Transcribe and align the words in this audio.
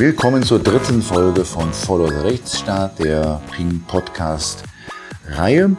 Willkommen 0.00 0.42
zur 0.42 0.60
dritten 0.60 1.02
Folge 1.02 1.44
von 1.44 1.74
Follow 1.74 2.08
the 2.08 2.26
Rechtsstaat, 2.26 2.98
der 3.00 3.38
Ping 3.54 3.82
Podcast 3.86 4.64
Reihe. 5.28 5.76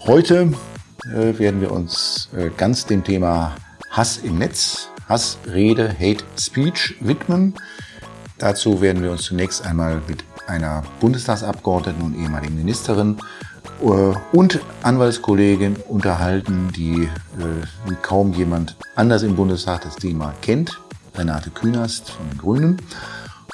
Heute 0.00 0.52
äh, 1.04 1.38
werden 1.38 1.60
wir 1.60 1.70
uns 1.70 2.28
äh, 2.36 2.50
ganz 2.56 2.86
dem 2.86 3.04
Thema 3.04 3.54
Hass 3.88 4.16
im 4.16 4.38
Netz, 4.38 4.88
Hassrede, 5.08 5.90
Hate 5.90 6.24
Speech 6.40 6.96
widmen. 6.98 7.54
Dazu 8.38 8.80
werden 8.80 9.00
wir 9.00 9.12
uns 9.12 9.22
zunächst 9.22 9.64
einmal 9.64 10.02
mit 10.08 10.24
einer 10.48 10.82
Bundestagsabgeordneten 10.98 12.02
und 12.02 12.20
ehemaligen 12.20 12.56
Ministerin 12.56 13.16
äh, 13.80 13.86
und 14.36 14.58
Anwaltskollegin 14.82 15.76
unterhalten, 15.88 16.72
die 16.74 17.04
äh, 17.04 17.88
wie 17.88 17.96
kaum 18.02 18.32
jemand 18.32 18.74
anders 18.96 19.22
im 19.22 19.36
Bundestag 19.36 19.82
das 19.82 19.94
Thema 19.94 20.34
kennt, 20.42 20.80
Renate 21.14 21.50
Künast 21.50 22.10
von 22.10 22.28
den 22.28 22.38
Grünen. 22.38 22.82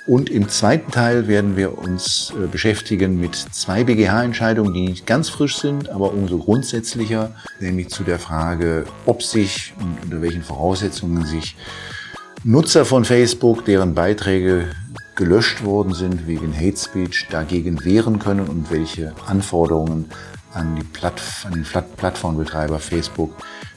Und 0.06 0.30
im 0.30 0.48
zweiten 0.48 0.92
Teil 0.92 1.26
werden 1.26 1.56
wir 1.56 1.78
uns 1.78 2.32
äh, 2.40 2.46
beschäftigen 2.46 3.18
mit 3.18 3.34
zwei 3.34 3.82
BGH-Entscheidungen, 3.82 4.72
die 4.72 4.88
nicht 4.88 5.06
ganz 5.06 5.28
frisch 5.28 5.56
sind, 5.58 5.88
aber 5.88 6.12
umso 6.12 6.38
grundsätzlicher, 6.38 7.34
nämlich 7.58 7.88
zu 7.88 8.04
der 8.04 8.20
Frage, 8.20 8.84
ob 9.04 9.24
sich 9.24 9.74
und 9.80 10.04
unter 10.04 10.22
welchen 10.22 10.42
Voraussetzungen 10.42 11.26
sich 11.26 11.56
Nutzer 12.44 12.84
von 12.84 13.04
Facebook, 13.04 13.64
deren 13.64 13.94
Beiträge 13.94 14.68
gelöscht 15.16 15.64
worden 15.64 15.92
sind 15.94 16.28
wegen 16.28 16.54
Hate 16.54 16.76
Speech, 16.76 17.26
dagegen 17.28 17.84
wehren 17.84 18.20
können 18.20 18.46
und 18.46 18.70
welche 18.70 19.12
Anforderungen 19.26 20.04
an, 20.52 20.76
die 20.76 20.84
Platt, 20.84 21.20
an 21.44 21.54
den 21.54 21.64
Plattformbetreiber 21.64 22.78
Facebook 22.78 23.34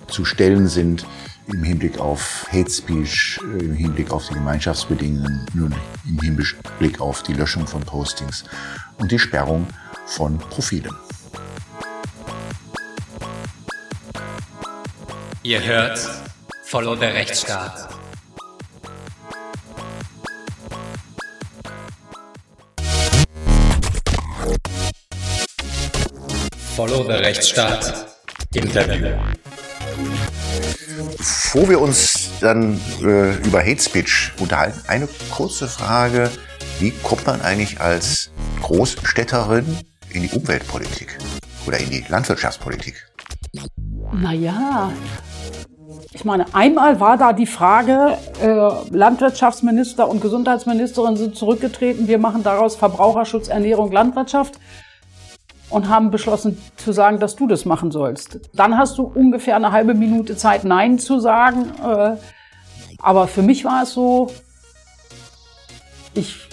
zu 0.08 0.26
stellen 0.26 0.68
sind 0.68 1.06
im 1.54 1.64
Hinblick 1.64 2.00
auf 2.00 2.46
Hate 2.52 2.70
Speech, 2.70 3.40
äh, 3.42 3.64
im 3.64 3.76
Hinblick 3.76 4.12
auf 4.12 4.28
die 4.28 4.34
Gemeinschaftsbedingungen, 4.34 5.46
nun 5.54 5.76
im 6.08 6.20
Hinblick 6.20 7.02
auf 7.02 7.24
die 7.24 7.34
Löschung 7.34 7.66
von 7.68 7.82
Postings 7.82 8.44
und 8.98 9.12
die 9.12 9.20
Sperrung 9.20 9.68
von 10.06 10.38
Profilen. 10.38 10.96
Ihr 15.44 15.64
hört 15.64 16.00
Follow 16.64 16.96
der 16.96 17.14
Rechtsstaat. 17.14 17.90
Follow 26.76 27.04
the 27.04 27.14
Rechtsstaat 27.14 28.06
Interview. 28.54 29.18
Bevor 31.18 31.70
wir 31.70 31.82
uns 31.82 32.30
dann 32.42 32.80
äh, 33.02 33.36
über 33.38 33.60
Hate 33.60 33.82
Speech 33.82 34.32
unterhalten, 34.40 34.82
eine 34.88 35.08
kurze 35.32 35.68
Frage. 35.68 36.30
Wie 36.80 36.92
kommt 37.04 37.26
man 37.26 37.42
eigentlich 37.42 37.80
als 37.80 38.32
Großstädterin 38.62 39.66
in 40.10 40.24
die 40.24 40.30
Umweltpolitik 40.30 41.18
oder 41.66 41.78
in 41.78 41.90
die 41.90 42.06
Landwirtschaftspolitik? 42.08 43.06
Naja, 44.14 44.92
ich 46.12 46.26
meine, 46.26 46.54
einmal 46.54 47.00
war 47.00 47.18
da 47.18 47.34
die 47.34 47.46
Frage, 47.46 48.18
äh, 48.42 48.96
Landwirtschaftsminister 48.96 50.10
und 50.10 50.22
Gesundheitsministerin 50.22 51.16
sind 51.16 51.36
zurückgetreten, 51.36 52.08
wir 52.08 52.18
machen 52.18 52.44
daraus 52.44 52.76
Verbraucherschutz, 52.76 53.48
Ernährung, 53.48 53.92
Landwirtschaft 53.92 54.60
und 55.70 55.90
haben 55.90 56.12
beschlossen 56.12 56.58
zu 56.78 56.92
sagen, 56.92 57.20
dass 57.20 57.36
du 57.36 57.48
das 57.48 57.66
machen 57.66 57.92
sollst. 57.92 58.40
Dann 58.54 58.78
hast 58.78 58.98
du 58.98 59.04
ungefähr 59.04 59.56
eine 59.56 59.72
halbe 59.72 59.94
Minute 59.94 60.36
Zeit, 60.36 60.64
Nein 60.64 61.00
zu 61.00 61.20
sagen. 61.20 61.72
Äh, 61.84 62.16
aber 63.00 63.28
für 63.28 63.42
mich 63.42 63.66
war 63.66 63.84
es 63.84 63.94
so, 63.94 64.32
ich 66.14 66.48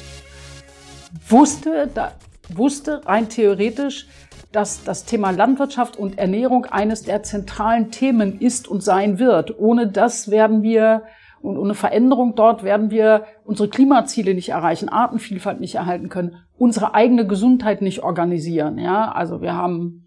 wusste, 1.28 1.88
da, 1.92 2.12
wusste 2.48 3.00
rein 3.06 3.28
theoretisch, 3.28 4.06
dass 4.52 4.84
das 4.84 5.04
Thema 5.04 5.30
Landwirtschaft 5.30 5.96
und 5.96 6.18
Ernährung 6.18 6.66
eines 6.66 7.02
der 7.02 7.22
zentralen 7.22 7.90
Themen 7.90 8.40
ist 8.40 8.68
und 8.68 8.82
sein 8.82 9.18
wird. 9.18 9.58
Ohne 9.58 9.88
das 9.88 10.30
werden 10.30 10.62
wir 10.62 11.02
und 11.42 11.58
ohne 11.58 11.74
Veränderung 11.74 12.34
dort 12.34 12.64
werden 12.64 12.90
wir 12.90 13.24
unsere 13.44 13.68
Klimaziele 13.68 14.34
nicht 14.34 14.48
erreichen, 14.48 14.88
Artenvielfalt 14.88 15.60
nicht 15.60 15.74
erhalten 15.74 16.08
können, 16.08 16.36
unsere 16.58 16.94
eigene 16.94 17.26
Gesundheit 17.26 17.82
nicht 17.82 18.02
organisieren. 18.02 18.78
Ja, 18.78 19.12
also 19.12 19.42
wir 19.42 19.54
haben 19.54 20.06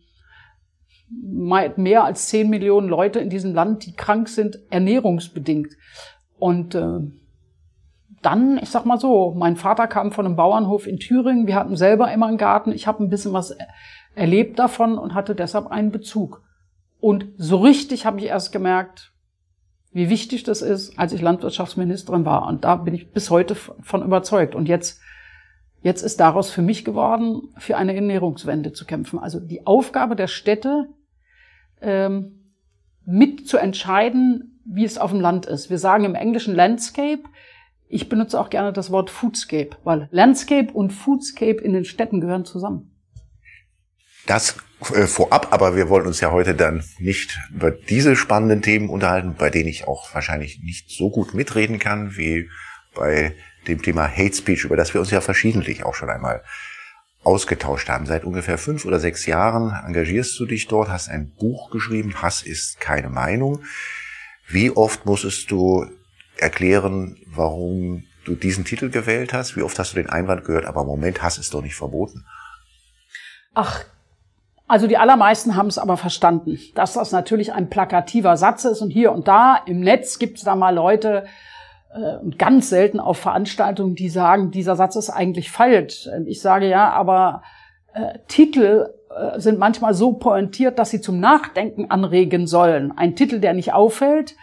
mehr 1.76 2.04
als 2.04 2.28
zehn 2.28 2.50
Millionen 2.50 2.88
Leute 2.88 3.20
in 3.20 3.30
diesem 3.30 3.54
Land, 3.54 3.86
die 3.86 3.94
krank 3.94 4.30
sind, 4.30 4.60
ernährungsbedingt. 4.70 5.74
Und 6.38 6.76
äh, 6.76 7.00
dann, 8.22 8.58
ich 8.62 8.70
sag 8.70 8.86
mal 8.86 9.00
so, 9.00 9.34
mein 9.36 9.56
Vater 9.56 9.88
kam 9.88 10.12
von 10.12 10.26
einem 10.26 10.36
Bauernhof 10.36 10.88
in 10.88 11.00
Thüringen. 11.00 11.48
Wir 11.48 11.56
hatten 11.56 11.76
selber 11.76 12.12
immer 12.12 12.28
einen 12.28 12.38
Garten. 12.38 12.72
Ich 12.72 12.86
habe 12.86 13.04
ein 13.04 13.10
bisschen 13.10 13.34
was 13.34 13.56
erlebt 14.16 14.60
davon 14.60 14.98
und 14.98 15.14
hatte 15.14 15.36
deshalb 15.36 15.68
einen 15.68 15.92
Bezug. 15.92 16.44
Und 17.00 17.28
so 17.38 17.58
richtig 17.58 18.06
habe 18.06 18.20
ich 18.20 18.26
erst 18.26 18.52
gemerkt, 18.52 19.14
wie 19.92 20.10
wichtig 20.10 20.44
das 20.44 20.62
ist, 20.62 21.00
als 21.00 21.14
ich 21.14 21.22
Landwirtschaftsministerin 21.22 22.26
war. 22.26 22.48
Und 22.48 22.64
da 22.64 22.76
bin 22.76 22.94
ich 22.94 23.12
bis 23.12 23.30
heute 23.30 23.56
von 23.56 24.04
überzeugt. 24.04 24.54
Und 24.54 24.68
jetzt, 24.68 25.02
jetzt 25.82 26.02
ist 26.02 26.20
daraus 26.20 26.50
für 26.50 26.62
mich 26.62 26.86
geworden, 26.86 27.54
für 27.58 27.78
eine 27.78 27.96
Ernährungswende 27.96 28.74
zu 28.74 28.86
kämpfen. 28.86 29.20
Also 29.20 29.40
die 29.40 29.66
Aufgabe 29.66 30.16
der 30.16 30.28
Städte, 30.28 30.88
ähm, 31.82 32.40
mit 33.06 33.48
zu 33.48 33.58
entscheiden, 33.58 34.60
wie 34.66 34.86
es 34.86 34.98
auf 34.98 35.12
dem 35.12 35.20
Land 35.20 35.46
ist. 35.48 35.70
Wir 35.70 35.80
sagen 35.80 36.04
im 36.06 36.16
Englischen 36.16 36.54
Landscape. 36.54 37.24
Ich 37.88 38.08
benutze 38.08 38.40
auch 38.40 38.52
gerne 38.52 38.72
das 38.72 38.92
Wort 38.92 39.10
Foodscape, 39.10 39.72
weil 39.84 40.08
Landscape 40.12 40.72
und 40.72 40.92
Foodscape 40.92 41.60
in 41.62 41.74
den 41.74 41.86
Städten 41.86 42.22
gehören 42.22 42.46
zusammen. 42.46 42.92
Das 44.28 44.58
äh, 44.94 45.08
vorab, 45.08 45.52
aber 45.52 45.76
wir 45.76 45.90
wollen 45.90 46.06
uns 46.06 46.22
ja 46.22 46.32
heute 46.32 46.54
dann 46.54 46.84
nicht 47.00 47.40
über 47.52 47.72
diese 47.72 48.16
spannenden 48.16 48.62
Themen 48.62 48.90
unterhalten, 48.90 49.36
bei 49.38 49.50
denen 49.50 49.70
ich 49.70 49.88
auch 49.88 50.14
wahrscheinlich 50.14 50.62
nicht 50.62 50.92
so 50.92 51.10
gut 51.10 51.34
mitreden 51.34 51.80
kann 51.80 52.16
wie 52.16 52.48
bei 52.94 53.34
dem 53.68 53.82
Thema 53.82 54.08
Hate 54.08 54.36
Speech, 54.36 54.66
über 54.66 54.78
das 54.78 54.94
wir 54.94 55.02
uns 55.02 55.12
ja 55.12 55.22
verschiedentlich 55.22 55.84
auch 55.84 55.96
schon 55.96 56.10
einmal 56.10 56.44
ausgetauscht 57.24 57.90
haben. 57.90 58.06
Seit 58.06 58.24
ungefähr 58.24 58.58
fünf 58.58 58.86
oder 58.86 59.00
sechs 59.00 59.26
Jahren 59.26 59.74
engagierst 59.86 60.40
du 60.40 60.46
dich 60.46 60.68
dort, 60.68 60.90
hast 60.90 61.10
ein 61.10 61.32
Buch 61.38 61.70
geschrieben, 61.72 62.22
Hass 62.22 62.42
ist 62.42 62.80
keine 62.80 63.10
Meinung. 63.10 63.64
Wie 64.48 64.72
oft 64.72 65.06
musstest 65.06 65.52
du 65.52 65.86
erklären, 66.38 67.18
warum 67.28 68.06
du 68.26 68.36
diesen 68.36 68.66
Titel 68.66 68.90
gewählt 68.90 69.34
hast? 69.34 69.56
Wie 69.56 69.62
oft 69.62 69.78
hast 69.78 69.94
du 69.94 69.98
den 69.98 70.10
Einwand 70.10 70.46
gehört, 70.46 70.66
aber 70.66 70.86
Moment, 70.86 71.22
Hass 71.22 71.38
ist 71.38 71.54
doch 71.54 71.62
nicht 71.62 71.76
verboten? 71.76 72.26
Ach, 73.54 73.84
also 74.68 74.88
die 74.88 74.98
allermeisten 74.98 75.56
haben 75.56 75.68
es 75.68 75.80
aber 75.80 75.98
verstanden, 75.98 76.60
dass 76.76 76.94
das 76.94 77.12
natürlich 77.12 77.54
ein 77.54 77.70
plakativer 77.70 78.38
Satz 78.38 78.66
ist 78.66 78.82
und 78.82 78.92
hier 78.92 79.12
und 79.12 79.28
da 79.28 79.58
im 79.66 79.82
Netz 79.82 80.20
gibt 80.20 80.38
es 80.38 80.44
da 80.44 80.56
mal 80.56 80.74
Leute, 80.74 81.26
äh, 81.94 82.18
ganz 82.38 82.70
selten 82.70 83.00
auf 83.00 83.18
Veranstaltungen, 83.18 83.96
die 83.96 84.10
sagen, 84.10 84.52
dieser 84.52 84.76
Satz 84.76 84.96
ist 84.96 85.10
eigentlich 85.10 85.52
falsch. 85.52 86.08
Ich 86.26 86.42
sage 86.42 86.68
ja, 86.68 86.92
aber 86.92 87.44
äh, 87.94 88.20
Titel 88.28 88.94
äh, 89.10 89.40
sind 89.40 89.58
manchmal 89.60 89.94
so 89.94 90.14
pointiert, 90.14 90.78
dass 90.78 90.92
sie 90.92 91.02
zum 91.02 91.20
Nachdenken 91.20 91.90
anregen 91.90 92.48
sollen. 92.48 92.96
Ein 92.96 93.16
Titel, 93.16 93.40
der 93.40 93.54
nicht 93.54 93.74
auffällt, 93.74 94.36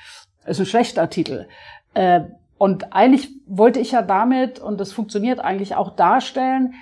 ist 0.45 0.59
ein 0.59 0.67
schlechter 0.67 1.09
Titel. 1.09 1.47
Äh, 1.95 2.23
und 2.59 2.93
eigentlich 2.93 3.31
wollte 3.47 3.81
ich 3.81 3.93
ja 3.93 4.03
damit, 4.03 4.59
und 4.59 4.81
das 4.81 4.93
funktioniert 4.93 5.41
eigentlich 5.41 5.75
auch 5.75 5.95
darstellen, 5.95 6.75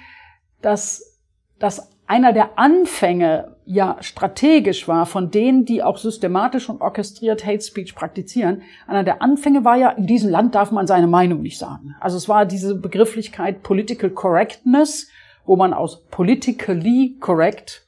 dass 0.62 1.20
das 1.58 1.90
einer 2.06 2.32
der 2.32 2.58
Anfänge 2.58 3.56
ja 3.66 3.96
strategisch 4.00 4.86
war 4.88 5.06
von 5.06 5.30
denen, 5.30 5.64
die 5.64 5.82
auch 5.82 5.96
systematisch 5.96 6.68
und 6.68 6.82
orchestriert 6.82 7.46
Hate 7.46 7.62
Speech 7.62 7.94
praktizieren. 7.94 8.62
Einer 8.86 9.04
der 9.04 9.22
Anfänge 9.22 9.64
war 9.64 9.76
ja, 9.76 9.90
in 9.90 10.06
diesem 10.06 10.30
Land 10.30 10.54
darf 10.54 10.70
man 10.70 10.86
seine 10.86 11.06
Meinung 11.06 11.40
nicht 11.40 11.58
sagen. 11.58 11.94
Also 12.00 12.16
es 12.16 12.28
war 12.28 12.44
diese 12.44 12.74
Begrifflichkeit 12.74 13.62
Political 13.62 14.10
Correctness, 14.10 15.08
wo 15.46 15.56
man 15.56 15.72
aus 15.72 16.04
politically 16.10 17.16
correct 17.20 17.86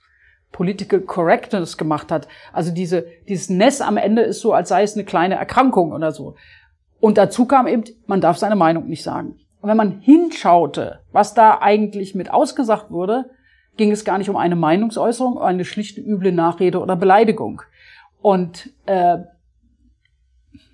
Political 0.53 1.01
Correctness 1.01 1.77
gemacht 1.77 2.11
hat. 2.11 2.29
Also 2.53 2.73
diese, 2.73 3.07
dieses 3.29 3.51
Ness 3.51 3.83
am 3.83 3.99
Ende 3.99 4.23
ist 4.23 4.41
so, 4.41 4.55
als 4.55 4.71
sei 4.71 4.83
es 4.83 4.95
eine 4.95 5.05
kleine 5.05 5.35
Erkrankung 5.35 5.93
oder 5.93 6.13
so. 6.13 6.37
Und 6.99 7.19
dazu 7.19 7.45
kam 7.45 7.67
eben, 7.67 7.85
man 8.07 8.23
darf 8.23 8.39
seine 8.39 8.57
Meinung 8.57 8.87
nicht 8.87 9.03
sagen. 9.03 9.39
Und 9.61 9.69
wenn 9.69 9.77
man 9.77 10.01
hinschaute, 10.01 11.01
was 11.13 11.35
da 11.35 11.59
eigentlich 11.61 12.15
mit 12.15 12.31
ausgesagt 12.33 12.91
wurde, 12.91 13.27
ging 13.77 13.91
es 13.91 14.05
gar 14.05 14.19
nicht 14.19 14.31
um 14.31 14.37
eine 14.37 14.57
Meinungsäußerung, 14.57 15.39
eine 15.39 15.65
schlichte 15.65 16.01
üble 16.01 16.33
Nachrede 16.33 16.81
oder 16.81 16.97
Beleidigung. 16.97 17.63
Und 18.21 18.71
äh, 18.87 19.19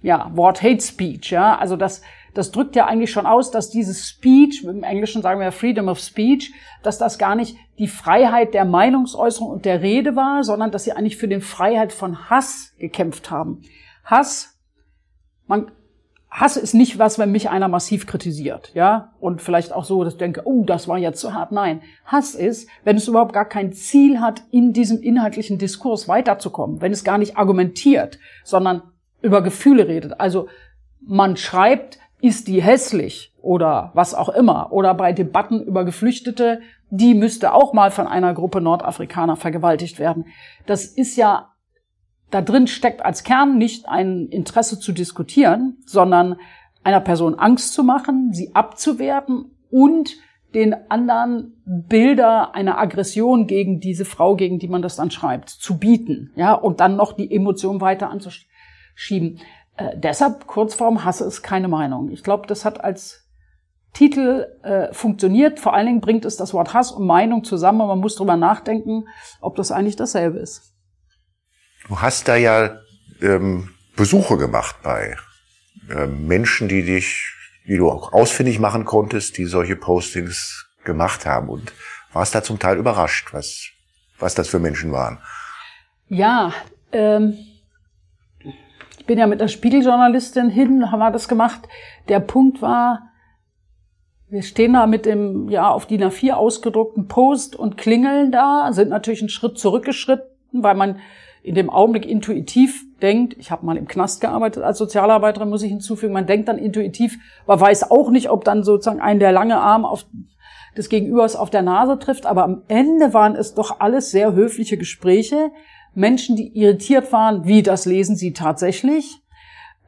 ja, 0.02 0.30
Wort 0.34 0.62
Hate 0.62 0.80
Speech, 0.80 1.30
ja, 1.30 1.56
also 1.56 1.76
das, 1.76 2.02
das 2.34 2.50
drückt 2.50 2.76
ja 2.76 2.86
eigentlich 2.86 3.10
schon 3.10 3.26
aus, 3.26 3.50
dass 3.50 3.70
dieses 3.70 4.08
Speech, 4.08 4.64
im 4.64 4.82
Englischen 4.82 5.22
sagen 5.22 5.40
wir 5.40 5.52
Freedom 5.52 5.88
of 5.88 5.98
Speech, 5.98 6.52
dass 6.82 6.98
das 6.98 7.18
gar 7.18 7.34
nicht 7.34 7.56
die 7.78 7.88
Freiheit 7.88 8.54
der 8.54 8.64
Meinungsäußerung 8.64 9.50
und 9.50 9.64
der 9.64 9.82
Rede 9.82 10.16
war, 10.16 10.44
sondern 10.44 10.70
dass 10.70 10.84
sie 10.84 10.92
eigentlich 10.92 11.16
für 11.16 11.28
die 11.28 11.40
Freiheit 11.40 11.92
von 11.92 12.30
Hass 12.30 12.74
gekämpft 12.78 13.30
haben. 13.30 13.62
Hass, 14.04 14.58
man, 15.46 15.70
Hass 16.32 16.56
ist 16.56 16.72
nicht 16.72 16.98
was, 16.98 17.18
wenn 17.18 17.30
mich 17.30 17.50
einer 17.50 17.68
massiv 17.68 18.06
kritisiert, 18.06 18.72
ja, 18.72 19.12
und 19.20 19.42
vielleicht 19.42 19.70
auch 19.70 19.84
so, 19.84 20.02
dass 20.02 20.14
ich 20.14 20.18
denke, 20.18 20.40
oh, 20.46 20.64
das 20.64 20.88
war 20.88 20.96
jetzt 20.96 21.20
zu 21.20 21.34
hart. 21.34 21.52
Nein, 21.52 21.82
Hass 22.06 22.34
ist, 22.34 22.70
wenn 22.84 22.96
es 22.96 23.06
überhaupt 23.06 23.34
gar 23.34 23.44
kein 23.44 23.74
Ziel 23.74 24.18
hat, 24.18 24.42
in 24.50 24.72
diesem 24.72 25.02
inhaltlichen 25.02 25.58
Diskurs 25.58 26.08
weiterzukommen, 26.08 26.80
wenn 26.80 26.90
es 26.90 27.04
gar 27.04 27.18
nicht 27.18 27.36
argumentiert, 27.36 28.18
sondern 28.44 28.82
über 29.20 29.42
Gefühle 29.42 29.88
redet. 29.88 30.20
Also 30.20 30.48
man 31.02 31.36
schreibt, 31.36 31.98
ist 32.22 32.48
die 32.48 32.62
hässlich 32.62 33.34
oder 33.42 33.90
was 33.92 34.14
auch 34.14 34.30
immer, 34.30 34.72
oder 34.72 34.94
bei 34.94 35.12
Debatten 35.12 35.60
über 35.62 35.84
Geflüchtete, 35.84 36.60
die 36.88 37.14
müsste 37.14 37.52
auch 37.52 37.74
mal 37.74 37.90
von 37.90 38.06
einer 38.06 38.32
Gruppe 38.32 38.62
Nordafrikaner 38.62 39.36
vergewaltigt 39.36 39.98
werden. 39.98 40.26
Das 40.64 40.86
ist 40.86 41.16
ja 41.16 41.51
da 42.32 42.40
drin 42.40 42.66
steckt 42.66 43.04
als 43.04 43.24
Kern 43.24 43.58
nicht 43.58 43.88
ein 43.88 44.26
Interesse 44.28 44.80
zu 44.80 44.92
diskutieren, 44.92 45.76
sondern 45.86 46.36
einer 46.82 47.00
Person 47.00 47.34
Angst 47.36 47.74
zu 47.74 47.84
machen, 47.84 48.32
sie 48.32 48.54
abzuwerten 48.54 49.50
und 49.70 50.16
den 50.54 50.74
anderen 50.90 51.62
Bilder 51.64 52.54
einer 52.54 52.78
Aggression 52.78 53.46
gegen 53.46 53.80
diese 53.80 54.04
Frau, 54.04 54.34
gegen 54.34 54.58
die 54.58 54.68
man 54.68 54.82
das 54.82 54.96
dann 54.96 55.10
schreibt, 55.10 55.50
zu 55.50 55.78
bieten, 55.78 56.32
ja, 56.34 56.54
und 56.54 56.80
dann 56.80 56.96
noch 56.96 57.12
die 57.12 57.34
Emotion 57.34 57.80
weiter 57.80 58.10
anzuschieben. 58.10 59.38
Äh, 59.76 59.96
deshalb 59.96 60.46
Kurzform 60.46 61.04
Hasse 61.04 61.24
ist 61.24 61.42
keine 61.42 61.68
Meinung. 61.68 62.10
Ich 62.10 62.22
glaube, 62.22 62.46
das 62.46 62.64
hat 62.64 62.82
als 62.82 63.30
Titel 63.92 64.46
äh, 64.62 64.92
funktioniert. 64.92 65.60
Vor 65.60 65.74
allen 65.74 65.86
Dingen 65.86 66.00
bringt 66.00 66.24
es 66.24 66.36
das 66.36 66.54
Wort 66.54 66.72
Hass 66.72 66.92
und 66.92 67.06
Meinung 67.06 67.44
zusammen 67.44 67.82
und 67.82 67.88
man 67.88 68.00
muss 68.00 68.16
drüber 68.16 68.36
nachdenken, 68.36 69.04
ob 69.42 69.56
das 69.56 69.70
eigentlich 69.70 69.96
dasselbe 69.96 70.38
ist. 70.38 70.71
Du 71.92 72.00
hast 72.00 72.26
da 72.26 72.36
ja 72.36 72.78
ähm, 73.20 73.68
Besuche 73.96 74.38
gemacht 74.38 74.76
bei 74.82 75.14
äh, 75.90 76.06
Menschen, 76.06 76.66
die 76.66 76.82
dich, 76.82 77.34
die 77.66 77.76
du 77.76 77.90
auch 77.90 78.14
ausfindig 78.14 78.58
machen 78.58 78.86
konntest, 78.86 79.36
die 79.36 79.44
solche 79.44 79.76
Postings 79.76 80.70
gemacht 80.84 81.26
haben 81.26 81.50
und 81.50 81.70
warst 82.14 82.34
da 82.34 82.42
zum 82.42 82.58
Teil 82.58 82.78
überrascht, 82.78 83.34
was, 83.34 83.68
was 84.18 84.34
das 84.34 84.48
für 84.48 84.58
Menschen 84.58 84.90
waren. 84.90 85.18
Ja, 86.08 86.54
ähm, 86.92 87.36
ich 88.98 89.04
bin 89.04 89.18
ja 89.18 89.26
mit 89.26 89.42
der 89.42 89.48
Spiegeljournalistin 89.48 90.48
hin, 90.48 90.90
haben 90.90 91.00
wir 91.00 91.10
das 91.10 91.28
gemacht. 91.28 91.68
Der 92.08 92.20
Punkt 92.20 92.62
war, 92.62 93.10
wir 94.30 94.42
stehen 94.42 94.72
da 94.72 94.86
mit 94.86 95.04
dem 95.04 95.50
ja 95.50 95.68
auf 95.68 95.84
DIN 95.84 96.04
A4 96.04 96.32
ausgedruckten 96.32 97.08
Post 97.08 97.54
und 97.54 97.76
klingeln 97.76 98.32
da, 98.32 98.72
sind 98.72 98.88
natürlich 98.88 99.20
einen 99.20 99.28
Schritt 99.28 99.58
zurückgeschritten, 99.58 100.24
weil 100.52 100.74
man 100.74 100.98
in 101.42 101.54
dem 101.56 101.70
Augenblick 101.70 102.06
intuitiv 102.06 102.84
denkt, 103.00 103.36
ich 103.38 103.50
habe 103.50 103.66
mal 103.66 103.76
im 103.76 103.88
Knast 103.88 104.20
gearbeitet 104.20 104.62
als 104.62 104.78
Sozialarbeiterin, 104.78 105.48
muss 105.48 105.62
ich 105.62 105.70
hinzufügen, 105.70 106.12
man 106.12 106.26
denkt 106.26 106.48
dann 106.48 106.58
intuitiv, 106.58 107.18
man 107.46 107.60
weiß 107.60 107.90
auch 107.90 108.10
nicht, 108.10 108.30
ob 108.30 108.44
dann 108.44 108.62
sozusagen 108.62 109.00
ein 109.00 109.18
der 109.18 109.32
lange 109.32 109.58
Arm 109.58 109.84
auf 109.84 110.06
des 110.76 110.88
Gegenübers 110.88 111.36
auf 111.36 111.50
der 111.50 111.62
Nase 111.62 111.98
trifft, 111.98 112.26
aber 112.26 112.44
am 112.44 112.62
Ende 112.68 113.12
waren 113.12 113.34
es 113.34 113.54
doch 113.54 113.80
alles 113.80 114.10
sehr 114.10 114.32
höfliche 114.32 114.78
Gespräche, 114.78 115.50
Menschen, 115.94 116.36
die 116.36 116.56
irritiert 116.56 117.12
waren, 117.12 117.44
wie 117.44 117.62
das 117.62 117.84
lesen 117.84 118.16
sie 118.16 118.32
tatsächlich. 118.32 119.20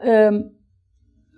Ähm, 0.03 0.51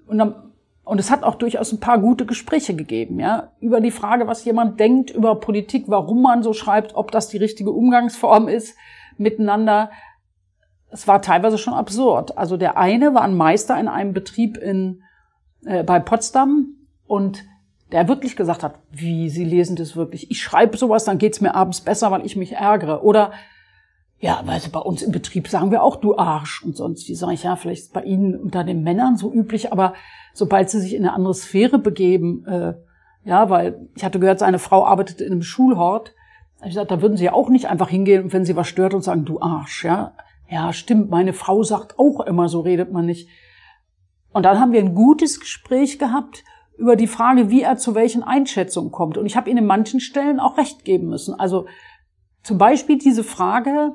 und, 0.09 0.19
dann, 0.19 0.35
und 0.83 0.99
es 0.99 1.11
hat 1.11 1.23
auch 1.23 1.37
durchaus 1.37 1.73
ein 1.73 1.79
paar 1.79 2.01
gute 2.01 2.27
Gespräche 2.27 2.75
gegeben, 2.75 3.21
ja, 3.21 3.53
über 3.61 3.81
die 3.81 3.93
Frage, 3.93 4.27
was 4.27 4.45
jemand 4.45 4.81
denkt 4.81 5.11
über 5.11 5.37
Politik, 5.37 5.85
warum 5.87 6.23
man 6.23 6.43
so 6.43 6.53
schreibt, 6.53 6.97
ob 6.97 7.13
das 7.13 7.29
die 7.29 7.37
richtige 7.37 7.71
Umgangsform 7.71 8.49
ist 8.49 8.75
miteinander 9.19 9.91
es 10.91 11.07
war 11.07 11.21
teilweise 11.21 11.59
schon 11.59 11.75
absurd. 11.75 12.39
Also 12.39 12.57
der 12.57 12.77
eine 12.77 13.15
war 13.15 13.23
ein 13.23 13.37
Meister 13.37 13.79
in 13.79 13.89
einem 13.89 14.13
Betrieb 14.13 14.57
in, 14.57 15.03
äh, 15.65 15.83
bei 15.83 15.99
Potsdam 15.99 16.77
und 17.07 17.45
der 17.93 18.09
wirklich 18.09 18.35
gesagt 18.35 18.63
hat, 18.63 18.79
wie, 18.91 19.29
Sie 19.29 19.45
lesen 19.45 19.77
das 19.77 19.95
wirklich? 19.95 20.31
Ich 20.31 20.43
schreibe 20.43 20.77
sowas, 20.77 21.05
dann 21.05 21.19
geht's 21.19 21.41
mir 21.41 21.55
abends 21.55 21.81
besser, 21.81 22.11
weil 22.11 22.27
ich 22.27 22.35
mich 22.35 22.53
ärgere. 22.53 23.05
Oder, 23.05 23.33
ja, 24.19 24.41
weil 24.45 24.61
bei 24.73 24.81
uns 24.81 25.03
im 25.03 25.13
Betrieb 25.13 25.47
sagen 25.49 25.71
wir 25.71 25.83
auch, 25.83 25.97
du 25.97 26.17
Arsch 26.17 26.65
und 26.65 26.77
sonst. 26.77 27.07
Die 27.07 27.15
sage 27.15 27.35
ich, 27.35 27.45
ja, 27.45 27.55
vielleicht 27.55 27.93
bei 27.93 28.03
Ihnen 28.03 28.35
unter 28.35 28.65
den 28.65 28.83
Männern 28.83 29.17
so 29.17 29.33
üblich, 29.33 29.71
aber 29.71 29.95
sobald 30.35 30.69
sie 30.69 30.81
sich 30.81 30.95
in 30.95 31.05
eine 31.05 31.13
andere 31.13 31.35
Sphäre 31.35 31.79
begeben, 31.79 32.45
äh, 32.47 32.75
ja, 33.25 33.51
weil 33.51 33.89
ich 33.95 34.05
hatte 34.05 34.19
gehört, 34.19 34.41
seine 34.41 34.59
Frau 34.59 34.85
arbeitet 34.85 35.21
in 35.21 35.33
einem 35.33 35.43
Schulhort. 35.43 36.13
Ich 36.63 36.71
gesagt, 36.71 36.91
da 36.91 37.03
würden 37.03 37.17
sie 37.17 37.25
ja 37.25 37.33
auch 37.33 37.49
nicht 37.49 37.69
einfach 37.69 37.89
hingehen, 37.89 38.33
wenn 38.33 38.45
sie 38.45 38.57
was 38.57 38.69
stört 38.69 38.95
und 38.95 39.03
sagen, 39.03 39.25
du 39.25 39.41
Arsch, 39.41 39.85
ja. 39.85 40.15
Ja, 40.49 40.73
stimmt, 40.73 41.11
meine 41.11 41.33
Frau 41.33 41.63
sagt 41.63 41.99
auch 41.99 42.21
immer, 42.21 42.49
so 42.49 42.61
redet 42.61 42.93
man 42.93 43.07
nicht. 43.07 43.29
Und 44.33 44.45
dann 44.45 44.61
haben 44.61 44.73
wir 44.73 44.81
ein 44.81 44.95
gutes 44.95 45.41
Gespräch 45.41 45.99
gehabt 45.99 46.45
über 46.77 46.97
die 46.97 47.07
Frage, 47.07 47.51
wie 47.51 47.63
er 47.63 47.77
zu 47.77 47.95
welchen 47.95 48.23
Einschätzungen 48.23 48.93
kommt. 48.93 49.17
Und 49.17 49.27
ich 49.27 49.37
habe 49.37 49.51
ihm 49.51 49.57
in 49.57 49.67
manchen 49.67 50.01
Stellen 50.01 50.41
auch 50.41 50.59
recht 50.59 50.85
geben 50.85 51.09
müssen. 51.09 51.35
Also 51.35 51.67
zum 52.43 52.59
Beispiel 52.59 52.99
diese 52.99 53.25
Frage, 53.25 53.93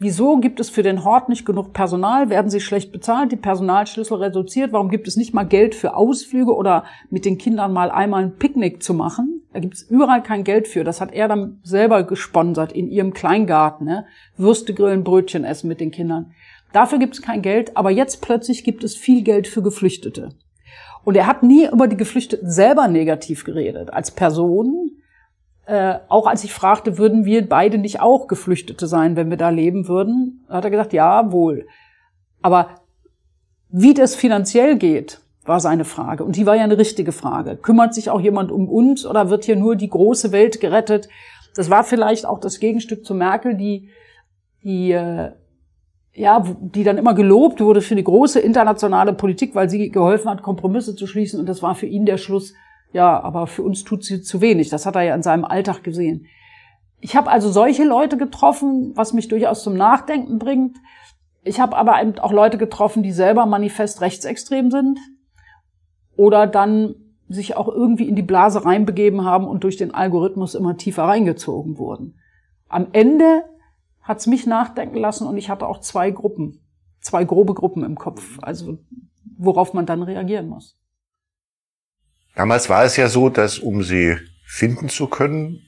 Wieso 0.00 0.38
gibt 0.38 0.58
es 0.58 0.70
für 0.70 0.82
den 0.82 1.04
Hort 1.04 1.28
nicht 1.28 1.46
genug 1.46 1.72
Personal? 1.72 2.28
Werden 2.28 2.50
sie 2.50 2.60
schlecht 2.60 2.90
bezahlt? 2.90 3.30
Die 3.30 3.36
Personalschlüssel 3.36 4.18
reduziert? 4.18 4.72
Warum 4.72 4.90
gibt 4.90 5.06
es 5.06 5.16
nicht 5.16 5.32
mal 5.32 5.44
Geld 5.44 5.74
für 5.74 5.94
Ausflüge 5.96 6.54
oder 6.54 6.84
mit 7.10 7.24
den 7.24 7.38
Kindern 7.38 7.72
mal 7.72 7.90
einmal 7.90 8.24
ein 8.24 8.36
Picknick 8.36 8.82
zu 8.82 8.92
machen? 8.92 9.42
Da 9.52 9.60
gibt 9.60 9.74
es 9.74 9.82
überall 9.82 10.22
kein 10.22 10.42
Geld 10.42 10.66
für. 10.66 10.82
Das 10.82 11.00
hat 11.00 11.12
er 11.12 11.28
dann 11.28 11.60
selber 11.62 12.02
gesponsert 12.02 12.72
in 12.72 12.88
ihrem 12.88 13.14
Kleingarten. 13.14 13.86
Ne? 13.86 14.04
Würste 14.36 14.74
grillen, 14.74 15.04
Brötchen 15.04 15.44
essen 15.44 15.68
mit 15.68 15.80
den 15.80 15.92
Kindern. 15.92 16.32
Dafür 16.72 16.98
gibt 16.98 17.14
es 17.14 17.22
kein 17.22 17.40
Geld, 17.40 17.76
aber 17.76 17.90
jetzt 17.90 18.20
plötzlich 18.20 18.64
gibt 18.64 18.82
es 18.82 18.96
viel 18.96 19.22
Geld 19.22 19.46
für 19.46 19.62
Geflüchtete. 19.62 20.30
Und 21.04 21.16
er 21.16 21.28
hat 21.28 21.44
nie 21.44 21.68
über 21.70 21.86
die 21.86 21.96
Geflüchteten 21.96 22.50
selber 22.50 22.88
negativ 22.88 23.44
geredet. 23.44 23.92
Als 23.92 24.10
Person, 24.10 24.83
äh, 25.66 25.98
auch 26.08 26.26
als 26.26 26.44
ich 26.44 26.52
fragte, 26.52 26.98
würden 26.98 27.24
wir 27.24 27.48
beide 27.48 27.78
nicht 27.78 28.00
auch 28.00 28.26
Geflüchtete 28.26 28.86
sein, 28.86 29.16
wenn 29.16 29.30
wir 29.30 29.36
da 29.36 29.48
leben 29.48 29.88
würden, 29.88 30.44
hat 30.48 30.64
er 30.64 30.70
gesagt, 30.70 30.92
ja, 30.92 31.32
wohl. 31.32 31.66
Aber 32.42 32.82
wie 33.70 33.94
das 33.94 34.14
finanziell 34.14 34.76
geht, 34.76 35.20
war 35.44 35.60
seine 35.60 35.84
Frage. 35.84 36.24
Und 36.24 36.36
die 36.36 36.46
war 36.46 36.56
ja 36.56 36.64
eine 36.64 36.78
richtige 36.78 37.12
Frage. 37.12 37.56
Kümmert 37.56 37.94
sich 37.94 38.10
auch 38.10 38.20
jemand 38.20 38.52
um 38.52 38.68
uns 38.68 39.06
oder 39.06 39.30
wird 39.30 39.44
hier 39.44 39.56
nur 39.56 39.76
die 39.76 39.88
große 39.88 40.32
Welt 40.32 40.60
gerettet? 40.60 41.08
Das 41.54 41.70
war 41.70 41.84
vielleicht 41.84 42.26
auch 42.26 42.40
das 42.40 42.60
Gegenstück 42.60 43.04
zu 43.04 43.14
Merkel, 43.14 43.56
die, 43.56 43.88
die, 44.62 44.92
äh, 44.92 45.32
ja, 46.12 46.44
die 46.60 46.84
dann 46.84 46.98
immer 46.98 47.14
gelobt 47.14 47.60
wurde 47.60 47.80
für 47.80 47.94
die 47.94 48.04
große 48.04 48.40
internationale 48.40 49.12
Politik, 49.12 49.54
weil 49.54 49.68
sie 49.68 49.90
geholfen 49.90 50.30
hat, 50.30 50.42
Kompromisse 50.42 50.94
zu 50.94 51.06
schließen. 51.06 51.40
Und 51.40 51.48
das 51.48 51.62
war 51.62 51.74
für 51.74 51.86
ihn 51.86 52.06
der 52.06 52.18
Schluss, 52.18 52.54
ja, 52.94 53.20
aber 53.20 53.48
für 53.48 53.64
uns 53.64 53.82
tut 53.82 54.04
sie 54.04 54.22
zu 54.22 54.40
wenig. 54.40 54.68
Das 54.68 54.86
hat 54.86 54.94
er 54.94 55.02
ja 55.02 55.16
in 55.16 55.22
seinem 55.24 55.44
Alltag 55.44 55.82
gesehen. 55.82 56.26
Ich 57.00 57.16
habe 57.16 57.28
also 57.28 57.50
solche 57.50 57.82
Leute 57.82 58.16
getroffen, 58.16 58.92
was 58.94 59.12
mich 59.12 59.26
durchaus 59.26 59.64
zum 59.64 59.74
Nachdenken 59.74 60.38
bringt. 60.38 60.76
Ich 61.42 61.58
habe 61.58 61.76
aber 61.76 62.00
eben 62.00 62.16
auch 62.20 62.30
Leute 62.30 62.56
getroffen, 62.56 63.02
die 63.02 63.10
selber 63.10 63.46
manifest 63.46 64.00
rechtsextrem 64.00 64.70
sind 64.70 65.00
oder 66.16 66.46
dann 66.46 66.94
sich 67.28 67.56
auch 67.56 67.66
irgendwie 67.66 68.08
in 68.08 68.14
die 68.14 68.22
Blase 68.22 68.64
reinbegeben 68.64 69.24
haben 69.24 69.48
und 69.48 69.64
durch 69.64 69.76
den 69.76 69.92
Algorithmus 69.92 70.54
immer 70.54 70.76
tiefer 70.76 71.02
reingezogen 71.02 71.78
wurden. 71.78 72.20
Am 72.68 72.86
Ende 72.92 73.42
hat's 74.02 74.28
mich 74.28 74.46
nachdenken 74.46 74.98
lassen 74.98 75.26
und 75.26 75.36
ich 75.36 75.50
hatte 75.50 75.66
auch 75.66 75.80
zwei 75.80 76.12
Gruppen, 76.12 76.60
zwei 77.00 77.24
grobe 77.24 77.54
Gruppen 77.54 77.82
im 77.82 77.98
Kopf, 77.98 78.38
also 78.40 78.78
worauf 79.36 79.74
man 79.74 79.84
dann 79.84 80.04
reagieren 80.04 80.48
muss. 80.48 80.78
Damals 82.34 82.68
war 82.68 82.84
es 82.84 82.96
ja 82.96 83.08
so, 83.08 83.28
dass 83.28 83.58
um 83.58 83.82
sie 83.82 84.16
finden 84.44 84.88
zu 84.88 85.06
können, 85.06 85.66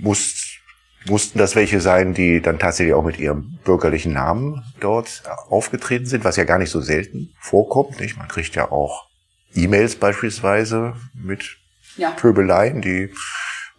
muss, 0.00 0.58
mussten 1.06 1.38
das 1.38 1.56
welche 1.56 1.80
sein, 1.80 2.14
die 2.14 2.40
dann 2.40 2.58
tatsächlich 2.58 2.94
auch 2.94 3.04
mit 3.04 3.18
ihrem 3.18 3.58
bürgerlichen 3.64 4.12
Namen 4.12 4.64
dort 4.80 5.22
aufgetreten 5.48 6.06
sind, 6.06 6.24
was 6.24 6.36
ja 6.36 6.44
gar 6.44 6.58
nicht 6.58 6.70
so 6.70 6.80
selten 6.80 7.34
vorkommt. 7.40 8.00
Nicht? 8.00 8.16
Man 8.16 8.28
kriegt 8.28 8.54
ja 8.54 8.70
auch 8.70 9.08
E-Mails 9.54 9.96
beispielsweise 9.96 10.94
mit 11.14 11.56
ja. 11.96 12.10
Pöbeleien, 12.10 12.82
die 12.82 13.10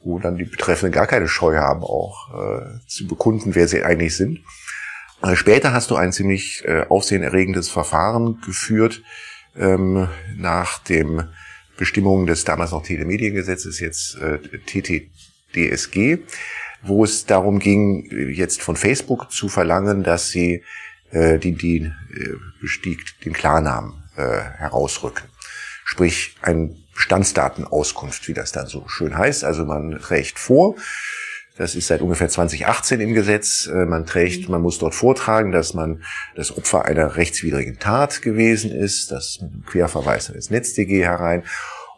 wo 0.08 0.20
dann 0.20 0.38
die 0.38 0.46
Betreffenden 0.46 0.94
gar 0.94 1.08
keine 1.08 1.28
Scheu 1.28 1.58
haben, 1.58 1.84
auch 1.84 2.34
äh, 2.34 2.80
zu 2.88 3.08
bekunden, 3.08 3.56
wer 3.56 3.68
sie 3.68 3.84
eigentlich 3.84 4.16
sind. 4.16 4.40
Äh, 5.22 5.36
später 5.36 5.74
hast 5.74 5.92
du 5.92 5.96
ein 5.96 6.14
ziemlich 6.14 6.64
äh, 6.66 6.86
aufsehenerregendes 6.88 7.70
Verfahren 7.70 8.40
geführt 8.46 9.02
ähm, 9.58 10.08
nach 10.36 10.80
dem 10.80 11.28
Bestimmungen 11.78 12.26
des 12.26 12.44
damals 12.44 12.72
noch 12.72 12.84
Telemediengesetzes, 12.84 13.80
jetzt 13.80 14.18
äh, 14.18 14.40
TTDSG, 14.66 16.20
wo 16.82 17.04
es 17.04 17.26
darum 17.26 17.60
ging, 17.60 18.10
jetzt 18.32 18.62
von 18.62 18.76
Facebook 18.76 19.32
zu 19.32 19.48
verlangen, 19.50 20.04
dass 20.04 20.30
sie 20.30 20.64
äh, 21.12 21.38
die, 21.40 21.54
die 21.54 21.78
äh, 21.80 22.98
den 23.24 23.34
Klarnamen 23.34 24.04
äh, 24.16 24.22
herausrücken. 24.22 25.26
Sprich, 25.86 26.36
ein 26.42 26.76
Bestandsdatenauskunft, 26.94 28.28
wie 28.28 28.34
das 28.34 28.52
dann 28.52 28.68
so 28.68 28.88
schön 28.88 29.18
heißt. 29.18 29.44
Also 29.44 29.66
man 29.66 30.00
trägt 30.00 30.40
vor, 30.40 30.76
Das 31.58 31.74
ist 31.76 31.88
seit 31.88 32.02
ungefähr 32.02 32.30
2018 32.30 33.00
im 33.00 33.14
Gesetz. 33.14 33.68
Äh, 33.68 33.86
man 33.86 34.06
trägt, 34.06 34.48
man 34.48 34.62
muss 34.62 34.78
dort 34.78 34.94
vortragen, 34.94 35.52
dass 35.52 35.74
man 35.74 36.04
das 36.36 36.56
Opfer 36.56 36.86
einer 36.86 37.16
rechtswidrigen 37.16 37.80
Tat 37.80 38.22
gewesen 38.22 38.72
ist. 38.72 39.12
Das 39.12 39.40
mit 39.42 39.52
einem 39.52 39.66
Querverweis 39.66 40.30
ins 40.30 40.50
NetzDG 40.50 41.04
herein. 41.04 41.44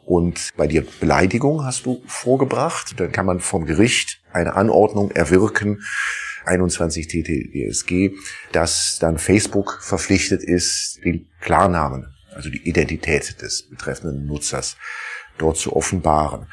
Und 0.05 0.49
bei 0.57 0.65
dir 0.65 0.85
Beleidigung 0.99 1.65
hast 1.65 1.85
du 1.85 2.01
vorgebracht. 2.07 2.99
Dann 2.99 3.11
kann 3.11 3.25
man 3.25 3.41
vom 3.41 3.65
Gericht 3.65 4.21
eine 4.31 4.55
Anordnung 4.55 5.11
erwirken, 5.11 5.83
21 6.45 7.07
TTDSG, 7.07 8.11
dass 8.51 8.97
dann 8.99 9.17
Facebook 9.17 9.79
verpflichtet 9.81 10.41
ist, 10.41 10.99
den 11.03 11.27
Klarnamen, 11.41 12.07
also 12.33 12.49
die 12.49 12.67
Identität 12.67 13.41
des 13.41 13.69
betreffenden 13.69 14.25
Nutzers 14.25 14.77
dort 15.37 15.57
zu 15.57 15.75
offenbaren. 15.75 16.47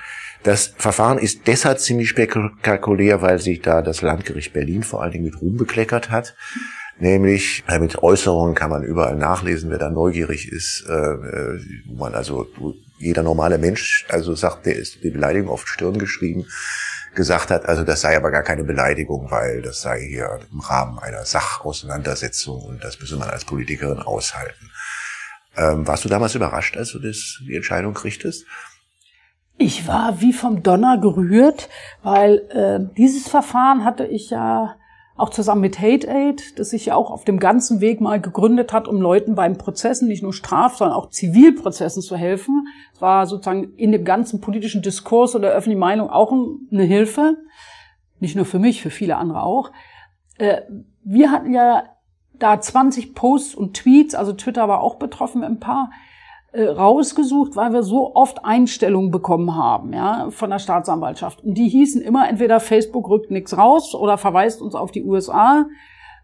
Das 0.46 0.74
Verfahren 0.78 1.18
ist 1.18 1.48
deshalb 1.48 1.80
ziemlich 1.80 2.08
spektakulär, 2.08 3.20
weil 3.20 3.40
sich 3.40 3.62
da 3.62 3.82
das 3.82 4.00
Landgericht 4.00 4.52
Berlin 4.52 4.84
vor 4.84 5.02
allen 5.02 5.10
Dingen 5.10 5.24
mit 5.24 5.40
Ruhm 5.40 5.56
bekleckert 5.56 6.12
hat. 6.12 6.36
Nämlich 7.00 7.64
äh, 7.66 7.80
mit 7.80 8.00
Äußerungen 8.00 8.54
kann 8.54 8.70
man 8.70 8.84
überall 8.84 9.16
nachlesen, 9.16 9.70
wer 9.70 9.78
da 9.78 9.90
neugierig 9.90 10.46
ist, 10.52 10.86
äh, 10.88 10.92
äh, 10.92 11.60
wo 11.86 11.96
man 11.96 12.14
also 12.14 12.46
jeder 12.96 13.24
normale 13.24 13.58
Mensch, 13.58 14.06
also 14.08 14.36
sagt, 14.36 14.66
der 14.66 14.76
ist 14.76 15.02
die 15.02 15.10
Beleidigung 15.10 15.50
auf 15.50 15.64
die 15.64 15.70
Stirn 15.70 15.98
geschrieben, 15.98 16.46
gesagt 17.16 17.50
hat, 17.50 17.66
also 17.66 17.82
das 17.82 18.02
sei 18.02 18.16
aber 18.16 18.30
gar 18.30 18.44
keine 18.44 18.62
Beleidigung, 18.62 19.32
weil 19.32 19.62
das 19.62 19.82
sei 19.82 20.00
hier 20.00 20.38
im 20.52 20.60
Rahmen 20.60 21.00
einer 21.00 21.24
Sachauseinandersetzung 21.24 22.62
und 22.62 22.84
das 22.84 23.00
müsse 23.00 23.16
man 23.16 23.30
als 23.30 23.44
Politikerin 23.44 23.98
aushalten. 23.98 24.70
Ähm, 25.56 25.88
warst 25.88 26.04
du 26.04 26.08
damals 26.08 26.36
überrascht, 26.36 26.76
als 26.76 26.92
du 26.92 27.00
das, 27.00 27.40
die 27.40 27.56
Entscheidung 27.56 27.94
kriegtest? 27.94 28.44
Ich 29.58 29.88
war 29.88 30.20
wie 30.20 30.32
vom 30.32 30.62
Donner 30.62 30.98
gerührt, 30.98 31.68
weil 32.02 32.38
äh, 32.50 32.94
dieses 32.96 33.28
Verfahren 33.28 33.84
hatte 33.84 34.04
ich 34.04 34.30
ja 34.30 34.76
auch 35.16 35.30
zusammen 35.30 35.62
mit 35.62 35.80
Hate 35.80 36.08
Aid, 36.08 36.58
das 36.58 36.70
sich 36.70 36.86
ja 36.86 36.94
auch 36.94 37.10
auf 37.10 37.24
dem 37.24 37.38
ganzen 37.38 37.80
Weg 37.80 38.02
mal 38.02 38.20
gegründet 38.20 38.74
hat, 38.74 38.86
um 38.86 39.00
Leuten 39.00 39.34
beim 39.34 39.56
Prozessen, 39.56 40.08
nicht 40.08 40.22
nur 40.22 40.34
Straf, 40.34 40.76
sondern 40.76 40.96
auch 40.96 41.08
Zivilprozessen 41.08 42.02
zu 42.02 42.16
helfen. 42.16 42.66
Es 42.92 43.00
war 43.00 43.26
sozusagen 43.26 43.74
in 43.76 43.92
dem 43.92 44.04
ganzen 44.04 44.42
politischen 44.42 44.82
Diskurs 44.82 45.34
oder 45.34 45.48
öffentlichen 45.48 45.80
Meinung 45.80 46.10
auch 46.10 46.32
eine 46.32 46.84
Hilfe. 46.84 47.38
Nicht 48.20 48.36
nur 48.36 48.44
für 48.44 48.58
mich, 48.58 48.82
für 48.82 48.90
viele 48.90 49.16
andere 49.16 49.42
auch. 49.42 49.72
Äh, 50.36 50.62
wir 51.02 51.30
hatten 51.30 51.54
ja 51.54 51.84
da 52.34 52.60
20 52.60 53.14
Posts 53.14 53.54
und 53.54 53.74
Tweets, 53.74 54.14
also 54.14 54.34
Twitter 54.34 54.68
war 54.68 54.82
auch 54.82 54.96
betroffen 54.96 55.42
ein 55.42 55.60
paar, 55.60 55.90
rausgesucht, 56.54 57.56
weil 57.56 57.72
wir 57.72 57.82
so 57.82 58.14
oft 58.14 58.44
Einstellungen 58.44 59.10
bekommen 59.10 59.54
haben, 59.54 59.92
ja, 59.92 60.30
von 60.30 60.50
der 60.50 60.58
Staatsanwaltschaft. 60.58 61.44
Und 61.44 61.54
die 61.54 61.68
hießen 61.68 62.00
immer 62.00 62.28
entweder 62.28 62.60
Facebook 62.60 63.08
rückt 63.08 63.30
nichts 63.30 63.56
raus 63.56 63.94
oder 63.94 64.16
verweist 64.18 64.62
uns 64.62 64.74
auf 64.74 64.90
die 64.90 65.04
USA 65.04 65.66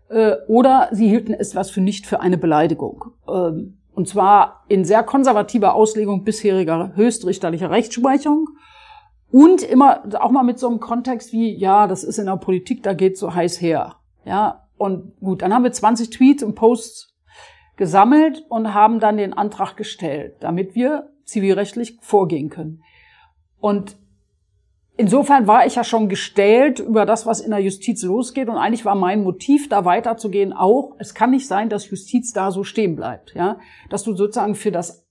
äh, 0.08 0.36
oder 0.48 0.88
sie 0.92 1.08
hielten 1.08 1.34
es 1.34 1.54
was 1.54 1.70
für 1.70 1.80
nicht 1.80 2.06
für 2.06 2.20
eine 2.20 2.38
Beleidigung. 2.38 3.04
Ähm, 3.28 3.78
und 3.94 4.08
zwar 4.08 4.64
in 4.68 4.84
sehr 4.84 5.02
konservativer 5.02 5.74
Auslegung 5.74 6.24
bisheriger 6.24 6.92
höchstrichterlicher 6.94 7.70
Rechtsprechung. 7.70 8.48
Und 9.30 9.62
immer 9.62 10.02
auch 10.20 10.30
mal 10.30 10.42
mit 10.42 10.58
so 10.58 10.68
einem 10.68 10.80
Kontext 10.80 11.32
wie, 11.32 11.56
ja, 11.56 11.86
das 11.86 12.04
ist 12.04 12.18
in 12.18 12.26
der 12.26 12.36
Politik, 12.36 12.82
da 12.82 12.92
geht 12.92 13.16
so 13.16 13.34
heiß 13.34 13.60
her. 13.62 13.96
Ja, 14.24 14.68
und 14.76 15.18
gut, 15.20 15.42
dann 15.42 15.54
haben 15.54 15.64
wir 15.64 15.72
20 15.72 16.10
Tweets 16.10 16.42
und 16.42 16.54
Posts 16.54 17.11
gesammelt 17.76 18.44
und 18.48 18.74
haben 18.74 19.00
dann 19.00 19.16
den 19.16 19.32
Antrag 19.32 19.76
gestellt, 19.76 20.36
damit 20.40 20.74
wir 20.74 21.10
zivilrechtlich 21.24 21.98
vorgehen 22.00 22.50
können. 22.50 22.82
Und 23.60 23.96
insofern 24.96 25.46
war 25.46 25.66
ich 25.66 25.76
ja 25.76 25.84
schon 25.84 26.08
gestellt 26.08 26.80
über 26.80 27.06
das, 27.06 27.26
was 27.26 27.40
in 27.40 27.50
der 27.50 27.60
Justiz 27.60 28.02
losgeht. 28.02 28.48
Und 28.48 28.56
eigentlich 28.56 28.84
war 28.84 28.94
mein 28.94 29.22
Motiv, 29.22 29.68
da 29.68 29.84
weiterzugehen, 29.84 30.52
auch, 30.52 30.96
es 30.98 31.14
kann 31.14 31.30
nicht 31.30 31.46
sein, 31.46 31.68
dass 31.68 31.88
Justiz 31.90 32.32
da 32.32 32.50
so 32.50 32.64
stehen 32.64 32.96
bleibt. 32.96 33.34
Ja, 33.34 33.58
Dass 33.88 34.02
du 34.02 34.14
sozusagen 34.14 34.54
für 34.54 34.72
das 34.72 35.06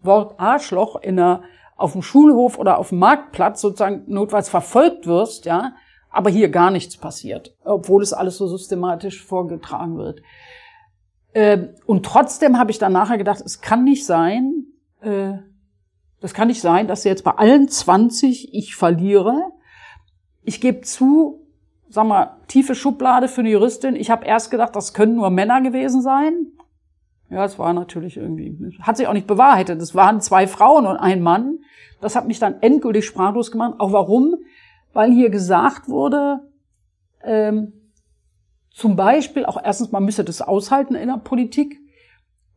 Wort 0.00 0.38
Arschloch 0.38 0.96
in 1.02 1.16
der, 1.16 1.42
auf 1.76 1.92
dem 1.92 2.02
Schulhof 2.02 2.58
oder 2.58 2.78
auf 2.78 2.90
dem 2.90 2.98
Marktplatz 2.98 3.60
sozusagen 3.60 4.04
notfalls 4.06 4.48
verfolgt 4.48 5.06
wirst, 5.06 5.44
ja, 5.44 5.74
aber 6.10 6.30
hier 6.30 6.48
gar 6.48 6.70
nichts 6.70 6.96
passiert, 6.96 7.54
obwohl 7.64 8.02
es 8.02 8.14
alles 8.14 8.38
so 8.38 8.46
systematisch 8.46 9.22
vorgetragen 9.22 9.98
wird. 9.98 10.22
Ähm, 11.36 11.74
und 11.84 12.06
trotzdem 12.06 12.58
habe 12.58 12.70
ich 12.70 12.78
dann 12.78 12.94
nachher 12.94 13.18
gedacht, 13.18 13.42
es 13.44 13.60
kann 13.60 13.84
nicht 13.84 14.06
sein, 14.06 14.68
äh, 15.02 15.34
das 16.18 16.32
kann 16.32 16.48
nicht 16.48 16.62
sein, 16.62 16.88
dass 16.88 17.04
jetzt 17.04 17.24
bei 17.24 17.32
allen 17.32 17.68
20 17.68 18.54
ich 18.54 18.74
verliere. 18.74 19.52
Ich 20.44 20.62
gebe 20.62 20.80
zu, 20.80 21.46
sag 21.90 22.06
mal, 22.06 22.38
tiefe 22.48 22.74
Schublade 22.74 23.28
für 23.28 23.42
eine 23.42 23.50
Juristin. 23.50 23.96
Ich 23.96 24.10
habe 24.10 24.24
erst 24.24 24.50
gedacht, 24.50 24.74
das 24.74 24.94
können 24.94 25.16
nur 25.16 25.28
Männer 25.28 25.60
gewesen 25.60 26.00
sein. 26.00 26.46
Ja, 27.28 27.44
es 27.44 27.58
war 27.58 27.74
natürlich 27.74 28.16
irgendwie, 28.16 28.74
hat 28.80 28.96
sich 28.96 29.06
auch 29.06 29.12
nicht 29.12 29.26
bewahrheitet. 29.26 29.82
Es 29.82 29.94
waren 29.94 30.22
zwei 30.22 30.46
Frauen 30.46 30.86
und 30.86 30.96
ein 30.96 31.20
Mann. 31.20 31.58
Das 32.00 32.16
hat 32.16 32.26
mich 32.26 32.38
dann 32.38 32.62
endgültig 32.62 33.04
sprachlos 33.04 33.50
gemacht. 33.50 33.74
Auch 33.76 33.92
warum? 33.92 34.36
Weil 34.94 35.12
hier 35.12 35.28
gesagt 35.28 35.90
wurde, 35.90 36.48
ähm, 37.22 37.74
zum 38.76 38.94
Beispiel 38.94 39.46
auch 39.46 39.56
erstens, 39.62 39.90
man 39.90 40.04
müsse 40.04 40.22
das 40.22 40.42
aushalten 40.42 40.96
in 40.96 41.08
der 41.08 41.16
Politik. 41.16 41.80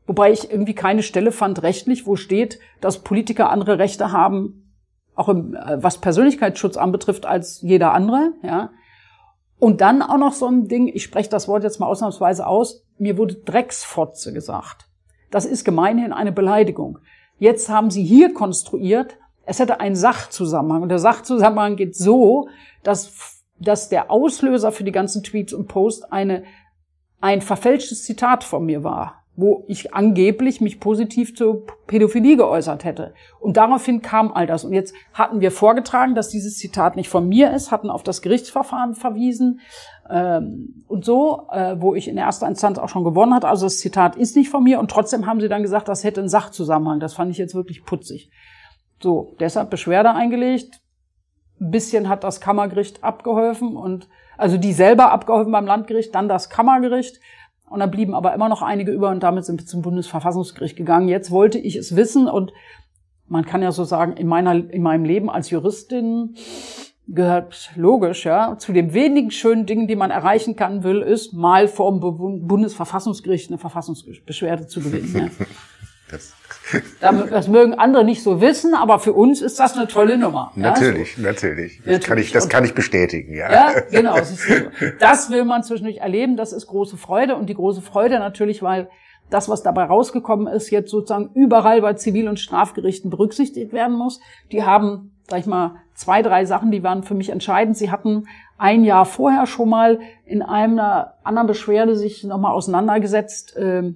Wobei 0.05 0.33
ich 0.33 0.51
irgendwie 0.51 0.75
keine 0.75 1.01
Stelle 1.01 1.31
fand 1.31 1.63
rechtlich, 1.63 2.05
wo 2.05 2.17
steht, 2.17 2.59
dass 2.81 3.03
Politiker 3.03 3.49
andere 3.49 3.79
Rechte 3.79 4.11
haben, 4.11 4.73
auch 5.15 5.29
im, 5.29 5.55
äh, 5.55 5.81
was 5.81 5.99
Persönlichkeitsschutz 5.99 6.75
anbetrifft, 6.75 7.25
als 7.25 7.61
jeder 7.61 7.93
andere, 7.93 8.33
ja. 8.43 8.71
Und 9.59 9.79
dann 9.79 10.01
auch 10.01 10.17
noch 10.17 10.33
so 10.33 10.47
ein 10.47 10.67
Ding, 10.67 10.89
ich 10.93 11.03
spreche 11.03 11.29
das 11.29 11.47
Wort 11.47 11.63
jetzt 11.63 11.79
mal 11.79 11.87
ausnahmsweise 11.87 12.45
aus, 12.45 12.85
mir 12.97 13.17
wurde 13.17 13.35
Drecksfotze 13.35 14.33
gesagt. 14.33 14.89
Das 15.31 15.45
ist 15.45 15.63
gemeinhin 15.63 16.11
eine 16.11 16.33
Beleidigung. 16.33 16.99
Jetzt 17.37 17.69
haben 17.69 17.91
sie 17.91 18.03
hier 18.03 18.33
konstruiert, 18.33 19.17
es 19.45 19.59
hätte 19.59 19.79
einen 19.79 19.95
Sachzusammenhang. 19.95 20.81
Und 20.81 20.89
der 20.89 20.99
Sachzusammenhang 20.99 21.77
geht 21.77 21.95
so, 21.95 22.49
dass 22.83 23.38
dass 23.59 23.89
der 23.89 24.09
Auslöser 24.11 24.71
für 24.71 24.83
die 24.83 24.91
ganzen 24.91 25.23
Tweets 25.23 25.53
und 25.53 25.67
Posts 25.67 26.03
eine, 26.11 26.43
ein 27.21 27.41
verfälschtes 27.41 28.03
Zitat 28.03 28.43
von 28.43 28.65
mir 28.65 28.83
war, 28.83 29.23
wo 29.35 29.63
ich 29.67 29.93
angeblich 29.93 30.61
mich 30.61 30.79
positiv 30.79 31.35
zur 31.35 31.65
Pädophilie 31.87 32.37
geäußert 32.37 32.83
hätte. 32.83 33.13
Und 33.39 33.57
daraufhin 33.57 34.01
kam 34.01 34.31
all 34.31 34.47
das. 34.47 34.63
Und 34.63 34.73
jetzt 34.73 34.93
hatten 35.13 35.39
wir 35.41 35.51
vorgetragen, 35.51 36.15
dass 36.15 36.29
dieses 36.29 36.57
Zitat 36.57 36.95
nicht 36.95 37.09
von 37.09 37.27
mir 37.27 37.53
ist, 37.53 37.71
hatten 37.71 37.89
auf 37.89 38.03
das 38.03 38.21
Gerichtsverfahren 38.21 38.95
verwiesen 38.95 39.59
ähm, 40.09 40.83
und 40.87 41.05
so, 41.05 41.47
äh, 41.51 41.75
wo 41.79 41.95
ich 41.95 42.07
in 42.07 42.17
erster 42.17 42.47
Instanz 42.47 42.77
auch 42.77 42.89
schon 42.89 43.03
gewonnen 43.03 43.33
hatte. 43.33 43.47
Also 43.47 43.65
das 43.65 43.79
Zitat 43.79 44.15
ist 44.15 44.35
nicht 44.35 44.49
von 44.49 44.63
mir 44.63 44.79
und 44.79 44.91
trotzdem 44.91 45.25
haben 45.25 45.41
sie 45.41 45.49
dann 45.49 45.63
gesagt, 45.63 45.87
das 45.87 46.03
hätte 46.03 46.21
einen 46.21 46.29
Sachzusammenhang. 46.29 46.99
Das 46.99 47.13
fand 47.13 47.31
ich 47.31 47.37
jetzt 47.37 47.55
wirklich 47.55 47.85
putzig. 47.85 48.29
So, 49.01 49.35
deshalb 49.39 49.69
Beschwerde 49.69 50.11
eingelegt, 50.11 50.75
ein 50.75 50.88
bisschen 51.59 52.09
hat 52.09 52.23
das 52.23 52.41
Kammergericht 52.41 53.03
abgeholfen 53.03 53.75
und 53.75 54.07
also 54.37 54.57
die 54.57 54.73
selber 54.73 55.11
abgeholfen 55.11 55.51
beim 55.51 55.65
Landgericht, 55.65 56.15
dann 56.15 56.29
das 56.29 56.49
Kammergericht. 56.49 57.19
Und 57.69 57.81
dann 57.81 57.91
blieben 57.91 58.15
aber 58.15 58.33
immer 58.33 58.49
noch 58.49 58.63
einige 58.63 58.91
über 58.91 59.09
und 59.09 59.21
damit 59.21 59.45
sind 59.45 59.61
wir 59.61 59.67
zum 59.67 59.83
Bundesverfassungsgericht 59.83 60.75
gegangen. 60.75 61.07
Jetzt 61.07 61.29
wollte 61.29 61.59
ich 61.59 61.75
es 61.75 61.95
wissen 61.95 62.27
und 62.27 62.51
man 63.27 63.45
kann 63.45 63.61
ja 63.61 63.71
so 63.71 63.83
sagen, 63.83 64.13
in 64.13 64.27
meiner, 64.27 64.53
in 64.53 64.81
meinem 64.81 65.05
Leben 65.05 65.29
als 65.29 65.51
Juristin 65.51 66.35
gehört 67.07 67.71
logisch, 67.75 68.25
ja, 68.25 68.57
zu 68.57 68.71
den 68.71 68.93
wenigen 68.93 69.31
schönen 69.31 69.65
Dingen, 69.65 69.87
die 69.87 69.95
man 69.95 70.11
erreichen 70.11 70.55
kann 70.55 70.83
will, 70.83 71.01
ist 71.01 71.33
mal 71.33 71.67
vor 71.67 71.91
dem 71.91 72.47
Bundesverfassungsgericht 72.47 73.49
eine 73.49 73.57
Verfassungsbeschwerde 73.57 74.67
zu 74.67 74.81
gewinnen. 74.81 75.31
Ja. 75.39 75.45
Das, 76.11 76.33
das 77.29 77.47
mögen 77.47 77.75
andere 77.75 78.03
nicht 78.03 78.23
so 78.23 78.41
wissen, 78.41 78.73
aber 78.73 78.99
für 78.99 79.13
uns 79.13 79.41
ist 79.41 79.59
das 79.59 79.77
eine 79.77 79.87
tolle 79.87 80.17
Nummer. 80.17 80.51
Natürlich, 80.55 81.17
ja, 81.17 81.23
natürlich. 81.23 81.77
Das 81.77 81.85
natürlich. 81.85 82.07
kann 82.07 82.17
ich, 82.17 82.31
das 82.31 82.49
kann 82.49 82.65
ich 82.65 82.73
bestätigen, 82.73 83.35
ja. 83.35 83.51
Ja, 83.51 83.79
genau. 83.91 84.15
Das 84.99 85.29
will 85.29 85.45
man 85.45 85.63
zwischendurch 85.63 85.97
erleben. 85.97 86.37
Das 86.37 86.53
ist 86.53 86.67
große 86.67 86.97
Freude 86.97 87.35
und 87.35 87.47
die 87.47 87.53
große 87.55 87.81
Freude 87.81 88.19
natürlich, 88.19 88.63
weil 88.63 88.89
das, 89.29 89.49
was 89.49 89.61
dabei 89.63 89.83
rausgekommen 89.83 90.47
ist, 90.47 90.71
jetzt 90.71 90.89
sozusagen 90.89 91.29
überall 91.33 91.81
bei 91.81 91.93
Zivil- 91.93 92.27
und 92.27 92.39
Strafgerichten 92.39 93.09
berücksichtigt 93.09 93.73
werden 93.73 93.95
muss. 93.95 94.19
Die 94.51 94.63
haben, 94.63 95.11
sag 95.29 95.39
ich 95.39 95.45
mal, 95.45 95.75
zwei, 95.93 96.21
drei 96.21 96.45
Sachen, 96.45 96.71
die 96.71 96.83
waren 96.83 97.03
für 97.03 97.13
mich 97.13 97.29
entscheidend. 97.29 97.77
Sie 97.77 97.91
hatten 97.91 98.27
ein 98.57 98.83
Jahr 98.83 99.05
vorher 99.05 99.45
schon 99.45 99.69
mal 99.69 99.99
in 100.25 100.41
einer 100.41 101.13
anderen 101.23 101.47
Beschwerde 101.47 101.95
sich 101.95 102.23
nochmal 102.23 102.53
auseinandergesetzt, 102.53 103.55
äh, 103.55 103.93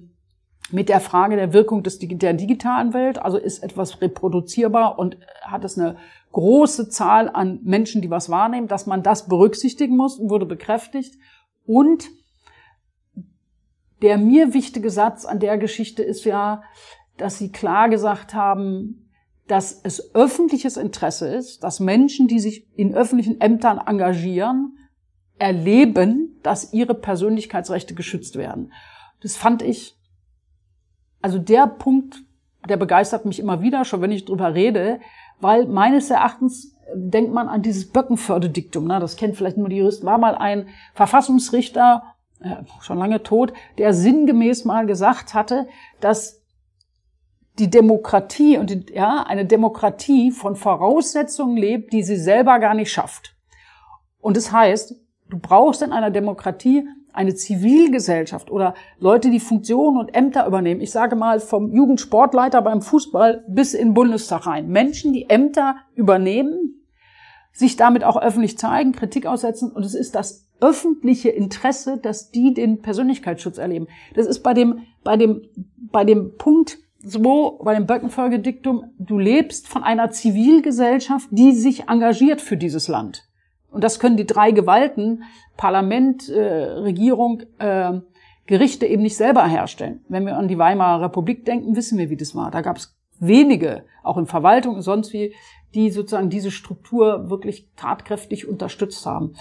mit 0.70 0.88
der 0.88 1.00
Frage 1.00 1.36
der 1.36 1.52
Wirkung 1.52 1.82
des, 1.82 1.98
der 1.98 2.32
digitalen 2.32 2.94
Welt. 2.94 3.18
Also 3.18 3.38
ist 3.38 3.62
etwas 3.62 4.00
reproduzierbar 4.00 4.98
und 4.98 5.18
hat 5.42 5.64
es 5.64 5.78
eine 5.78 5.96
große 6.32 6.88
Zahl 6.88 7.28
an 7.28 7.60
Menschen, 7.62 8.02
die 8.02 8.10
was 8.10 8.28
wahrnehmen, 8.28 8.68
dass 8.68 8.86
man 8.86 9.02
das 9.02 9.28
berücksichtigen 9.28 9.96
muss 9.96 10.18
wurde 10.18 10.46
bekräftigt. 10.46 11.14
Und 11.66 12.08
der 14.02 14.18
mir 14.18 14.52
wichtige 14.52 14.90
Satz 14.90 15.24
an 15.24 15.40
der 15.40 15.58
Geschichte 15.58 16.02
ist 16.02 16.24
ja, 16.24 16.62
dass 17.16 17.38
sie 17.38 17.52
klar 17.52 17.88
gesagt 17.88 18.34
haben, 18.34 19.10
dass 19.46 19.80
es 19.82 20.14
öffentliches 20.14 20.76
Interesse 20.76 21.28
ist, 21.28 21.62
dass 21.62 21.80
Menschen, 21.80 22.28
die 22.28 22.40
sich 22.40 22.66
in 22.76 22.94
öffentlichen 22.94 23.40
Ämtern 23.40 23.78
engagieren, 23.78 24.78
erleben, 25.38 26.38
dass 26.42 26.72
ihre 26.72 26.94
Persönlichkeitsrechte 26.94 27.94
geschützt 27.94 28.36
werden. 28.36 28.72
Das 29.20 29.36
fand 29.36 29.62
ich, 29.62 29.96
also 31.24 31.38
der 31.38 31.66
Punkt, 31.66 32.22
der 32.68 32.76
begeistert 32.76 33.24
mich 33.24 33.40
immer 33.40 33.62
wieder, 33.62 33.86
schon 33.86 34.02
wenn 34.02 34.12
ich 34.12 34.26
drüber 34.26 34.52
rede, 34.52 35.00
weil 35.40 35.66
meines 35.66 36.10
Erachtens 36.10 36.76
denkt 36.94 37.32
man 37.32 37.48
an 37.48 37.62
dieses 37.62 37.90
Böckenförde-Diktum, 37.90 38.86
ne? 38.86 39.00
das 39.00 39.16
kennt 39.16 39.34
vielleicht 39.34 39.56
nur 39.56 39.70
die 39.70 39.78
Juristen, 39.78 40.04
war 40.04 40.18
mal 40.18 40.34
ein 40.34 40.68
Verfassungsrichter, 40.92 42.02
äh, 42.40 42.56
schon 42.82 42.98
lange 42.98 43.22
tot, 43.22 43.54
der 43.78 43.94
sinngemäß 43.94 44.66
mal 44.66 44.84
gesagt 44.84 45.32
hatte, 45.32 45.66
dass 45.98 46.42
die 47.58 47.70
Demokratie 47.70 48.58
und 48.58 48.68
die, 48.68 48.92
ja, 48.92 49.22
eine 49.22 49.46
Demokratie 49.46 50.30
von 50.30 50.56
Voraussetzungen 50.56 51.56
lebt, 51.56 51.94
die 51.94 52.02
sie 52.02 52.18
selber 52.18 52.58
gar 52.58 52.74
nicht 52.74 52.92
schafft. 52.92 53.34
Und 54.20 54.36
das 54.36 54.52
heißt, 54.52 54.94
du 55.30 55.38
brauchst 55.38 55.80
in 55.80 55.92
einer 55.92 56.10
Demokratie 56.10 56.86
eine 57.14 57.34
Zivilgesellschaft 57.34 58.50
oder 58.50 58.74
Leute, 58.98 59.30
die 59.30 59.40
Funktionen 59.40 59.96
und 59.96 60.14
Ämter 60.14 60.46
übernehmen. 60.46 60.80
Ich 60.80 60.90
sage 60.90 61.16
mal 61.16 61.40
vom 61.40 61.72
Jugendsportleiter 61.72 62.60
beim 62.62 62.82
Fußball 62.82 63.44
bis 63.48 63.74
in 63.74 63.88
den 63.88 63.94
Bundestag 63.94 64.46
rein. 64.46 64.68
Menschen, 64.68 65.12
die 65.12 65.30
Ämter 65.30 65.76
übernehmen, 65.94 66.84
sich 67.52 67.76
damit 67.76 68.04
auch 68.04 68.20
öffentlich 68.20 68.58
zeigen, 68.58 68.92
Kritik 68.92 69.26
aussetzen 69.26 69.70
und 69.70 69.84
es 69.84 69.94
ist 69.94 70.14
das 70.14 70.48
öffentliche 70.60 71.28
Interesse, 71.28 71.98
dass 71.98 72.30
die 72.30 72.54
den 72.54 72.82
Persönlichkeitsschutz 72.82 73.58
erleben. 73.58 73.86
Das 74.14 74.26
ist 74.26 74.40
bei 74.40 74.54
dem, 74.54 74.80
bei 75.04 75.16
dem, 75.16 75.42
bei 75.76 76.04
dem 76.04 76.36
Punkt 76.36 76.78
so, 77.04 77.60
bei 77.62 77.74
dem 77.74 77.86
Böckenfolgediktum, 77.86 78.92
du 78.98 79.18
lebst 79.18 79.68
von 79.68 79.84
einer 79.84 80.10
Zivilgesellschaft, 80.10 81.28
die 81.30 81.52
sich 81.52 81.88
engagiert 81.88 82.40
für 82.40 82.56
dieses 82.56 82.88
Land. 82.88 83.28
Und 83.74 83.82
das 83.82 83.98
können 83.98 84.16
die 84.16 84.24
drei 84.24 84.52
Gewalten, 84.52 85.24
Parlament, 85.56 86.28
äh, 86.28 86.40
Regierung, 86.40 87.42
äh, 87.58 88.00
Gerichte 88.46 88.86
eben 88.86 89.02
nicht 89.02 89.16
selber 89.16 89.46
herstellen. 89.46 90.04
Wenn 90.08 90.26
wir 90.26 90.36
an 90.36 90.48
die 90.48 90.58
Weimarer 90.58 91.06
Republik 91.06 91.44
denken, 91.44 91.74
wissen 91.74 91.98
wir, 91.98 92.08
wie 92.08 92.16
das 92.16 92.36
war. 92.36 92.50
Da 92.52 92.60
gab 92.60 92.76
es 92.76 92.96
wenige, 93.18 93.84
auch 94.04 94.16
in 94.16 94.26
Verwaltung 94.26 94.76
und 94.76 94.82
sonst 94.82 95.12
wie, 95.12 95.34
die 95.74 95.90
sozusagen 95.90 96.30
diese 96.30 96.52
Struktur 96.52 97.30
wirklich 97.30 97.68
tatkräftig 97.74 98.46
unterstützt 98.46 99.04
haben. 99.06 99.34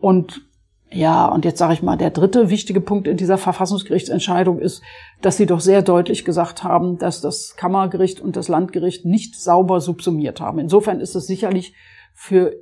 Und 0.00 0.42
ja, 0.90 1.26
und 1.26 1.44
jetzt 1.44 1.58
sage 1.58 1.74
ich 1.74 1.82
mal, 1.82 1.98
der 1.98 2.10
dritte 2.10 2.48
wichtige 2.48 2.80
Punkt 2.80 3.06
in 3.06 3.16
dieser 3.16 3.36
Verfassungsgerichtsentscheidung 3.36 4.60
ist, 4.60 4.82
dass 5.20 5.36
sie 5.36 5.46
doch 5.46 5.60
sehr 5.60 5.82
deutlich 5.82 6.24
gesagt 6.24 6.62
haben, 6.62 6.98
dass 6.98 7.20
das 7.20 7.56
Kammergericht 7.56 8.20
und 8.20 8.36
das 8.36 8.48
Landgericht 8.48 9.04
nicht 9.04 9.34
sauber 9.34 9.80
subsumiert 9.80 10.40
haben. 10.40 10.58
Insofern 10.58 11.00
ist 11.00 11.16
es 11.16 11.26
sicherlich 11.26 11.74
für 12.14 12.54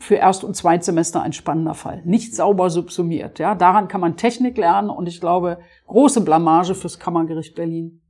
für 0.00 0.16
Erst- 0.16 0.44
und 0.44 0.56
Zweitsemester 0.56 1.22
ein 1.22 1.32
spannender 1.32 1.74
Fall. 1.74 2.02
Nicht 2.04 2.34
sauber 2.34 2.70
subsumiert. 2.70 3.38
Ja, 3.38 3.54
daran 3.54 3.88
kann 3.88 4.00
man 4.00 4.16
Technik 4.16 4.56
lernen 4.56 4.90
und 4.90 5.06
ich 5.06 5.20
glaube, 5.20 5.58
große 5.86 6.20
Blamage 6.22 6.74
fürs 6.74 6.98
Kammergericht 6.98 7.54
Berlin. 7.54 8.02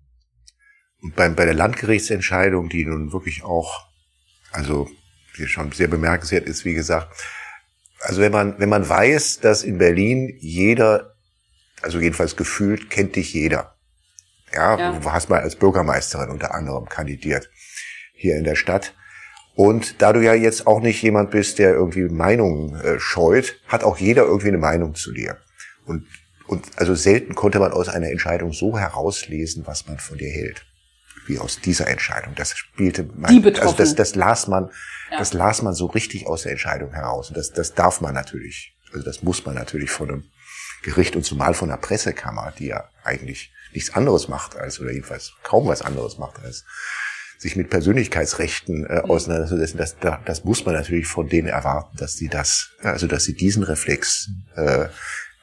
Und 1.03 1.15
bei, 1.15 1.29
bei 1.29 1.45
der 1.45 1.55
Landgerichtsentscheidung, 1.55 2.69
die 2.69 2.85
nun 2.85 3.13
wirklich 3.13 3.45
auch, 3.45 3.87
also 4.53 4.89
die 5.39 5.47
schon 5.47 5.73
sehr 5.73 5.89
bemerkenswert 5.89 6.47
ist, 6.47 6.65
wie 6.65 6.75
gesagt, 6.75 7.09
also 8.01 8.21
wenn 8.21 8.33
man, 8.33 8.59
wenn 8.59 8.69
man 8.69 8.89
weiß, 8.89 9.41
dass 9.41 9.63
in 9.63 9.79
Berlin 9.79 10.37
jeder, 10.41 11.15
also 11.83 11.99
jedenfalls 11.99 12.37
gefühlt, 12.37 12.91
kennt 12.91 13.17
dich 13.17 13.33
jeder. 13.35 13.77
Ja, 14.53 14.79
ja. 14.79 14.99
du 14.99 15.13
hast 15.13 15.29
mal 15.29 15.41
als 15.41 15.57
Bürgermeisterin 15.57 16.31
unter 16.31 16.55
anderem 16.55 16.87
kandidiert 16.87 17.51
hier 18.15 18.37
in 18.37 18.45
der 18.45 18.55
Stadt. 18.57 18.95
Und 19.57 20.03
da 20.03 20.13
du 20.13 20.23
ja 20.23 20.35
jetzt 20.35 20.67
auch 20.67 20.81
nicht 20.81 21.03
jemand 21.03 21.31
bist, 21.31 21.59
der 21.59 21.71
irgendwie 21.71 22.05
Meinungen 22.11 22.79
äh, 22.79 23.01
scheut, 23.01 23.59
hat 23.67 23.85
auch 23.85 23.97
jeder 23.97 24.25
irgendwie 24.25 24.49
eine 24.49 24.59
Meinung 24.59 24.95
zu 24.95 25.13
dir. 25.13 25.39
Und, 25.87 26.07
und 26.47 26.67
also 26.77 26.95
selten 26.95 27.35
konnte 27.35 27.59
man 27.59 27.73
aus 27.73 27.89
einer 27.89 28.11
Entscheidung 28.11 28.53
so 28.53 28.79
herauslesen, 28.79 29.67
was 29.67 29.87
man 29.87 29.99
von 29.99 30.19
dir 30.19 30.29
hält 30.29 30.67
wie 31.27 31.39
aus 31.39 31.61
dieser 31.61 31.89
Entscheidung. 31.89 32.35
Das 32.37 32.57
spielte 32.57 33.05
man, 33.15 33.31
Die 33.31 33.61
also 33.61 33.75
das, 33.75 33.95
das 33.95 34.15
las 34.15 34.47
man, 34.47 34.71
ja. 35.11 35.19
das 35.19 35.33
las 35.33 35.63
man 35.63 35.75
so 35.75 35.87
richtig 35.87 36.27
aus 36.27 36.43
der 36.43 36.53
Entscheidung 36.53 36.93
heraus. 36.93 37.31
Und 37.31 37.37
das, 37.37 37.53
das 37.53 37.75
darf 37.75 38.01
man 38.01 38.15
natürlich, 38.15 38.77
also 38.93 39.05
das 39.05 39.23
muss 39.23 39.45
man 39.45 39.55
natürlich 39.55 39.91
von 39.91 40.11
einem 40.11 40.25
Gericht 40.83 41.17
und 41.17 41.25
zumal 41.25 41.55
von 41.55 41.71
einer 41.71 41.79
Pressekammer, 41.79 42.53
die 42.59 42.67
ja 42.67 42.85
eigentlich 43.03 43.53
nichts 43.73 43.95
anderes 43.95 44.29
macht 44.29 44.57
als, 44.57 44.81
oder 44.81 44.93
jedenfalls 44.93 45.33
kaum 45.43 45.67
was 45.67 45.83
anderes 45.83 46.19
macht 46.19 46.45
als 46.45 46.65
sich 47.39 47.57
mit 47.57 47.71
Persönlichkeitsrechten 47.71 48.87
äh, 48.87 49.03
mhm. 49.03 49.11
auseinanderzusetzen, 49.11 49.79
das, 49.79 49.99
das, 49.99 50.19
das 50.25 50.45
muss 50.45 50.65
man 50.65 50.75
natürlich 50.75 51.07
von 51.07 51.29
denen 51.29 51.49
erwarten, 51.49 51.97
dass 51.99 52.15
sie 52.15 52.29
das, 52.29 52.71
also 52.83 53.07
dass 53.07 53.25
sie 53.25 53.35
diesen 53.35 53.63
Reflex 53.63 54.29
äh, 54.57 54.87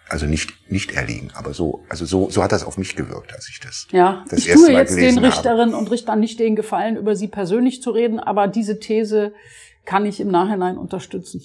also 0.09 0.25
nicht 0.25 0.69
nicht 0.69 0.91
erliegen, 0.91 1.31
aber 1.33 1.53
so 1.53 1.85
also 1.89 2.05
so 2.05 2.29
so 2.29 2.43
hat 2.43 2.51
das 2.51 2.63
auf 2.63 2.77
mich 2.77 2.95
gewirkt, 2.95 3.33
als 3.33 3.49
ich 3.49 3.59
das 3.59 3.87
ja 3.91 4.23
das 4.29 4.39
ich 4.39 4.49
erste 4.49 4.65
tue 4.65 4.73
Mal 4.73 4.81
jetzt 4.81 4.95
den 4.95 5.17
Richterinnen 5.17 5.73
und 5.73 5.89
Richtern 5.89 6.19
nicht 6.19 6.39
den 6.39 6.55
Gefallen, 6.55 6.97
über 6.97 7.15
sie 7.15 7.29
persönlich 7.29 7.81
zu 7.81 7.91
reden, 7.91 8.19
aber 8.19 8.47
diese 8.47 8.79
These 8.79 9.33
kann 9.85 10.05
ich 10.05 10.19
im 10.19 10.29
Nachhinein 10.29 10.77
unterstützen. 10.77 11.41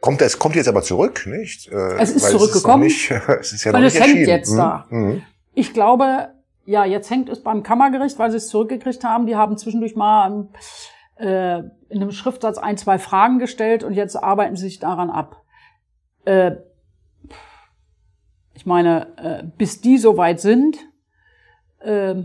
Kommt 0.00 0.22
es 0.22 0.38
kommt 0.38 0.56
jetzt 0.56 0.68
aber 0.68 0.82
zurück, 0.82 1.26
nicht? 1.26 1.68
Äh, 1.68 1.98
es 1.98 2.10
ist 2.10 2.30
zurückgekommen. 2.30 2.86
Es 2.86 2.92
ist, 2.94 3.10
nicht, 3.10 3.28
es 3.40 3.52
ist 3.52 3.64
ja 3.64 3.72
weil 3.72 3.82
noch 3.82 3.92
nicht 3.92 4.00
es 4.00 4.06
hängt 4.06 4.26
jetzt 4.26 4.52
mhm. 4.52 4.56
da. 4.56 4.86
Mhm. 4.88 5.22
Ich 5.54 5.74
glaube, 5.74 6.28
ja, 6.70 6.84
jetzt 6.84 7.10
hängt 7.10 7.28
es 7.28 7.42
beim 7.42 7.64
Kammergericht, 7.64 8.16
weil 8.20 8.30
sie 8.30 8.36
es 8.36 8.48
zurückgekriegt 8.48 9.02
haben. 9.02 9.26
Die 9.26 9.34
haben 9.34 9.58
zwischendurch 9.58 9.96
mal 9.96 10.48
äh, 11.16 11.58
in 11.58 12.00
einem 12.00 12.12
Schriftsatz 12.12 12.58
ein, 12.58 12.76
zwei 12.76 13.00
Fragen 13.00 13.40
gestellt 13.40 13.82
und 13.82 13.92
jetzt 13.92 14.14
arbeiten 14.14 14.54
sie 14.54 14.66
sich 14.66 14.78
daran 14.78 15.10
ab. 15.10 15.42
Äh, 16.24 16.52
ich 18.54 18.66
meine, 18.66 19.18
äh, 19.18 19.42
bis 19.58 19.80
die 19.80 19.98
so 19.98 20.16
weit 20.16 20.40
sind, 20.40 20.78
äh, 21.80 22.22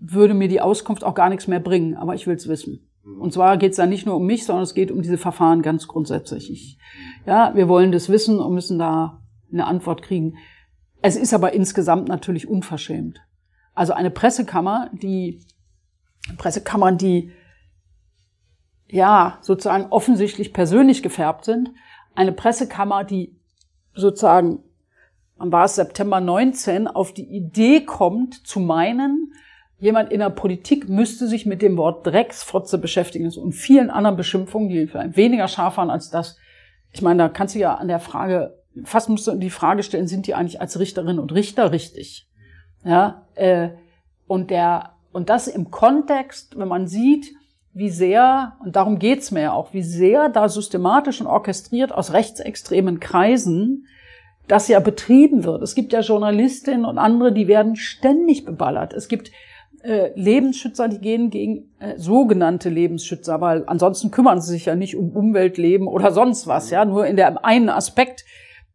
würde 0.00 0.34
mir 0.34 0.48
die 0.48 0.60
Auskunft 0.60 1.04
auch 1.04 1.14
gar 1.14 1.28
nichts 1.28 1.46
mehr 1.46 1.60
bringen, 1.60 1.96
aber 1.96 2.16
ich 2.16 2.26
will 2.26 2.34
es 2.34 2.48
wissen. 2.48 2.90
Und 3.04 3.32
zwar 3.32 3.58
geht 3.58 3.70
es 3.70 3.76
da 3.76 3.86
nicht 3.86 4.06
nur 4.06 4.16
um 4.16 4.26
mich, 4.26 4.44
sondern 4.44 4.64
es 4.64 4.74
geht 4.74 4.90
um 4.90 5.02
diese 5.02 5.18
Verfahren 5.18 5.62
ganz 5.62 5.86
grundsätzlich. 5.86 6.50
Ich, 6.50 6.78
ja, 7.26 7.54
wir 7.54 7.68
wollen 7.68 7.92
das 7.92 8.08
wissen 8.08 8.40
und 8.40 8.54
müssen 8.54 8.80
da 8.80 9.22
eine 9.52 9.66
Antwort 9.66 10.02
kriegen. 10.02 10.36
Es 11.02 11.16
ist 11.16 11.34
aber 11.34 11.52
insgesamt 11.52 12.08
natürlich 12.08 12.48
unverschämt. 12.48 13.20
Also 13.74 13.92
eine 13.92 14.10
Pressekammer, 14.10 14.90
die 14.92 15.40
Pressekammern, 16.38 16.96
die 16.96 17.32
ja 18.86 19.38
sozusagen 19.40 19.86
offensichtlich 19.90 20.52
persönlich 20.52 21.02
gefärbt 21.02 21.44
sind, 21.44 21.70
eine 22.14 22.32
Pressekammer, 22.32 23.04
die 23.04 23.34
sozusagen, 23.94 24.60
wann 25.36 25.50
war 25.50 25.64
es 25.64 25.74
September 25.74 26.20
19, 26.20 26.86
auf 26.86 27.12
die 27.12 27.24
Idee 27.24 27.84
kommt, 27.84 28.46
zu 28.46 28.60
meinen, 28.60 29.32
jemand 29.78 30.12
in 30.12 30.20
der 30.20 30.30
Politik 30.30 30.88
müsste 30.88 31.26
sich 31.26 31.46
mit 31.46 31.62
dem 31.62 31.76
Wort 31.76 32.06
Drecksfrotze 32.06 32.78
beschäftigen 32.78 33.32
und 33.36 33.52
vielen 33.52 33.90
anderen 33.90 34.16
Beschimpfungen, 34.16 34.68
die 34.68 34.86
vielleicht 34.86 35.16
weniger 35.16 35.48
scharf 35.48 35.78
waren 35.78 35.90
als 35.90 36.10
das. 36.10 36.36
Ich 36.92 37.02
meine, 37.02 37.24
da 37.24 37.28
kannst 37.28 37.56
du 37.56 37.58
ja 37.58 37.74
an 37.74 37.88
der 37.88 37.98
Frage, 37.98 38.61
fast 38.84 39.08
musst 39.08 39.26
du 39.26 39.34
die 39.34 39.50
Frage 39.50 39.82
stellen, 39.82 40.06
sind 40.06 40.26
die 40.26 40.34
eigentlich 40.34 40.60
als 40.60 40.78
Richterinnen 40.78 41.18
und 41.18 41.32
Richter 41.32 41.72
richtig? 41.72 42.28
Ja, 42.84 43.26
äh, 43.34 43.70
und 44.26 44.50
der, 44.50 44.94
und 45.12 45.28
das 45.28 45.46
im 45.48 45.70
Kontext, 45.70 46.58
wenn 46.58 46.68
man 46.68 46.86
sieht, 46.86 47.32
wie 47.74 47.90
sehr, 47.90 48.56
und 48.64 48.76
darum 48.76 48.98
geht's 48.98 49.30
mir 49.30 49.42
ja 49.42 49.52
auch, 49.52 49.72
wie 49.72 49.82
sehr 49.82 50.28
da 50.28 50.48
systematisch 50.48 51.20
und 51.20 51.26
orchestriert 51.26 51.92
aus 51.92 52.12
rechtsextremen 52.12 53.00
Kreisen 53.00 53.86
das 54.48 54.68
ja 54.68 54.80
betrieben 54.80 55.44
wird. 55.44 55.62
Es 55.62 55.74
gibt 55.74 55.92
ja 55.92 56.00
Journalistinnen 56.00 56.84
und 56.84 56.98
andere, 56.98 57.32
die 57.32 57.48
werden 57.48 57.76
ständig 57.76 58.44
beballert. 58.44 58.92
Es 58.92 59.08
gibt 59.08 59.30
äh, 59.82 60.10
Lebensschützer, 60.14 60.88
die 60.88 60.98
gehen 60.98 61.30
gegen 61.30 61.70
äh, 61.78 61.96
sogenannte 61.96 62.68
Lebensschützer, 62.68 63.40
weil 63.40 63.64
ansonsten 63.66 64.10
kümmern 64.10 64.40
sie 64.40 64.52
sich 64.52 64.66
ja 64.66 64.74
nicht 64.74 64.96
um 64.96 65.10
Umweltleben 65.10 65.86
oder 65.86 66.12
sonst 66.12 66.46
was, 66.46 66.70
ja, 66.70 66.84
nur 66.84 67.06
in 67.06 67.16
der 67.16 67.44
einen 67.44 67.68
Aspekt 67.68 68.24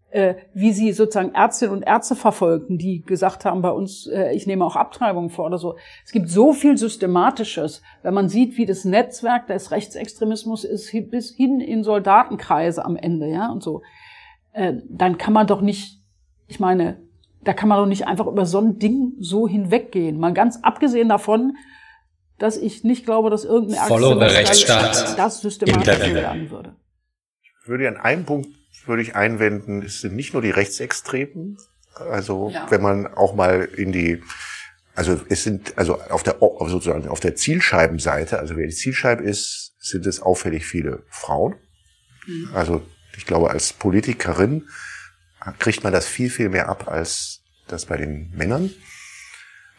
äh, 0.10 0.36
wie 0.54 0.72
sie 0.72 0.94
sozusagen 0.94 1.34
Ärztinnen 1.34 1.76
und 1.76 1.84
Ärzte 1.84 2.16
verfolgten, 2.16 2.78
die 2.78 3.02
gesagt 3.02 3.44
haben 3.44 3.62
bei 3.62 3.72
uns, 3.72 4.08
äh, 4.08 4.34
ich 4.34 4.48
nehme 4.48 4.64
auch 4.64 4.76
Abtreibungen 4.76 5.30
vor 5.30 5.46
oder 5.46 5.58
so. 5.58 5.76
Es 6.06 6.12
gibt 6.12 6.30
so 6.30 6.54
viel 6.54 6.78
Systematisches, 6.78 7.82
wenn 8.04 8.14
man 8.14 8.30
sieht, 8.30 8.58
wie 8.58 8.66
das 8.66 8.86
Netzwerk 8.86 9.48
des 9.48 9.72
Rechtsextremismus 9.72 10.64
ist, 10.64 10.92
bis 11.12 11.36
hin 11.36 11.60
in 11.60 11.84
Soldatenkreise 11.84 12.86
am 12.86 12.96
Ende, 12.96 13.28
ja, 13.28 13.52
und 13.52 13.62
so. 13.62 13.82
Äh, 14.54 14.76
dann 14.90 15.18
kann 15.18 15.34
man 15.34 15.46
doch 15.46 15.62
nicht, 15.62 16.00
ich 16.48 16.60
meine, 16.60 17.02
da 17.44 17.54
kann 17.54 17.70
man 17.70 17.78
doch 17.78 17.86
nicht 17.86 18.08
einfach 18.08 18.28
über 18.28 18.46
so 18.46 18.60
ein 18.60 18.80
Ding 18.80 19.14
so 19.20 19.48
hinweggehen. 19.48 20.20
Mal 20.20 20.34
ganz 20.34 20.60
abgesehen 20.64 21.10
davon, 21.10 21.58
dass 22.38 22.58
ich 22.58 22.84
nicht 22.84 23.06
glaube, 23.06 23.30
dass 23.30 23.46
irgendein 23.46 23.80
Rechtsstaat 24.22 25.18
das 25.18 25.42
systematisch 25.42 26.08
lernen 26.08 26.50
würde. 26.50 26.76
Ich 27.42 27.68
würde 27.68 27.88
an 27.88 27.98
einem 27.98 28.26
Punkt 28.26 28.48
würde 28.88 29.02
ich 29.02 29.16
einwenden, 29.16 29.82
es 29.82 30.02
sind 30.02 30.16
nicht 30.16 30.34
nur 30.34 30.42
die 30.42 30.52
Rechtsextremen. 30.52 31.58
Also 31.96 32.52
ja. 32.54 32.68
wenn 32.70 32.82
man 32.82 33.08
auch 33.08 33.34
mal 33.34 33.64
in 33.64 33.92
die 33.92 34.22
Also 34.96 35.20
es 35.30 35.44
sind, 35.44 35.78
also 35.78 36.00
auf 36.02 36.24
der 36.24 36.38
sozusagen 36.40 37.08
auf 37.08 37.20
der 37.20 37.36
Zielscheibenseite, 37.36 38.40
also 38.40 38.56
wer 38.56 38.68
die 38.68 38.74
Zielscheibe 38.74 39.24
ist, 39.24 39.74
sind 39.80 40.06
es 40.06 40.22
auffällig 40.22 40.66
viele 40.66 41.04
Frauen. 41.10 41.56
Mhm. 42.26 42.50
Also 42.54 42.82
ich 43.16 43.26
glaube, 43.26 43.50
als 43.50 43.74
Politikerin 43.74 44.68
kriegt 45.60 45.84
man 45.84 45.94
das 45.94 46.06
viel, 46.06 46.30
viel 46.30 46.50
mehr 46.50 46.70
ab, 46.70 46.88
als 46.88 47.42
das 47.68 47.86
bei 47.86 47.98
den 47.98 48.32
Männern 48.36 48.72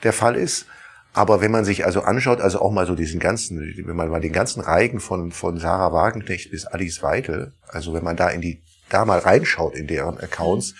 der 0.02 0.12
Fall 0.12 0.36
ist. 0.36 0.66
Aber 1.12 1.40
wenn 1.40 1.50
man 1.50 1.64
sich 1.64 1.84
also 1.84 2.02
anschaut, 2.02 2.40
also 2.40 2.60
auch 2.60 2.70
mal 2.70 2.86
so 2.86 2.94
diesen 2.94 3.18
ganzen, 3.18 3.58
wenn 3.86 3.96
man 3.96 4.08
mal 4.08 4.20
den 4.20 4.32
ganzen 4.32 4.60
Reigen 4.60 5.00
von, 5.00 5.32
von 5.32 5.58
Sarah 5.58 5.92
Wagenknecht 5.92 6.50
bis 6.50 6.64
Alice 6.66 7.02
Weidel, 7.02 7.54
also 7.66 7.94
wenn 7.94 8.04
man 8.04 8.16
da 8.16 8.28
in 8.28 8.40
die, 8.40 8.62
da 8.88 9.04
mal 9.04 9.18
reinschaut 9.18 9.74
in 9.74 9.86
deren 9.86 10.18
Accounts, 10.18 10.74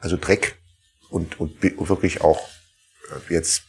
also 0.00 0.16
Dreck 0.16 0.56
und, 1.10 1.40
und 1.40 1.62
wirklich 1.62 2.22
auch 2.22 2.40
äh, 3.10 3.34
jetzt 3.34 3.62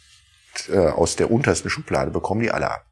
äh, 0.69 0.77
aus 0.77 1.15
der 1.15 1.31
untersten 1.31 1.69
Schublade 1.69 2.11
bekommen 2.11 2.41
die 2.41 2.51
alle 2.51 2.71
ab. 2.71 2.85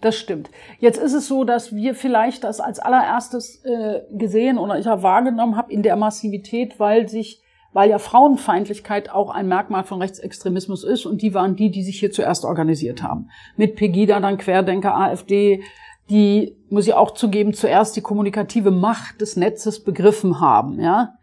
Das 0.00 0.18
stimmt. 0.18 0.50
Jetzt 0.78 0.98
ist 0.98 1.14
es 1.14 1.26
so, 1.26 1.44
dass 1.44 1.74
wir 1.74 1.94
vielleicht 1.94 2.44
das 2.44 2.60
als 2.60 2.78
allererstes 2.78 3.64
äh, 3.64 4.00
gesehen 4.10 4.58
oder 4.58 4.78
ich 4.78 4.86
auch 4.88 5.02
wahrgenommen 5.02 5.56
habe 5.56 5.72
in 5.72 5.82
der 5.82 5.96
Massivität, 5.96 6.78
weil 6.78 7.08
sich 7.08 7.42
weil 7.72 7.90
ja 7.90 7.98
Frauenfeindlichkeit 7.98 9.10
auch 9.10 9.28
ein 9.28 9.48
Merkmal 9.48 9.84
von 9.84 10.00
Rechtsextremismus 10.00 10.82
ist 10.82 11.04
und 11.04 11.20
die 11.20 11.34
waren 11.34 11.56
die, 11.56 11.70
die 11.70 11.82
sich 11.82 12.00
hier 12.00 12.10
zuerst 12.10 12.46
organisiert 12.46 13.02
haben. 13.02 13.28
Mit 13.58 13.76
Pegida, 13.76 14.18
dann 14.18 14.38
Querdenker, 14.38 14.94
AfD, 14.96 15.62
die, 16.10 16.56
muss 16.70 16.86
ich 16.86 16.94
auch 16.94 17.12
zugeben, 17.12 17.54
zuerst 17.54 17.96
die 17.96 18.00
kommunikative 18.00 18.70
Macht 18.70 19.20
des 19.20 19.36
Netzes 19.36 19.82
begriffen 19.82 20.40
haben, 20.40 20.80
ja, 20.80 21.14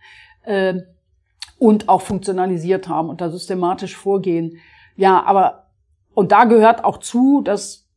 äh, 0.44 0.82
und 1.60 1.88
auch 1.88 2.02
funktionalisiert 2.02 2.90
haben 2.90 3.10
und 3.10 3.22
da 3.22 3.30
systematisch 3.30 3.96
vorgehen. 3.96 4.58
Ja, 4.96 5.24
aber, 5.24 5.68
und 6.14 6.32
da 6.32 6.44
gehört 6.44 6.84
auch 6.84 6.98
zu, 6.98 7.42
dass, 7.42 7.88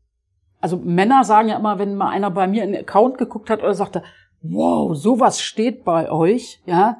also 0.61 0.77
Männer 0.77 1.25
sagen 1.25 1.49
ja 1.49 1.57
immer, 1.57 1.79
wenn 1.79 1.97
mal 1.97 2.11
einer 2.11 2.31
bei 2.31 2.47
mir 2.47 2.63
in 2.63 2.73
den 2.73 2.83
Account 2.83 3.19
geguckt 3.19 3.51
hat 3.51 3.61
oder 3.61 3.75
sagte, 3.75 4.03
wow, 4.43 4.95
sowas 4.97 5.41
steht 5.41 5.85
bei 5.85 6.11
euch, 6.11 6.61
ja, 6.67 6.99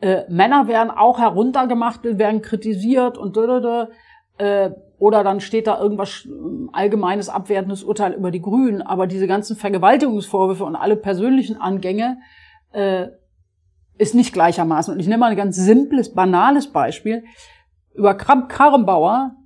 äh, 0.00 0.22
Männer 0.28 0.68
werden 0.68 0.90
auch 0.90 1.18
heruntergemacht, 1.18 2.00
werden 2.04 2.42
kritisiert 2.42 3.18
und 3.18 3.36
äh, 4.38 4.70
oder 4.98 5.22
dann 5.22 5.40
steht 5.40 5.66
da 5.66 5.80
irgendwas 5.80 6.26
äh, 6.26 6.30
allgemeines 6.72 7.28
abwertendes 7.28 7.82
Urteil 7.82 8.12
über 8.14 8.30
die 8.30 8.40
Grünen. 8.40 8.82
Aber 8.82 9.06
diese 9.06 9.26
ganzen 9.26 9.56
Vergewaltigungsvorwürfe 9.56 10.64
und 10.64 10.76
alle 10.76 10.96
persönlichen 10.96 11.60
Angänge 11.60 12.18
äh, 12.72 13.08
ist 13.98 14.14
nicht 14.14 14.32
gleichermaßen. 14.32 14.92
Und 14.92 15.00
ich 15.00 15.06
nehme 15.06 15.20
mal 15.20 15.30
ein 15.30 15.36
ganz 15.36 15.56
simples, 15.56 16.14
banales 16.14 16.72
Beispiel. 16.72 17.24
Über 17.94 18.14
Kramp 18.14 18.48
Karrenbauer, 18.48 19.36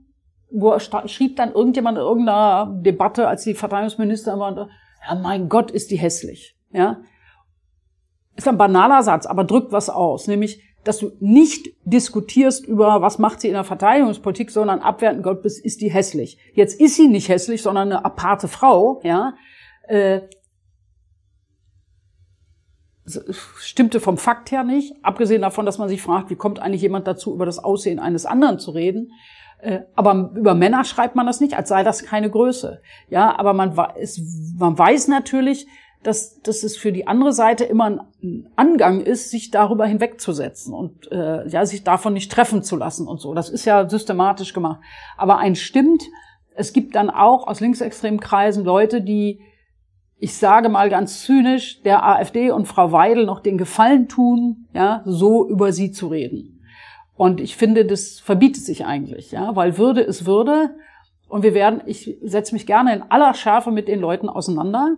wo 0.50 0.76
schrieb 0.78 1.36
dann 1.36 1.52
irgendjemand 1.52 1.98
in 1.98 2.04
irgendeiner 2.04 2.76
Debatte, 2.80 3.28
als 3.28 3.44
die 3.44 3.54
Verteidigungsministerin 3.54 4.40
war, 4.40 4.68
ja, 5.08 5.14
mein 5.14 5.48
Gott, 5.48 5.70
ist 5.70 5.90
die 5.90 5.98
hässlich. 5.98 6.56
Ja, 6.72 7.00
ist 8.36 8.48
ein 8.48 8.58
banaler 8.58 9.02
Satz, 9.02 9.26
aber 9.26 9.44
drückt 9.44 9.72
was 9.72 9.90
aus, 9.90 10.26
nämlich, 10.26 10.62
dass 10.84 10.98
du 10.98 11.12
nicht 11.20 11.74
diskutierst 11.84 12.66
über, 12.66 13.02
was 13.02 13.18
macht 13.18 13.40
sie 13.40 13.48
in 13.48 13.54
der 13.54 13.64
Verteidigungspolitik, 13.64 14.50
sondern 14.50 14.80
abwertend, 14.80 15.22
Gott, 15.22 15.44
ist 15.44 15.80
die 15.80 15.90
hässlich. 15.90 16.38
Jetzt 16.54 16.80
ist 16.80 16.96
sie 16.96 17.08
nicht 17.08 17.28
hässlich, 17.28 17.62
sondern 17.62 17.92
eine 17.92 18.04
aparte 18.04 18.48
Frau, 18.48 19.00
ja, 19.04 19.34
äh, 19.88 20.22
stimmte 23.58 24.00
vom 24.00 24.16
Fakt 24.16 24.52
her 24.52 24.62
nicht, 24.62 24.94
abgesehen 25.02 25.42
davon, 25.42 25.66
dass 25.66 25.78
man 25.78 25.88
sich 25.88 26.00
fragt, 26.00 26.30
wie 26.30 26.36
kommt 26.36 26.60
eigentlich 26.60 26.82
jemand 26.82 27.06
dazu, 27.06 27.34
über 27.34 27.46
das 27.46 27.58
Aussehen 27.58 27.98
eines 27.98 28.24
anderen 28.24 28.58
zu 28.58 28.70
reden. 28.70 29.12
Äh, 29.58 29.80
aber 29.94 30.32
über 30.34 30.54
Männer 30.54 30.84
schreibt 30.84 31.16
man 31.16 31.26
das 31.26 31.40
nicht, 31.40 31.54
als 31.54 31.68
sei 31.68 31.82
das 31.82 32.04
keine 32.04 32.30
Größe. 32.30 32.80
Ja, 33.08 33.38
aber 33.38 33.52
man 33.52 33.76
weiß, 33.76 34.22
man 34.56 34.78
weiß 34.78 35.08
natürlich, 35.08 35.66
dass, 36.02 36.40
dass 36.40 36.62
es 36.62 36.76
für 36.76 36.92
die 36.92 37.06
andere 37.06 37.32
Seite 37.32 37.64
immer 37.64 38.08
ein 38.22 38.48
Angang 38.56 39.00
ist, 39.00 39.30
sich 39.30 39.50
darüber 39.50 39.86
hinwegzusetzen 39.86 40.72
und 40.72 41.10
äh, 41.12 41.46
ja, 41.48 41.66
sich 41.66 41.84
davon 41.84 42.14
nicht 42.14 42.32
treffen 42.32 42.62
zu 42.62 42.76
lassen 42.76 43.06
und 43.06 43.20
so. 43.20 43.34
Das 43.34 43.50
ist 43.50 43.66
ja 43.66 43.88
systematisch 43.88 44.54
gemacht. 44.54 44.80
Aber 45.18 45.38
ein 45.38 45.56
stimmt, 45.56 46.02
es 46.54 46.72
gibt 46.72 46.94
dann 46.94 47.10
auch 47.10 47.46
aus 47.46 47.60
linksextremen 47.60 48.20
Kreisen 48.20 48.64
Leute, 48.64 49.02
die, 49.02 49.40
ich 50.16 50.34
sage 50.36 50.70
mal 50.70 50.88
ganz 50.88 51.22
zynisch, 51.22 51.82
der 51.82 52.06
AfD 52.06 52.50
und 52.50 52.66
Frau 52.66 52.92
Weidel 52.92 53.26
noch 53.26 53.40
den 53.40 53.58
Gefallen 53.58 54.08
tun, 54.08 54.68
ja, 54.72 55.02
so 55.04 55.46
über 55.46 55.72
sie 55.72 55.90
zu 55.92 56.08
reden. 56.08 56.62
Und 57.14 57.42
ich 57.42 57.56
finde, 57.56 57.84
das 57.84 58.20
verbietet 58.20 58.64
sich 58.64 58.86
eigentlich, 58.86 59.32
ja, 59.32 59.54
weil 59.54 59.76
Würde 59.76 60.00
ist 60.00 60.24
Würde. 60.24 60.70
Und 61.28 61.42
wir 61.42 61.52
werden, 61.52 61.82
ich 61.84 62.16
setze 62.22 62.54
mich 62.54 62.66
gerne 62.66 62.94
in 62.94 63.02
aller 63.02 63.34
Schärfe 63.34 63.70
mit 63.70 63.86
den 63.86 64.00
Leuten 64.00 64.30
auseinander 64.30 64.96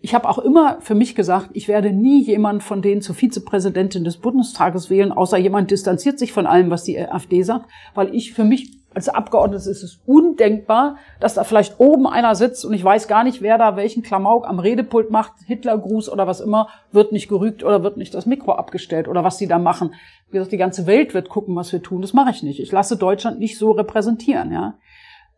ich 0.00 0.14
habe 0.14 0.28
auch 0.28 0.38
immer 0.38 0.80
für 0.80 0.94
mich 0.94 1.14
gesagt, 1.14 1.50
ich 1.54 1.68
werde 1.68 1.90
nie 1.90 2.22
jemand 2.22 2.62
von 2.62 2.82
denen 2.82 3.02
zur 3.02 3.14
Vizepräsidentin 3.14 4.04
des 4.04 4.18
Bundestages 4.18 4.90
wählen, 4.90 5.12
außer 5.12 5.38
jemand 5.38 5.70
distanziert 5.70 6.18
sich 6.18 6.32
von 6.32 6.46
allem, 6.46 6.70
was 6.70 6.84
die 6.84 6.98
AfD 6.98 7.42
sagt, 7.42 7.70
weil 7.94 8.14
ich 8.14 8.32
für 8.32 8.44
mich 8.44 8.76
als 8.96 9.10
Abgeordnetes 9.10 9.66
ist 9.66 9.82
es 9.82 10.00
undenkbar, 10.06 10.96
dass 11.20 11.34
da 11.34 11.44
vielleicht 11.44 11.78
oben 11.80 12.06
einer 12.06 12.34
sitzt 12.34 12.64
und 12.64 12.72
ich 12.72 12.82
weiß 12.82 13.08
gar 13.08 13.24
nicht, 13.24 13.42
wer 13.42 13.58
da 13.58 13.76
welchen 13.76 14.02
Klamauk 14.02 14.48
am 14.48 14.58
Redepult 14.58 15.10
macht, 15.10 15.32
Hitlergruß 15.44 16.08
oder 16.08 16.26
was 16.26 16.40
immer, 16.40 16.68
wird 16.92 17.12
nicht 17.12 17.28
gerügt 17.28 17.62
oder 17.62 17.82
wird 17.82 17.98
nicht 17.98 18.14
das 18.14 18.24
Mikro 18.24 18.52
abgestellt 18.52 19.06
oder 19.06 19.22
was 19.22 19.36
die 19.36 19.46
da 19.46 19.58
machen. 19.58 19.92
Wie 20.28 20.38
gesagt, 20.38 20.52
die 20.52 20.56
ganze 20.56 20.86
Welt 20.86 21.12
wird 21.12 21.28
gucken, 21.28 21.54
was 21.56 21.72
wir 21.72 21.82
tun. 21.82 22.00
Das 22.00 22.14
mache 22.14 22.30
ich 22.30 22.42
nicht. 22.42 22.58
Ich 22.58 22.72
lasse 22.72 22.96
Deutschland 22.96 23.38
nicht 23.38 23.58
so 23.58 23.72
repräsentieren, 23.72 24.50
ja. 24.50 24.78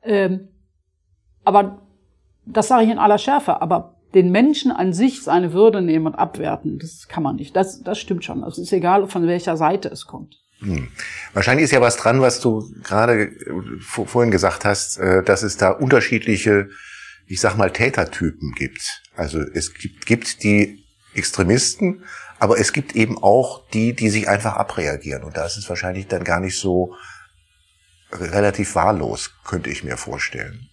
Ähm, 0.03 0.51
aber 1.44 1.83
das 2.47 2.68
sage 2.68 2.85
ich 2.85 2.90
in 2.90 2.99
aller 2.99 3.18
Schärfe. 3.18 3.61
Aber 3.61 3.98
den 4.14 4.31
Menschen 4.31 4.71
an 4.71 4.92
sich 4.92 5.23
seine 5.23 5.53
Würde 5.53 5.83
nehmen 5.83 6.07
und 6.07 6.14
abwerten, 6.14 6.79
das 6.79 7.09
kann 7.09 7.23
man 7.23 7.37
nicht. 7.37 7.55
Das, 7.55 7.83
das 7.83 7.99
stimmt 7.99 8.25
schon. 8.25 8.42
Also 8.42 8.62
es 8.62 8.68
ist 8.68 8.73
egal, 8.73 9.07
von 9.09 9.27
welcher 9.27 9.57
Seite 9.57 9.88
es 9.88 10.07
kommt. 10.07 10.37
Hm. 10.61 10.88
Wahrscheinlich 11.35 11.64
ist 11.64 11.71
ja 11.71 11.81
was 11.81 11.97
dran, 11.97 12.21
was 12.21 12.40
du 12.40 12.68
gerade 12.83 13.25
äh, 13.25 13.53
vorhin 13.81 14.31
gesagt 14.31 14.64
hast, 14.64 14.99
äh, 14.99 15.23
dass 15.23 15.42
es 15.42 15.57
da 15.57 15.71
unterschiedliche, 15.71 16.68
ich 17.27 17.40
sag 17.40 17.57
mal, 17.57 17.71
Tätertypen 17.71 18.53
gibt. 18.53 19.03
Also 19.14 19.40
es 19.40 19.75
gibt, 19.75 20.07
gibt 20.07 20.42
die 20.42 20.85
Extremisten, 21.14 22.05
aber 22.38 22.59
es 22.59 22.73
gibt 22.73 22.97
eben 22.97 23.18
auch 23.18 23.68
die, 23.71 23.94
die 23.94 24.09
sich 24.09 24.29
einfach 24.29 24.55
abreagieren. 24.55 25.23
Und 25.23 25.37
da 25.37 25.47
ist 25.47 25.57
es 25.57 25.68
wahrscheinlich 25.68 26.07
dann 26.09 26.25
gar 26.25 26.40
nicht 26.40 26.59
so 26.59 26.94
relativ 28.11 28.75
wahllos, 28.75 29.33
könnte 29.44 29.71
ich 29.71 29.85
mir 29.85 29.97
vorstellen. 29.97 30.68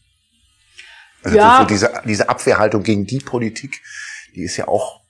Also 1.25 1.37
ja. 1.37 1.57
so 1.59 1.65
diese, 1.65 1.91
diese 2.05 2.29
Abwehrhaltung 2.29 2.83
gegen 2.83 3.05
die 3.05 3.17
Politik, 3.17 3.81
die 4.35 4.43
ist 4.43 4.57
ja 4.57 4.67
auch, 4.67 5.01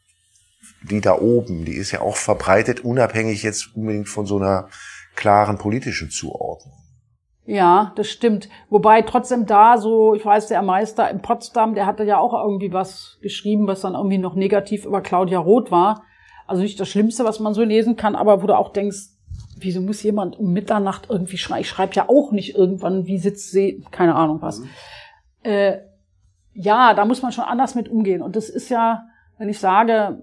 die 0.82 1.02
da 1.02 1.20
oben, 1.20 1.66
die 1.66 1.76
ist 1.76 1.92
ja 1.92 2.02
auch 2.02 2.16
verbreitet, 2.16 2.80
unabhängig 2.80 3.44
jetzt 3.44 3.76
unbedingt 3.76 4.08
von 4.08 4.26
so 4.26 4.38
einer 4.38 4.70
klaren 5.16 5.58
politischen 5.58 6.10
Zuordnung. 6.10 6.74
Ja, 7.46 7.94
das 7.96 8.08
stimmt. 8.08 8.50
Wobei 8.70 9.02
trotzdem 9.04 9.46
da 9.46 9.78
so, 9.78 10.16
ich 10.16 10.26
weiß, 10.26 10.48
der 10.48 10.62
Meister 10.62 11.10
in 11.12 11.22
Potsdam, 11.22 11.76
der 11.76 11.86
hatte 11.86 12.04
ja 12.04 12.18
auch 12.18 12.34
irgendwie 12.34 12.74
was 12.74 13.18
geschrieben, 13.22 13.68
was 13.68 13.82
dann 13.82 13.94
irgendwie 13.94 14.18
noch 14.18 14.36
negativ 14.36 14.86
über 14.86 15.02
Claudia 15.02 15.40
Roth 15.40 15.70
war. 15.70 16.04
Also 16.48 16.64
nicht 16.64 16.80
das 16.80 16.90
Schlimmste, 16.90 17.24
was 17.24 17.40
man 17.40 17.54
so 17.54 17.64
lesen 17.64 17.98
kann, 17.98 18.16
aber 18.16 18.42
wo 18.42 18.48
du 18.48 18.58
auch 18.58 18.72
denkst, 18.72 19.10
wieso 19.58 19.82
muss 19.82 20.02
jemand 20.02 20.40
um 20.40 20.54
Mitternacht 20.54 21.08
irgendwie 21.10 21.38
schreiben? 21.38 21.62
Ich 21.62 21.70
schreibe 21.70 21.94
ja 21.94 22.10
auch 22.10 22.32
nicht 22.32 22.56
irgendwann, 22.56 23.06
wie 23.06 23.18
sitzt 23.18 23.52
sie, 23.52 23.84
keine 23.92 24.16
Ahnung 24.16 24.42
was. 24.42 24.60
Mhm. 24.60 24.70
Äh, 25.44 25.78
ja, 26.56 26.94
da 26.94 27.06
muss 27.06 27.22
man 27.22 27.32
schon 27.32 27.44
anders 27.44 27.76
mit 27.76 27.90
umgehen. 27.90 28.22
Und 28.22 28.36
das 28.36 28.50
ist 28.50 28.70
ja, 28.70 29.04
wenn 29.38 29.50
ich 29.50 29.60
sage, 29.60 30.18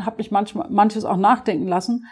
hat 0.00 0.18
mich 0.18 0.30
manchmal, 0.30 0.68
manches 0.68 1.04
auch 1.04 1.16
nachdenken 1.16 1.68
lassen. 1.68 2.06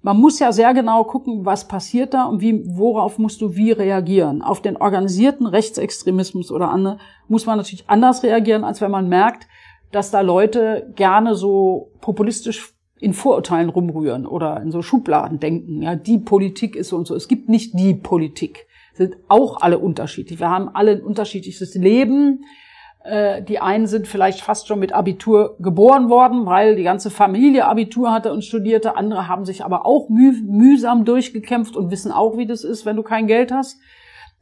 Man 0.00 0.18
muss 0.18 0.38
ja 0.38 0.52
sehr 0.52 0.72
genau 0.74 1.04
gucken, 1.04 1.44
was 1.44 1.68
passiert 1.68 2.14
da 2.14 2.24
und 2.24 2.40
wie, 2.40 2.64
worauf 2.64 3.18
musst 3.18 3.42
du 3.42 3.54
wie 3.56 3.72
reagieren. 3.72 4.42
Auf 4.42 4.62
den 4.62 4.76
organisierten 4.76 5.46
Rechtsextremismus 5.46 6.50
oder 6.50 6.70
andere 6.70 6.98
muss 7.26 7.44
man 7.44 7.58
natürlich 7.58 7.90
anders 7.90 8.22
reagieren, 8.22 8.64
als 8.64 8.80
wenn 8.80 8.90
man 8.90 9.08
merkt, 9.08 9.46
dass 9.92 10.10
da 10.10 10.20
Leute 10.20 10.92
gerne 10.96 11.34
so 11.34 11.90
populistisch 12.00 12.74
in 13.00 13.12
Vorurteilen 13.12 13.68
rumrühren 13.68 14.26
oder 14.26 14.60
in 14.62 14.70
so 14.70 14.82
Schubladen 14.82 15.38
denken. 15.38 15.82
Ja, 15.82 15.96
die 15.96 16.18
Politik 16.18 16.76
ist 16.76 16.88
so 16.88 16.96
und 16.96 17.06
so. 17.06 17.14
Es 17.14 17.28
gibt 17.28 17.48
nicht 17.48 17.78
die 17.78 17.94
Politik 17.94 18.67
sind 18.98 19.16
auch 19.28 19.60
alle 19.62 19.78
unterschiedlich. 19.78 20.40
Wir 20.40 20.50
haben 20.50 20.68
alle 20.68 20.92
ein 20.92 21.02
unterschiedliches 21.02 21.74
Leben. 21.74 22.44
Äh, 23.04 23.42
die 23.42 23.60
einen 23.60 23.86
sind 23.86 24.06
vielleicht 24.06 24.42
fast 24.42 24.68
schon 24.68 24.80
mit 24.80 24.92
Abitur 24.92 25.56
geboren 25.60 26.10
worden, 26.10 26.44
weil 26.44 26.76
die 26.76 26.82
ganze 26.82 27.10
Familie 27.10 27.64
Abitur 27.64 28.12
hatte 28.12 28.32
und 28.32 28.44
studierte. 28.44 28.96
Andere 28.96 29.28
haben 29.28 29.46
sich 29.46 29.64
aber 29.64 29.86
auch 29.86 30.08
müh 30.10 30.34
mühsam 30.44 31.04
durchgekämpft 31.04 31.76
und 31.76 31.90
wissen 31.90 32.12
auch, 32.12 32.36
wie 32.36 32.46
das 32.46 32.64
ist, 32.64 32.84
wenn 32.84 32.96
du 32.96 33.02
kein 33.02 33.26
Geld 33.26 33.52
hast. 33.52 33.80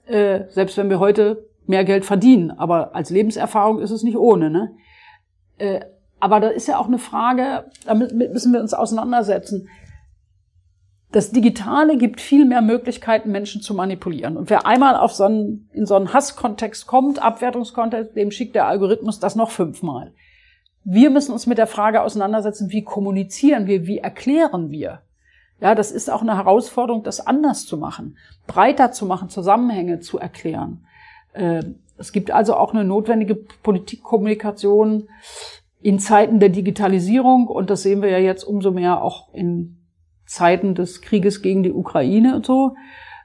Äh, 0.07 0.45
selbst 0.49 0.77
wenn 0.79 0.91
wir 0.91 0.99
heute 0.99 1.47
mehr 1.67 1.85
Geld 1.85 2.05
verdienen. 2.05 2.51
Aber 2.51 2.95
als 2.95 3.11
Lebenserfahrung 3.11 3.79
ist 3.79 3.91
es 3.91 4.03
nicht 4.03 4.17
ohne. 4.17 4.51
Ne? 4.51 4.75
Äh, 5.59 5.81
aber 6.19 6.41
da 6.41 6.49
ist 6.49 6.67
ja 6.67 6.79
auch 6.79 6.87
eine 6.87 6.99
Frage, 6.99 7.67
damit 7.85 8.13
müssen 8.15 8.53
wir 8.53 8.61
uns 8.61 8.73
auseinandersetzen 8.73 9.69
das 11.17 11.31
Digitale 11.31 11.97
gibt 11.97 12.21
viel 12.21 12.45
mehr 12.45 12.61
Möglichkeiten, 12.61 13.33
Menschen 13.33 13.63
zu 13.63 13.73
manipulieren. 13.73 14.37
Und 14.37 14.51
wer 14.51 14.67
einmal 14.67 14.97
auf 14.97 15.15
so 15.15 15.25
einen, 15.25 15.67
in 15.73 15.87
so 15.87 15.95
einen 15.95 16.13
Hasskontext 16.13 16.87
kommt, 16.87 17.23
Abwertungskontext, 17.23 18.15
dem 18.15 18.31
schickt 18.31 18.55
der 18.55 18.67
Algorithmus 18.67 19.19
das 19.19 19.35
noch 19.35 19.51
fünfmal. 19.51 20.13
Wir 20.85 21.09
müssen 21.09 21.33
uns 21.33 21.47
mit 21.47 21.57
der 21.57 21.69
Frage 21.69 22.03
auseinandersetzen, 22.03 22.71
wie 22.71 22.85
kommunizieren 22.85 23.67
wir, 23.67 23.87
wie 23.87 23.97
erklären 23.97 24.71
wir. 24.71 25.01
Ja, 25.59 25.75
das 25.75 25.91
ist 25.91 26.11
auch 26.11 26.21
eine 26.21 26.37
Herausforderung, 26.37 27.03
das 27.03 27.27
anders 27.27 27.65
zu 27.65 27.79
machen, 27.79 28.19
breiter 28.47 28.93
zu 28.93 29.07
machen, 29.07 29.31
Zusammenhänge 29.31 30.01
zu 30.01 30.19
erklären. 30.19 30.85
Äh, 31.33 31.63
es 31.97 32.13
gibt 32.13 32.31
also 32.31 32.57
auch 32.57 32.75
eine 32.75 32.85
notwendige 32.85 33.37
Politikkommunikation 33.37 35.09
in 35.81 35.99
Zeiten 35.99 36.41
der 36.41 36.51
Digitalisierung 36.51 37.49
und 37.49 37.71
das 37.71 37.85
sehen 37.85 38.03
wir 38.03 38.11
ja 38.11 38.19
jetzt 38.19 38.45
umso 38.45 38.71
mehr 38.71 39.01
auch 39.01 39.33
in 39.33 39.76
Zeiten 40.27 40.75
des 40.75 41.01
Krieges 41.03 41.43
gegen 41.43 41.63
die 41.63 41.73
Ukraine 41.73 42.37
und 42.37 42.47
so, 42.47 42.75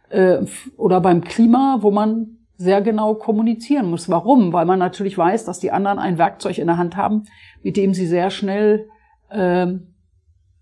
äh, 0.09 0.39
oder 0.77 1.01
beim 1.01 1.21
Klima, 1.23 1.79
wo 1.81 1.91
man 1.91 2.37
sehr 2.57 2.81
genau 2.81 3.15
kommunizieren 3.15 3.89
muss. 3.89 4.07
Warum? 4.07 4.53
Weil 4.53 4.65
man 4.65 4.77
natürlich 4.77 5.17
weiß, 5.17 5.45
dass 5.45 5.59
die 5.59 5.71
anderen 5.71 5.97
ein 5.97 6.19
Werkzeug 6.19 6.59
in 6.59 6.67
der 6.67 6.77
Hand 6.77 6.95
haben, 6.95 7.23
mit 7.63 7.75
dem 7.75 7.93
sie 7.93 8.05
sehr 8.05 8.29
schnell, 8.29 8.87
äh, 9.29 9.67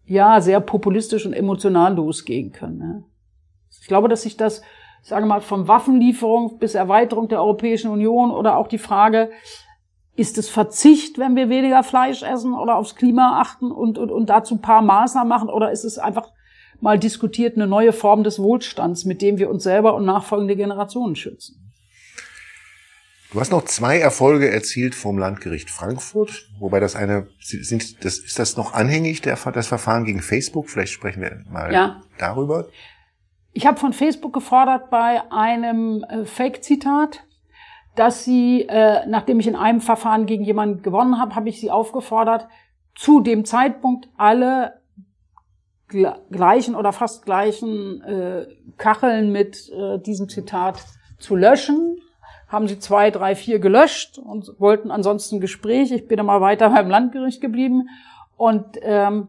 ja, 0.06 0.40
sehr 0.40 0.62
populistisch 0.62 1.26
und 1.26 1.34
emotional 1.34 1.96
losgehen 1.96 2.52
können. 2.54 2.78
Ne? 2.78 3.04
Ich 3.82 3.88
glaube, 3.88 4.08
dass 4.08 4.22
sich 4.22 4.38
das, 4.38 4.62
ich 5.04 5.10
sage 5.10 5.26
mal, 5.26 5.42
von 5.42 5.68
Waffenlieferung 5.68 6.58
bis 6.58 6.74
Erweiterung 6.74 7.28
der 7.28 7.42
Europäischen 7.42 7.92
Union 7.92 8.32
oder 8.32 8.58
auch 8.58 8.68
die 8.68 8.78
Frage, 8.78 9.30
ist 10.20 10.38
es 10.38 10.50
Verzicht, 10.50 11.18
wenn 11.18 11.38
wir 11.38 11.48
weniger 11.48 11.82
Fleisch 11.82 12.24
essen 12.24 12.54
oder 12.54 12.76
aufs 12.76 12.96
Klima 12.96 13.40
achten 13.40 13.72
und, 13.72 13.98
und, 13.98 14.12
und 14.12 14.30
dazu 14.30 14.56
ein 14.56 14.62
paar 14.62 14.82
Maßnahmen 14.82 15.30
machen? 15.30 15.50
Oder 15.50 15.72
ist 15.72 15.86
es 15.86 15.98
einfach 15.98 16.34
mal 16.82 17.00
diskutiert 17.00 17.56
eine 17.56 17.68
neue 17.68 17.94
Form 17.94 18.26
des 18.26 18.38
Wohlstands, 18.38 19.06
mit 19.06 19.22
dem 19.22 19.38
wir 19.38 19.50
uns 19.50 19.64
selber 19.64 19.96
und 19.96 20.06
nachfolgende 20.06 20.58
Generationen 20.58 21.16
schützen? 21.16 21.72
Du 23.32 23.40
hast 23.40 23.52
noch 23.52 23.64
zwei 23.64 24.00
Erfolge 24.00 24.52
erzielt 24.52 24.94
vom 24.94 25.18
Landgericht 25.18 25.70
Frankfurt, 25.70 26.50
wobei 26.60 26.82
das 26.82 26.98
eine 26.98 27.28
sind, 27.40 28.04
das 28.04 28.18
ist 28.18 28.40
das 28.40 28.58
noch 28.58 28.74
anhängig 28.74 29.22
der 29.22 29.38
das 29.38 29.68
Verfahren 29.68 30.04
gegen 30.04 30.22
Facebook. 30.22 30.70
Vielleicht 30.70 30.92
sprechen 30.92 31.22
wir 31.22 31.44
mal 31.50 31.72
ja. 31.72 32.02
darüber. 32.18 32.68
Ich 33.54 33.66
habe 33.66 33.80
von 33.80 33.94
Facebook 33.94 34.34
gefordert 34.34 34.90
bei 34.90 35.22
einem 35.32 36.04
äh, 36.10 36.26
Fake-Zitat 36.26 37.24
dass 38.00 38.24
sie, 38.24 38.62
äh, 38.70 39.06
nachdem 39.08 39.42
ich 39.42 39.48
in 39.48 39.58
einem 39.58 39.82
Verfahren 39.82 40.26
gegen 40.26 40.46
jemanden 40.46 40.82
gewonnen 40.82 41.20
habe, 41.20 41.36
habe 41.36 41.50
ich 41.50 41.60
sie 41.60 41.70
aufgefordert, 41.70 42.48
zu 42.96 43.20
dem 43.20 43.44
Zeitpunkt 43.44 44.08
alle 44.16 44.80
gleichen 45.90 46.76
oder 46.76 46.94
fast 46.94 47.26
gleichen 47.26 48.02
äh, 48.04 48.48
Kacheln 48.78 49.34
mit 49.34 49.70
äh, 49.72 50.00
diesem 50.00 50.30
Zitat 50.30 50.86
zu 51.18 51.36
löschen. 51.36 51.98
Haben 52.48 52.70
sie 52.70 52.80
zwei, 52.80 53.12
drei, 53.12 53.36
vier 53.36 53.60
gelöscht 53.60 54.18
und 54.18 54.50
wollten 54.60 54.92
ansonsten 54.92 55.42
Gespräch. 55.42 55.92
Ich 55.92 56.08
bin 56.08 56.16
dann 56.16 56.26
mal 56.26 56.40
weiter 56.40 56.70
beim 56.70 56.90
Landgericht 56.90 57.42
geblieben. 57.42 57.90
Und 58.38 58.78
ähm, 58.82 59.28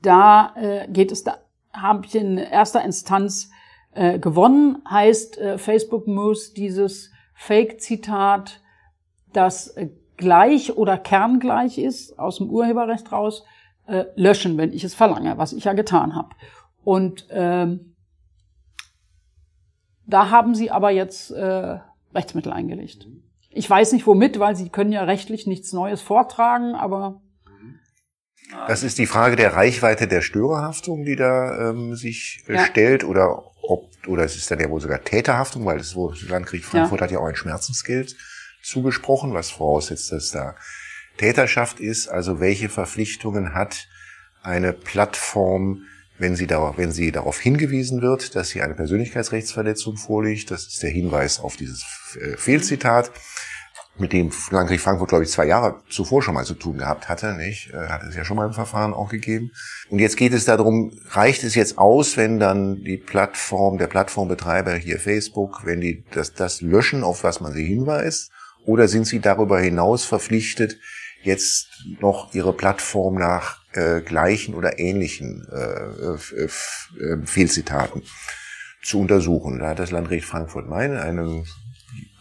da 0.00 0.54
äh, 0.54 0.86
geht 0.86 1.10
es, 1.10 1.24
da 1.24 1.38
habe 1.72 2.06
ich 2.06 2.14
in 2.14 2.38
erster 2.38 2.84
Instanz 2.84 3.50
äh, 3.94 4.20
gewonnen. 4.20 4.80
Heißt, 4.88 5.38
äh, 5.38 5.58
Facebook 5.58 6.06
muss 6.06 6.52
dieses 6.52 7.10
Fake-Zitat, 7.38 8.60
das 9.32 9.68
äh, 9.76 9.88
gleich 10.16 10.76
oder 10.76 10.98
kerngleich 10.98 11.78
ist, 11.78 12.18
aus 12.18 12.38
dem 12.38 12.50
Urheberrecht 12.50 13.12
raus, 13.12 13.44
äh, 13.86 14.04
löschen, 14.16 14.58
wenn 14.58 14.72
ich 14.72 14.84
es 14.84 14.94
verlange, 14.94 15.38
was 15.38 15.52
ich 15.52 15.64
ja 15.64 15.72
getan 15.72 16.14
habe. 16.14 16.30
Und 16.84 17.26
ähm, 17.30 17.94
da 20.06 20.30
haben 20.30 20.54
sie 20.54 20.70
aber 20.70 20.90
jetzt 20.90 21.30
äh, 21.30 21.78
Rechtsmittel 22.14 22.52
eingelegt. 22.52 23.06
Ich 23.50 23.68
weiß 23.68 23.92
nicht 23.92 24.06
womit, 24.06 24.38
weil 24.38 24.56
sie 24.56 24.68
können 24.68 24.92
ja 24.92 25.04
rechtlich 25.04 25.46
nichts 25.46 25.72
Neues 25.72 26.02
vortragen, 26.02 26.74
aber 26.74 27.20
das 28.66 28.82
ist 28.82 28.98
die 28.98 29.06
Frage 29.06 29.36
der 29.36 29.54
Reichweite 29.54 30.08
der 30.08 30.22
Störerhaftung, 30.22 31.04
die 31.04 31.16
da 31.16 31.70
ähm, 31.70 31.94
sich 31.94 32.44
äh, 32.48 32.54
ja. 32.54 32.64
stellt, 32.64 33.04
oder 33.04 33.47
ob, 33.68 33.90
oder 34.06 34.24
es 34.24 34.34
ist 34.34 34.50
dann 34.50 34.60
ja 34.60 34.70
wohl 34.70 34.80
sogar 34.80 35.04
Täterhaftung, 35.04 35.66
weil 35.66 35.78
das 35.78 35.94
Landgericht 35.94 36.64
Frankfurt 36.64 37.00
ja. 37.00 37.04
hat 37.04 37.10
ja 37.10 37.18
auch 37.18 37.26
ein 37.26 37.36
Schmerzensgeld 37.36 38.16
zugesprochen, 38.62 39.34
was 39.34 39.50
voraussetzt, 39.50 40.10
dass 40.10 40.30
da 40.30 40.56
Täterschaft 41.18 41.78
ist. 41.78 42.08
Also 42.08 42.40
welche 42.40 42.70
Verpflichtungen 42.70 43.54
hat 43.54 43.86
eine 44.42 44.72
Plattform, 44.72 45.82
wenn 46.18 46.34
sie, 46.34 46.46
darauf, 46.46 46.78
wenn 46.78 46.92
sie 46.92 47.12
darauf 47.12 47.38
hingewiesen 47.38 48.00
wird, 48.00 48.34
dass 48.34 48.50
hier 48.50 48.64
eine 48.64 48.74
Persönlichkeitsrechtsverletzung 48.74 49.98
vorliegt? 49.98 50.50
Das 50.50 50.66
ist 50.66 50.82
der 50.82 50.90
Hinweis 50.90 51.38
auf 51.38 51.56
dieses 51.56 51.84
äh, 52.20 52.36
Fehlzitat 52.38 53.10
mit 54.00 54.12
dem 54.12 54.30
Landgericht 54.50 54.82
Frankfurt, 54.82 55.08
glaube 55.08 55.24
ich, 55.24 55.30
zwei 55.30 55.46
Jahre 55.46 55.80
zuvor 55.88 56.22
schon 56.22 56.34
mal 56.34 56.44
zu 56.44 56.54
tun 56.54 56.78
gehabt 56.78 57.08
hatte, 57.08 57.34
nicht? 57.34 57.72
Äh, 57.72 57.88
hat 57.88 58.02
es 58.04 58.14
ja 58.14 58.24
schon 58.24 58.36
mal 58.36 58.46
im 58.46 58.52
Verfahren 58.52 58.94
auch 58.94 59.08
gegeben. 59.08 59.50
Und 59.90 59.98
jetzt 59.98 60.16
geht 60.16 60.32
es 60.32 60.44
darum, 60.44 60.92
reicht 61.10 61.44
es 61.44 61.54
jetzt 61.54 61.78
aus, 61.78 62.16
wenn 62.16 62.38
dann 62.38 62.82
die 62.84 62.96
Plattform, 62.96 63.78
der 63.78 63.86
Plattformbetreiber 63.86 64.74
hier 64.74 64.98
Facebook, 64.98 65.64
wenn 65.64 65.80
die 65.80 66.04
das, 66.12 66.34
das 66.34 66.60
löschen, 66.60 67.04
auf 67.04 67.24
was 67.24 67.40
man 67.40 67.52
sie 67.52 67.64
hinweist? 67.64 68.30
Oder 68.64 68.88
sind 68.88 69.06
sie 69.06 69.20
darüber 69.20 69.60
hinaus 69.60 70.04
verpflichtet, 70.04 70.78
jetzt 71.22 71.68
noch 72.00 72.34
ihre 72.34 72.52
Plattform 72.52 73.14
nach 73.14 73.58
äh, 73.72 74.00
gleichen 74.00 74.54
oder 74.54 74.78
ähnlichen 74.78 75.46
äh, 75.50 76.36
äh, 76.36 76.44
äh, 76.44 77.26
Fehlzitaten 77.26 78.02
zu 78.82 79.00
untersuchen? 79.00 79.58
Da 79.58 79.68
hat 79.70 79.78
das 79.78 79.90
Landgericht 79.90 80.26
Frankfurt 80.26 80.68
Main 80.68 80.96
einen 80.96 81.46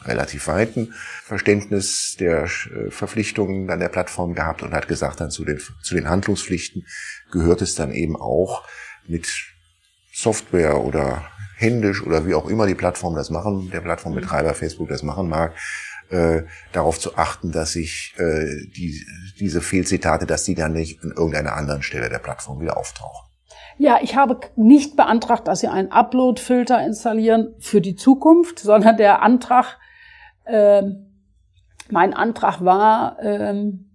relativ 0.07 0.47
weiten 0.47 0.93
Verständnis 1.23 2.15
der 2.19 2.43
äh, 2.43 2.89
Verpflichtungen 2.89 3.69
an 3.69 3.79
der 3.79 3.89
Plattform 3.89 4.33
gehabt 4.33 4.63
und 4.63 4.73
hat 4.73 4.87
gesagt, 4.87 5.19
dann 5.19 5.31
zu 5.31 5.45
den, 5.45 5.59
zu 5.81 5.95
den 5.95 6.09
Handlungspflichten 6.09 6.85
gehört 7.31 7.61
es 7.61 7.75
dann 7.75 7.91
eben 7.91 8.15
auch 8.15 8.63
mit 9.07 9.27
Software 10.13 10.83
oder 10.83 11.25
händisch 11.57 12.03
oder 12.03 12.25
wie 12.25 12.33
auch 12.33 12.49
immer 12.49 12.67
die 12.67 12.75
Plattform 12.75 13.15
das 13.15 13.29
machen, 13.29 13.69
der 13.71 13.81
Plattformbetreiber 13.81 14.53
Facebook 14.53 14.89
das 14.89 15.03
machen 15.03 15.29
mag, 15.29 15.53
äh, 16.09 16.43
darauf 16.71 16.99
zu 16.99 17.17
achten, 17.17 17.51
dass 17.51 17.73
sich 17.73 18.13
äh, 18.17 18.45
die, 18.75 19.03
diese 19.39 19.61
Fehlzitate, 19.61 20.25
dass 20.25 20.43
die 20.43 20.55
dann 20.55 20.73
nicht 20.73 21.03
an 21.03 21.11
irgendeiner 21.11 21.53
anderen 21.53 21.83
Stelle 21.83 22.09
der 22.09 22.19
Plattform 22.19 22.61
wieder 22.61 22.77
auftauchen. 22.77 23.27
Ja, 23.79 23.99
ich 24.01 24.15
habe 24.15 24.39
nicht 24.55 24.95
beantragt, 24.95 25.47
dass 25.47 25.59
Sie 25.59 25.67
einen 25.67 25.91
Upload-Filter 25.91 26.83
installieren 26.83 27.53
für 27.59 27.79
die 27.79 27.95
Zukunft, 27.95 28.59
sondern 28.59 28.97
der 28.97 29.21
Antrag 29.21 29.77
mein 31.89 32.13
Antrag 32.13 32.63
war, 32.63 33.17
ähm, 33.21 33.89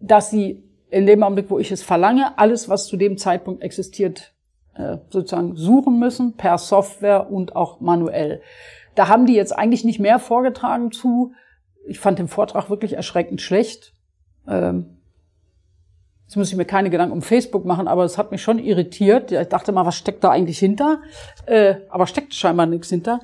dass 0.00 0.30
sie 0.30 0.64
in 0.90 1.06
dem 1.06 1.22
Augenblick, 1.22 1.50
wo 1.50 1.58
ich 1.58 1.72
es 1.72 1.82
verlange, 1.82 2.38
alles, 2.38 2.68
was 2.68 2.86
zu 2.86 2.96
dem 2.96 3.16
Zeitpunkt 3.16 3.62
existiert, 3.62 4.34
äh, 4.74 4.98
sozusagen 5.08 5.56
suchen 5.56 5.98
müssen, 5.98 6.36
per 6.36 6.58
Software 6.58 7.30
und 7.30 7.56
auch 7.56 7.80
manuell. 7.80 8.42
Da 8.94 9.08
haben 9.08 9.26
die 9.26 9.34
jetzt 9.34 9.56
eigentlich 9.56 9.84
nicht 9.84 10.00
mehr 10.00 10.18
vorgetragen 10.18 10.92
zu. 10.92 11.32
Ich 11.86 11.98
fand 11.98 12.18
den 12.18 12.28
Vortrag 12.28 12.68
wirklich 12.68 12.92
erschreckend 12.94 13.40
schlecht. 13.40 13.94
Ähm, 14.46 14.98
jetzt 16.26 16.36
muss 16.36 16.50
ich 16.50 16.56
mir 16.56 16.66
keine 16.66 16.90
Gedanken 16.90 17.14
um 17.14 17.22
Facebook 17.22 17.64
machen, 17.64 17.88
aber 17.88 18.04
es 18.04 18.18
hat 18.18 18.30
mich 18.30 18.42
schon 18.42 18.58
irritiert. 18.58 19.32
Ich 19.32 19.48
dachte 19.48 19.72
mal, 19.72 19.86
was 19.86 19.96
steckt 19.96 20.22
da 20.24 20.30
eigentlich 20.30 20.58
hinter? 20.58 21.00
Äh, 21.46 21.76
aber 21.88 22.06
steckt 22.06 22.34
scheinbar 22.34 22.66
nichts 22.66 22.90
hinter. 22.90 23.20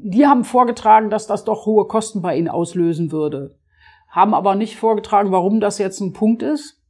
Die 0.00 0.26
haben 0.26 0.44
vorgetragen, 0.44 1.10
dass 1.10 1.26
das 1.26 1.44
doch 1.44 1.66
hohe 1.66 1.86
Kosten 1.86 2.22
bei 2.22 2.36
ihnen 2.36 2.48
auslösen 2.48 3.10
würde, 3.10 3.56
haben 4.08 4.32
aber 4.32 4.54
nicht 4.54 4.76
vorgetragen, 4.76 5.32
warum 5.32 5.60
das 5.60 5.78
jetzt 5.78 6.00
ein 6.00 6.12
Punkt 6.12 6.42
ist. 6.42 6.80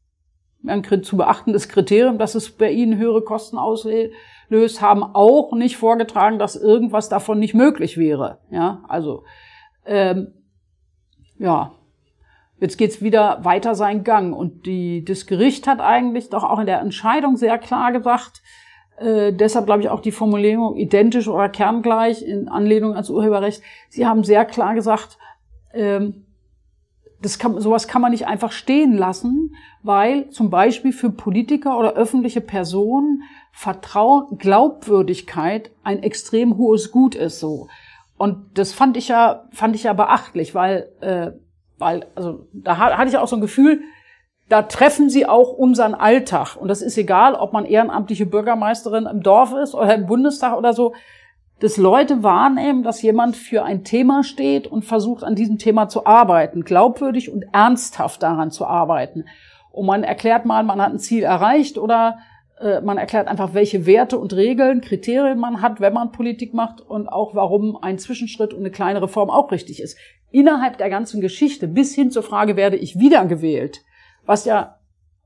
Ein 0.66 0.84
zu 1.02 1.16
beachtendes 1.16 1.68
Kriterium, 1.68 2.18
dass 2.18 2.34
es 2.34 2.50
bei 2.50 2.70
ihnen 2.70 2.98
höhere 2.98 3.22
Kosten 3.22 3.56
auslöst, 3.56 4.82
haben 4.82 5.02
auch 5.02 5.52
nicht 5.52 5.76
vorgetragen, 5.76 6.38
dass 6.38 6.56
irgendwas 6.56 7.08
davon 7.08 7.38
nicht 7.38 7.54
möglich 7.54 7.96
wäre. 7.96 8.40
Ja, 8.50 8.82
also 8.88 9.24
ähm, 9.86 10.34
ja, 11.38 11.72
jetzt 12.60 12.76
geht's 12.76 13.00
wieder 13.00 13.44
weiter 13.44 13.74
seinen 13.74 14.04
Gang 14.04 14.36
und 14.36 14.66
die, 14.66 15.04
das 15.04 15.26
Gericht 15.26 15.66
hat 15.66 15.80
eigentlich 15.80 16.28
doch 16.28 16.44
auch 16.44 16.58
in 16.58 16.66
der 16.66 16.80
Entscheidung 16.80 17.36
sehr 17.36 17.56
klar 17.56 17.92
gesagt, 17.92 18.42
äh, 19.00 19.32
deshalb 19.32 19.66
glaube 19.66 19.82
ich 19.82 19.88
auch 19.88 20.00
die 20.00 20.12
Formulierung 20.12 20.76
identisch 20.76 21.28
oder 21.28 21.48
kerngleich 21.48 22.22
in 22.22 22.48
Anlehnung 22.48 22.92
ans 22.92 23.10
Urheberrecht. 23.10 23.62
Sie 23.88 24.06
haben 24.06 24.24
sehr 24.24 24.44
klar 24.44 24.74
gesagt, 24.74 25.18
ähm, 25.72 26.24
das 27.20 27.38
kann, 27.38 27.60
sowas 27.60 27.88
kann 27.88 28.00
man 28.00 28.12
nicht 28.12 28.26
einfach 28.26 28.52
stehen 28.52 28.96
lassen, 28.96 29.54
weil 29.82 30.30
zum 30.30 30.50
Beispiel 30.50 30.92
für 30.92 31.10
Politiker 31.10 31.78
oder 31.78 31.94
öffentliche 31.94 32.40
Personen 32.40 33.22
Vertrauen, 33.52 34.38
Glaubwürdigkeit 34.38 35.72
ein 35.82 36.02
extrem 36.02 36.56
hohes 36.58 36.92
Gut 36.92 37.16
ist 37.16 37.40
so. 37.40 37.68
Und 38.16 38.58
das 38.58 38.72
fand 38.72 38.96
ich 38.96 39.08
ja, 39.08 39.48
fand 39.52 39.74
ich 39.74 39.84
ja 39.84 39.94
beachtlich, 39.94 40.54
weil, 40.54 40.88
äh, 41.00 41.32
weil, 41.78 42.06
also 42.14 42.46
da 42.52 42.78
hatte 42.78 43.08
ich 43.08 43.16
auch 43.16 43.26
so 43.26 43.36
ein 43.36 43.42
Gefühl, 43.42 43.82
da 44.48 44.62
treffen 44.62 45.10
sie 45.10 45.26
auch 45.26 45.52
unseren 45.52 45.94
Alltag. 45.94 46.56
Und 46.56 46.68
das 46.68 46.82
ist 46.82 46.96
egal, 46.96 47.34
ob 47.34 47.52
man 47.52 47.66
ehrenamtliche 47.66 48.26
Bürgermeisterin 48.26 49.06
im 49.06 49.22
Dorf 49.22 49.52
ist 49.52 49.74
oder 49.74 49.94
im 49.94 50.06
Bundestag 50.06 50.56
oder 50.56 50.72
so. 50.72 50.94
Dass 51.60 51.76
Leute 51.76 52.22
wahrnehmen, 52.22 52.82
dass 52.82 53.02
jemand 53.02 53.36
für 53.36 53.64
ein 53.64 53.84
Thema 53.84 54.22
steht 54.22 54.66
und 54.66 54.84
versucht, 54.84 55.24
an 55.24 55.34
diesem 55.34 55.58
Thema 55.58 55.88
zu 55.88 56.06
arbeiten, 56.06 56.62
glaubwürdig 56.62 57.30
und 57.32 57.46
ernsthaft 57.52 58.22
daran 58.22 58.50
zu 58.50 58.64
arbeiten. 58.64 59.24
Und 59.72 59.86
man 59.86 60.04
erklärt 60.04 60.46
mal, 60.46 60.62
man 60.62 60.80
hat 60.80 60.92
ein 60.92 60.98
Ziel 61.00 61.24
erreicht 61.24 61.76
oder 61.76 62.18
äh, 62.60 62.80
man 62.80 62.96
erklärt 62.96 63.28
einfach, 63.28 63.54
welche 63.54 63.86
Werte 63.86 64.18
und 64.18 64.34
Regeln, 64.34 64.80
Kriterien 64.80 65.38
man 65.38 65.60
hat, 65.60 65.80
wenn 65.80 65.92
man 65.92 66.12
Politik 66.12 66.54
macht 66.54 66.80
und 66.80 67.08
auch 67.08 67.34
warum 67.34 67.76
ein 67.82 67.98
Zwischenschritt 67.98 68.54
und 68.54 68.60
eine 68.60 68.70
kleine 68.70 69.02
Reform 69.02 69.28
auch 69.28 69.50
richtig 69.52 69.82
ist. 69.82 69.98
Innerhalb 70.30 70.78
der 70.78 70.90
ganzen 70.90 71.20
Geschichte 71.20 71.68
bis 71.68 71.94
hin 71.94 72.10
zur 72.10 72.22
Frage, 72.22 72.56
werde 72.56 72.76
ich 72.76 72.98
wiedergewählt, 72.98 73.82
was 74.28 74.44
ja 74.44 74.76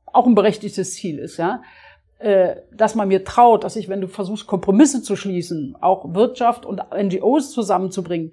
auch 0.07 0.27
ein 0.27 0.37
berechtigtes 0.37 0.95
Ziel 0.95 1.19
ist, 1.19 1.37
ja, 1.37 1.63
äh, 2.21 2.57
dass 2.73 2.95
man 2.95 3.09
mir 3.09 3.25
traut, 3.25 3.65
dass 3.65 3.75
ich, 3.75 3.89
wenn 3.89 4.01
du 4.01 4.07
versuchst, 4.07 4.47
Kompromisse 4.47 5.03
zu 5.03 5.17
schließen, 5.17 5.77
auch 5.81 6.15
Wirtschaft 6.15 6.65
und 6.65 6.81
NGOs 6.95 7.51
zusammenzubringen, 7.51 8.33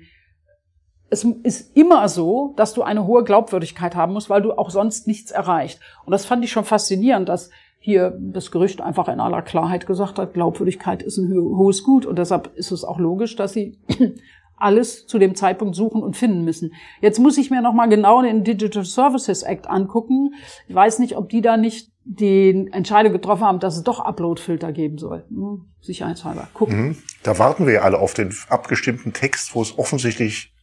es 1.10 1.24
ist 1.24 1.76
immer 1.76 2.08
so, 2.08 2.54
dass 2.56 2.76
du 2.76 2.84
eine 2.84 3.08
hohe 3.08 3.24
Glaubwürdigkeit 3.24 3.96
haben 3.96 4.14
musst, 4.14 4.30
weil 4.30 4.44
du 4.44 4.54
auch 4.54 4.70
sonst 4.70 5.08
nichts 5.08 5.32
erreicht. 5.32 5.80
Und 6.06 6.12
das 6.12 6.28
fand 6.28 6.44
ich 6.44 6.52
schon 6.52 6.66
faszinierend, 6.66 7.28
dass 7.28 7.50
hier 7.80 8.16
das 8.20 8.52
Gerücht 8.52 8.80
einfach 8.80 9.08
in 9.08 9.20
aller 9.20 9.42
Klarheit 9.42 9.88
gesagt 9.88 10.20
hat, 10.20 10.36
Glaubwürdigkeit 10.36 11.02
ist 11.02 11.18
ein 11.18 11.34
hohes 11.34 11.84
Gut. 11.84 12.06
Und 12.06 12.20
deshalb 12.20 12.56
ist 12.56 12.70
es 12.72 12.84
auch 12.84 13.00
logisch, 13.00 13.36
dass 13.36 13.54
sie 13.54 13.80
alles 14.60 15.08
zu 15.08 15.20
dem 15.20 15.36
Zeitpunkt 15.36 15.76
suchen 15.76 16.04
und 16.04 16.18
finden 16.18 16.44
müssen. 16.44 16.74
Jetzt 17.02 17.20
muss 17.20 17.38
ich 17.38 17.50
mir 17.50 17.62
noch 17.62 17.74
mal 17.74 17.88
genau 17.88 18.22
den 18.22 18.44
Digital 18.44 18.86
Services 18.86 19.44
Act 19.44 19.68
angucken. 19.68 20.34
Ich 20.68 20.76
weiß 20.76 21.00
nicht, 21.00 21.16
ob 21.16 21.30
die 21.30 21.42
da 21.42 21.58
nicht 21.58 21.92
die 22.04 22.68
Entscheidung 22.72 23.14
getroffen 23.14 23.44
haben, 23.44 23.60
dass 23.60 23.78
es 23.78 23.84
doch 23.84 24.00
Upload-Filter 24.00 24.72
geben 24.72 24.98
soll. 24.98 25.26
Hm, 25.30 25.66
sicherheitshalber. 25.82 26.48
Gucken. 26.54 26.88
Mhm. 26.88 26.98
Da 27.24 27.38
warten 27.38 27.66
wir 27.66 27.74
ja 27.74 27.82
alle 27.82 28.00
auf 28.00 28.14
den 28.14 28.34
abgestimmten 28.50 29.14
Text, 29.14 29.54
wo 29.54 29.62
es 29.62 29.78
offensichtlich 29.78 30.54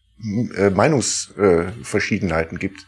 äh, 0.57 0.71
Meinungsverschiedenheiten 0.71 2.57
äh, 2.57 2.61
gibt, 2.61 2.87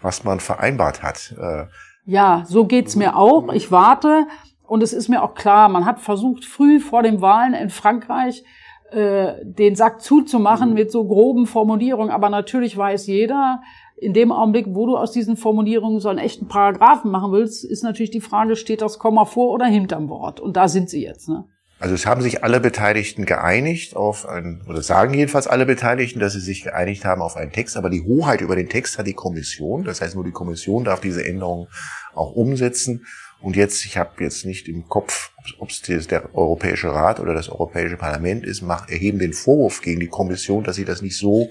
was 0.00 0.24
man 0.24 0.40
vereinbart 0.40 1.02
hat. 1.02 1.34
Äh, 1.38 1.66
ja, 2.06 2.44
so 2.46 2.64
geht's 2.64 2.96
mir 2.96 3.16
auch. 3.16 3.52
Ich 3.52 3.70
warte 3.70 4.26
und 4.70 4.82
es 4.84 4.92
ist 4.92 5.08
mir 5.08 5.22
auch 5.22 5.34
klar, 5.34 5.68
man 5.68 5.84
hat 5.84 5.98
versucht, 5.98 6.44
früh 6.44 6.78
vor 6.78 7.02
den 7.02 7.20
Wahlen 7.20 7.54
in 7.54 7.70
Frankreich 7.70 8.44
äh, 8.92 9.44
den 9.44 9.74
Sack 9.76 10.02
zuzumachen 10.02 10.74
mit 10.74 10.90
so 10.90 11.04
groben 11.04 11.46
Formulierungen. 11.46 12.10
Aber 12.10 12.30
natürlich 12.30 12.76
weiß 12.76 13.06
jeder, 13.06 13.62
in 13.96 14.14
dem 14.14 14.32
Augenblick, 14.32 14.66
wo 14.68 14.86
du 14.86 14.96
aus 14.96 15.12
diesen 15.12 15.36
Formulierungen 15.36 16.00
so 16.00 16.08
einen 16.08 16.18
echten 16.18 16.48
Paragraphen 16.48 17.10
machen 17.10 17.32
willst, 17.32 17.64
ist 17.64 17.84
natürlich 17.84 18.10
die 18.10 18.20
Frage, 18.20 18.56
steht 18.56 18.82
das 18.82 18.98
Komma 18.98 19.24
vor 19.24 19.52
oder 19.52 19.66
hinterm 19.66 20.08
Wort? 20.08 20.40
Und 20.40 20.56
da 20.56 20.68
sind 20.68 20.88
sie 20.88 21.04
jetzt. 21.04 21.28
Ne? 21.28 21.44
Also 21.80 21.94
es 21.94 22.04
haben 22.04 22.20
sich 22.20 22.44
alle 22.44 22.60
Beteiligten 22.60 23.24
geeinigt 23.24 23.96
auf 23.96 24.28
ein, 24.28 24.62
oder 24.68 24.82
sagen 24.82 25.14
jedenfalls 25.14 25.46
alle 25.46 25.64
Beteiligten, 25.64 26.20
dass 26.20 26.34
sie 26.34 26.40
sich 26.40 26.62
geeinigt 26.62 27.06
haben 27.06 27.22
auf 27.22 27.36
einen 27.36 27.52
Text, 27.52 27.76
aber 27.76 27.88
die 27.88 28.02
Hoheit 28.02 28.42
über 28.42 28.54
den 28.54 28.68
Text 28.68 28.98
hat 28.98 29.06
die 29.06 29.14
Kommission. 29.14 29.84
Das 29.84 30.02
heißt, 30.02 30.14
nur 30.14 30.24
die 30.24 30.30
Kommission 30.30 30.84
darf 30.84 31.00
diese 31.00 31.24
Änderungen 31.26 31.68
auch 32.14 32.32
umsetzen. 32.32 33.06
Und 33.40 33.56
jetzt, 33.56 33.84
ich 33.84 33.96
habe 33.96 34.22
jetzt 34.22 34.44
nicht 34.44 34.68
im 34.68 34.86
Kopf, 34.88 35.30
ob 35.58 35.70
es 35.70 35.80
der 36.06 36.34
Europäische 36.34 36.92
Rat 36.92 37.20
oder 37.20 37.32
das 37.32 37.48
Europäische 37.48 37.96
Parlament 37.96 38.44
ist, 38.44 38.60
mach, 38.60 38.88
erheben 38.88 39.18
den 39.18 39.32
Vorwurf 39.32 39.80
gegen 39.80 40.00
die 40.00 40.08
Kommission, 40.08 40.64
dass 40.64 40.76
sie 40.76 40.84
das 40.84 41.00
nicht 41.00 41.16
so 41.16 41.50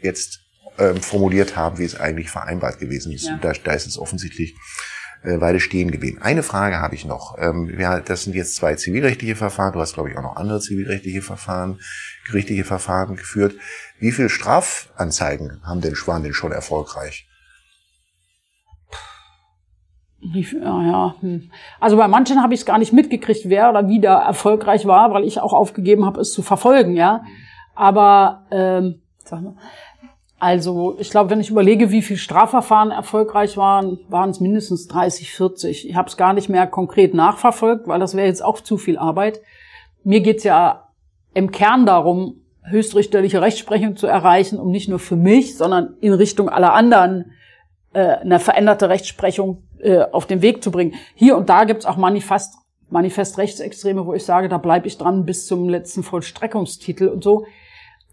jetzt 0.00 0.40
ähm, 0.78 1.00
formuliert 1.00 1.56
haben, 1.56 1.78
wie 1.78 1.84
es 1.84 1.98
eigentlich 1.98 2.30
vereinbart 2.30 2.78
gewesen 2.78 3.12
ist. 3.12 3.26
Ja. 3.26 3.38
Da, 3.40 3.52
da 3.52 3.72
ist 3.72 3.86
es 3.86 3.98
offensichtlich 3.98 4.54
äh, 5.22 5.40
Weile 5.40 5.60
stehen 5.60 5.90
geblieben. 5.90 6.22
Eine 6.22 6.42
Frage 6.42 6.78
habe 6.78 6.94
ich 6.94 7.04
noch. 7.04 7.36
Ähm, 7.38 7.78
ja, 7.78 8.00
das 8.00 8.24
sind 8.24 8.34
jetzt 8.34 8.56
zwei 8.56 8.76
zivilrechtliche 8.76 9.36
Verfahren. 9.36 9.74
Du 9.74 9.80
hast, 9.80 9.94
glaube 9.94 10.10
ich, 10.10 10.16
auch 10.16 10.22
noch 10.22 10.36
andere 10.36 10.60
zivilrechtliche 10.60 11.20
Verfahren, 11.20 11.80
gerichtliche 12.26 12.64
Verfahren 12.64 13.16
geführt. 13.16 13.54
Wie 13.98 14.12
viele 14.12 14.30
Strafanzeigen 14.30 15.60
haben 15.62 15.82
denn 15.82 15.94
Schwan 15.94 16.22
denn 16.22 16.32
schon 16.32 16.52
erfolgreich? 16.52 17.28
Ja, 20.20 20.82
ja. 20.82 21.14
Hm. 21.20 21.50
Also 21.78 21.96
bei 21.96 22.06
manchen 22.06 22.42
habe 22.42 22.52
ich 22.52 22.60
es 22.60 22.66
gar 22.66 22.78
nicht 22.78 22.92
mitgekriegt, 22.92 23.48
wer 23.48 23.70
oder 23.70 23.88
wie 23.88 24.00
da 24.00 24.20
erfolgreich 24.20 24.86
war, 24.86 25.12
weil 25.12 25.24
ich 25.24 25.40
auch 25.40 25.52
aufgegeben 25.52 26.04
habe, 26.04 26.20
es 26.20 26.32
zu 26.32 26.42
verfolgen, 26.42 26.96
ja. 26.96 27.24
Aber 27.74 28.46
ähm, 28.50 29.00
also 30.38 30.96
ich 30.98 31.10
glaube, 31.10 31.30
wenn 31.30 31.40
ich 31.40 31.50
überlege, 31.50 31.90
wie 31.90 32.02
viel 32.02 32.16
Strafverfahren 32.16 32.90
erfolgreich 32.90 33.56
waren, 33.56 33.98
waren 34.08 34.30
es 34.30 34.40
mindestens 34.40 34.88
30, 34.88 35.32
40. 35.32 35.88
Ich 35.88 35.96
habe 35.96 36.08
es 36.08 36.16
gar 36.16 36.32
nicht 36.32 36.48
mehr 36.48 36.66
konkret 36.66 37.14
nachverfolgt, 37.14 37.86
weil 37.88 38.00
das 38.00 38.14
wäre 38.14 38.26
jetzt 38.26 38.44
auch 38.44 38.60
zu 38.60 38.78
viel 38.78 38.98
Arbeit. 38.98 39.40
Mir 40.02 40.20
geht's 40.20 40.44
ja 40.44 40.88
im 41.34 41.50
Kern 41.50 41.86
darum, 41.86 42.36
höchstrichterliche 42.62 43.42
Rechtsprechung 43.42 43.96
zu 43.96 44.06
erreichen, 44.06 44.58
um 44.58 44.70
nicht 44.70 44.88
nur 44.88 44.98
für 44.98 45.16
mich, 45.16 45.56
sondern 45.56 45.94
in 46.00 46.12
Richtung 46.12 46.48
aller 46.48 46.72
anderen 46.72 47.32
äh, 47.92 48.16
eine 48.16 48.40
veränderte 48.40 48.88
Rechtsprechung 48.88 49.62
äh, 49.82 50.04
auf 50.12 50.26
den 50.26 50.42
Weg 50.42 50.62
zu 50.62 50.70
bringen. 50.70 50.94
Hier 51.14 51.36
und 51.36 51.48
da 51.48 51.64
gibt's 51.64 51.86
auch 51.86 51.96
Manifest, 51.96 52.54
Manifest 52.88 53.38
Rechtsextreme, 53.38 54.06
wo 54.06 54.14
ich 54.14 54.24
sage, 54.24 54.48
da 54.48 54.58
bleibe 54.58 54.86
ich 54.86 54.98
dran 54.98 55.24
bis 55.24 55.46
zum 55.46 55.68
letzten 55.68 56.02
Vollstreckungstitel 56.02 57.08
und 57.08 57.24
so. 57.24 57.46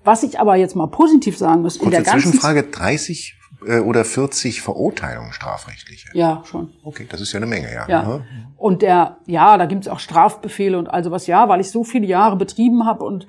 Was 0.03 0.23
ich 0.23 0.39
aber 0.39 0.55
jetzt 0.55 0.75
mal 0.75 0.87
positiv 0.87 1.37
sagen 1.37 1.63
muss, 1.63 1.79
Kurze 1.79 1.85
in 1.85 1.91
der 1.91 2.01
ganzen 2.03 2.31
Zwischenfrage 2.31 2.63
30 2.63 3.37
äh, 3.65 3.79
oder 3.79 4.05
40 4.05 4.61
Verurteilungen 4.61 5.33
strafrechtliche. 5.33 6.09
Ja, 6.13 6.43
schon. 6.45 6.73
Okay, 6.83 7.07
das 7.09 7.21
ist 7.21 7.33
ja 7.33 7.37
eine 7.37 7.47
Menge, 7.47 7.73
ja. 7.73 7.87
ja. 7.87 8.03
Mhm. 8.03 8.23
Und 8.55 8.81
der, 8.81 9.17
ja, 9.25 9.57
da 9.57 9.65
gibt's 9.65 9.87
auch 9.87 9.99
Strafbefehle 9.99 10.77
und 10.77 10.87
also 10.87 11.11
was, 11.11 11.27
ja, 11.27 11.49
weil 11.49 11.59
ich 11.59 11.71
so 11.71 11.83
viele 11.83 12.07
Jahre 12.07 12.35
betrieben 12.35 12.85
habe 12.85 13.03
und 13.03 13.27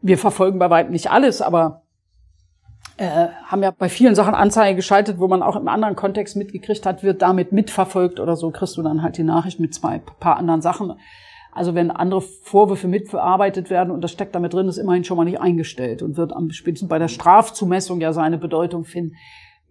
wir 0.00 0.18
verfolgen 0.18 0.58
bei 0.58 0.70
weitem 0.70 0.92
nicht 0.92 1.10
alles, 1.10 1.42
aber 1.42 1.82
äh, 2.96 3.28
haben 3.44 3.62
ja 3.62 3.70
bei 3.70 3.88
vielen 3.88 4.14
Sachen 4.14 4.34
Anzeige 4.34 4.76
geschaltet, 4.76 5.18
wo 5.18 5.28
man 5.28 5.42
auch 5.42 5.56
im 5.56 5.68
anderen 5.68 5.96
Kontext 5.96 6.36
mitgekriegt 6.36 6.86
hat, 6.86 7.02
wird 7.02 7.22
damit 7.22 7.52
mitverfolgt 7.52 8.20
oder 8.20 8.36
so, 8.36 8.50
kriegst 8.50 8.76
du 8.76 8.82
dann 8.82 9.02
halt 9.02 9.18
die 9.18 9.22
Nachricht 9.22 9.60
mit 9.60 9.74
zwei 9.74 9.98
paar 9.98 10.36
anderen 10.36 10.62
Sachen. 10.62 10.94
Also 11.52 11.74
wenn 11.74 11.90
andere 11.90 12.20
Vorwürfe 12.20 12.86
mitverarbeitet 12.86 13.70
werden 13.70 13.90
und 13.90 14.02
das 14.02 14.12
steckt 14.12 14.34
damit 14.34 14.52
drin, 14.52 14.68
ist 14.68 14.76
immerhin 14.76 15.04
schon 15.04 15.16
mal 15.16 15.24
nicht 15.24 15.40
eingestellt 15.40 16.02
und 16.02 16.16
wird 16.16 16.34
am 16.34 16.50
spätestens 16.50 16.88
bei 16.88 16.98
der 16.98 17.08
Strafzumessung 17.08 18.00
ja 18.00 18.12
seine 18.12 18.36
Bedeutung 18.36 18.84
finden. 18.84 19.16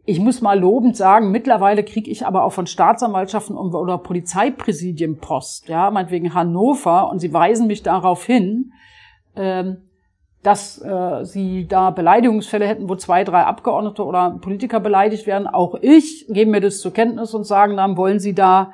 Ich 0.04 0.20
muss 0.20 0.42
mal 0.42 0.60
lobend 0.60 0.96
sagen, 0.96 1.32
mittlerweile 1.32 1.84
kriege 1.84 2.10
ich 2.12 2.26
aber 2.26 2.44
auch 2.44 2.54
von 2.54 2.68
Staatsanwaltschaften 2.68 3.56
oder 3.58 3.98
Polizeipräsidien 3.98 5.18
Post, 5.18 5.68
ja, 5.68 5.90
meinetwegen 5.90 6.34
Hannover, 6.36 7.10
und 7.10 7.20
sie 7.20 7.34
weisen 7.34 7.66
mich 7.66 7.82
darauf 7.82 8.24
hin, 8.24 8.72
ähm, 9.36 9.78
dass 10.46 10.80
äh, 10.80 11.26
sie 11.26 11.68
da 11.68 11.90
Beleidigungsfälle 11.90 12.68
hätten, 12.68 12.88
wo 12.88 12.96
zwei, 12.96 13.24
drei 13.24 13.44
Abgeordnete 13.46 14.06
oder 14.06 14.38
Politiker 14.40 14.80
beleidigt 14.80 15.26
werden. 15.26 15.48
Auch 15.48 15.76
ich 15.82 16.28
gebe 16.30 16.52
mir 16.52 16.62
das 16.62 16.82
zur 16.82 16.94
Kenntnis 16.94 17.34
und 17.34 17.46
sagen, 17.46 17.78
dann 17.78 17.98
wollen 17.98 18.20
sie 18.20 18.36
da 18.36 18.72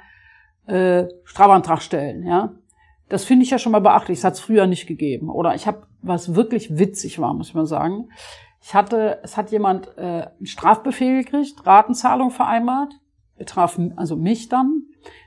äh, 0.67 1.05
Strafantrag 1.23 1.81
stellen. 1.81 2.25
Ja, 2.25 2.51
das 3.07 3.23
finde 3.23 3.45
ich 3.45 3.51
ja 3.51 3.57
schon 3.57 3.71
mal 3.71 3.79
beachtlich. 3.79 4.19
Das 4.19 4.25
hat 4.25 4.33
es 4.33 4.39
früher 4.41 4.67
nicht 4.67 4.85
gegeben. 4.85 5.29
Oder 5.29 5.55
ich 5.55 5.65
habe, 5.65 5.83
was 6.01 6.35
wirklich 6.35 6.77
witzig 6.77 7.19
war, 7.19 7.33
muss 7.33 7.53
man 7.53 7.65
sagen. 7.65 8.09
Ich 8.61 8.75
hatte, 8.75 9.19
es 9.23 9.37
hat 9.37 9.51
jemand 9.51 9.97
äh, 9.97 10.01
einen 10.01 10.45
Strafbefehl 10.45 11.23
gekriegt, 11.23 11.65
Ratenzahlung 11.65 12.31
vereinbart, 12.31 12.93
betraf 13.37 13.79
also 13.95 14.17
mich 14.17 14.49
dann 14.49 14.83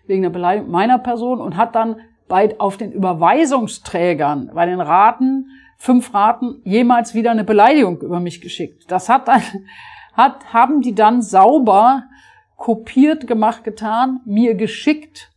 wegen 0.06 0.22
der 0.22 0.30
Beleidigung 0.30 0.70
meiner 0.70 0.98
Person 0.98 1.40
und 1.40 1.56
hat 1.56 1.74
dann 1.74 1.96
bei 2.28 2.58
auf 2.60 2.76
den 2.76 2.92
Überweisungsträgern 2.92 4.50
bei 4.54 4.66
den 4.66 4.80
Raten 4.80 5.46
fünf 5.84 6.14
Raten 6.14 6.62
jemals 6.64 7.12
wieder 7.12 7.30
eine 7.30 7.44
Beleidigung 7.44 8.00
über 8.00 8.18
mich 8.18 8.40
geschickt. 8.40 8.84
Das 8.88 9.10
hat 9.10 9.28
dann, 9.28 9.42
hat, 10.14 10.54
haben 10.54 10.80
die 10.80 10.94
dann 10.94 11.20
sauber 11.20 12.04
kopiert 12.56 13.26
gemacht 13.26 13.64
getan, 13.64 14.20
mir 14.24 14.54
geschickt 14.54 15.30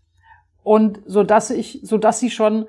und 0.64 1.02
so 1.06 1.24
dass 1.24 1.50
ich, 1.50 1.82
so 1.84 1.98
dass 1.98 2.22
sie 2.22 2.30
schon 2.30 2.68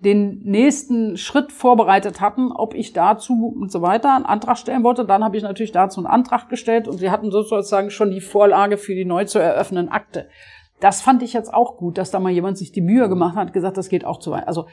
den 0.00 0.40
nächsten 0.42 1.16
Schritt 1.16 1.52
vorbereitet 1.52 2.20
hatten, 2.20 2.50
ob 2.50 2.74
ich 2.74 2.94
dazu 2.94 3.54
und 3.60 3.70
so 3.70 3.80
weiter 3.80 4.16
einen 4.16 4.24
Antrag 4.24 4.58
stellen 4.58 4.82
wollte. 4.82 5.04
Dann 5.04 5.22
habe 5.22 5.36
ich 5.36 5.44
natürlich 5.44 5.72
dazu 5.72 6.00
einen 6.00 6.06
Antrag 6.06 6.48
gestellt 6.48 6.88
und 6.88 6.96
sie 6.96 7.10
hatten 7.10 7.30
sozusagen 7.30 7.90
schon 7.90 8.10
die 8.10 8.22
Vorlage 8.22 8.76
für 8.76 8.94
die 8.94 9.04
neu 9.04 9.26
zu 9.26 9.38
eröffnenden 9.38 9.92
Akte. 9.92 10.28
Das 10.80 11.02
fand 11.02 11.22
ich 11.22 11.34
jetzt 11.34 11.52
auch 11.52 11.76
gut, 11.76 11.98
dass 11.98 12.10
da 12.10 12.18
mal 12.18 12.32
jemand 12.32 12.58
sich 12.58 12.72
die 12.72 12.80
Mühe 12.80 13.08
gemacht 13.08 13.36
hat, 13.36 13.52
gesagt, 13.52 13.76
das 13.76 13.90
geht 13.90 14.04
auch 14.04 14.18
zu 14.18 14.30
weit. 14.30 14.48
Also 14.48 14.66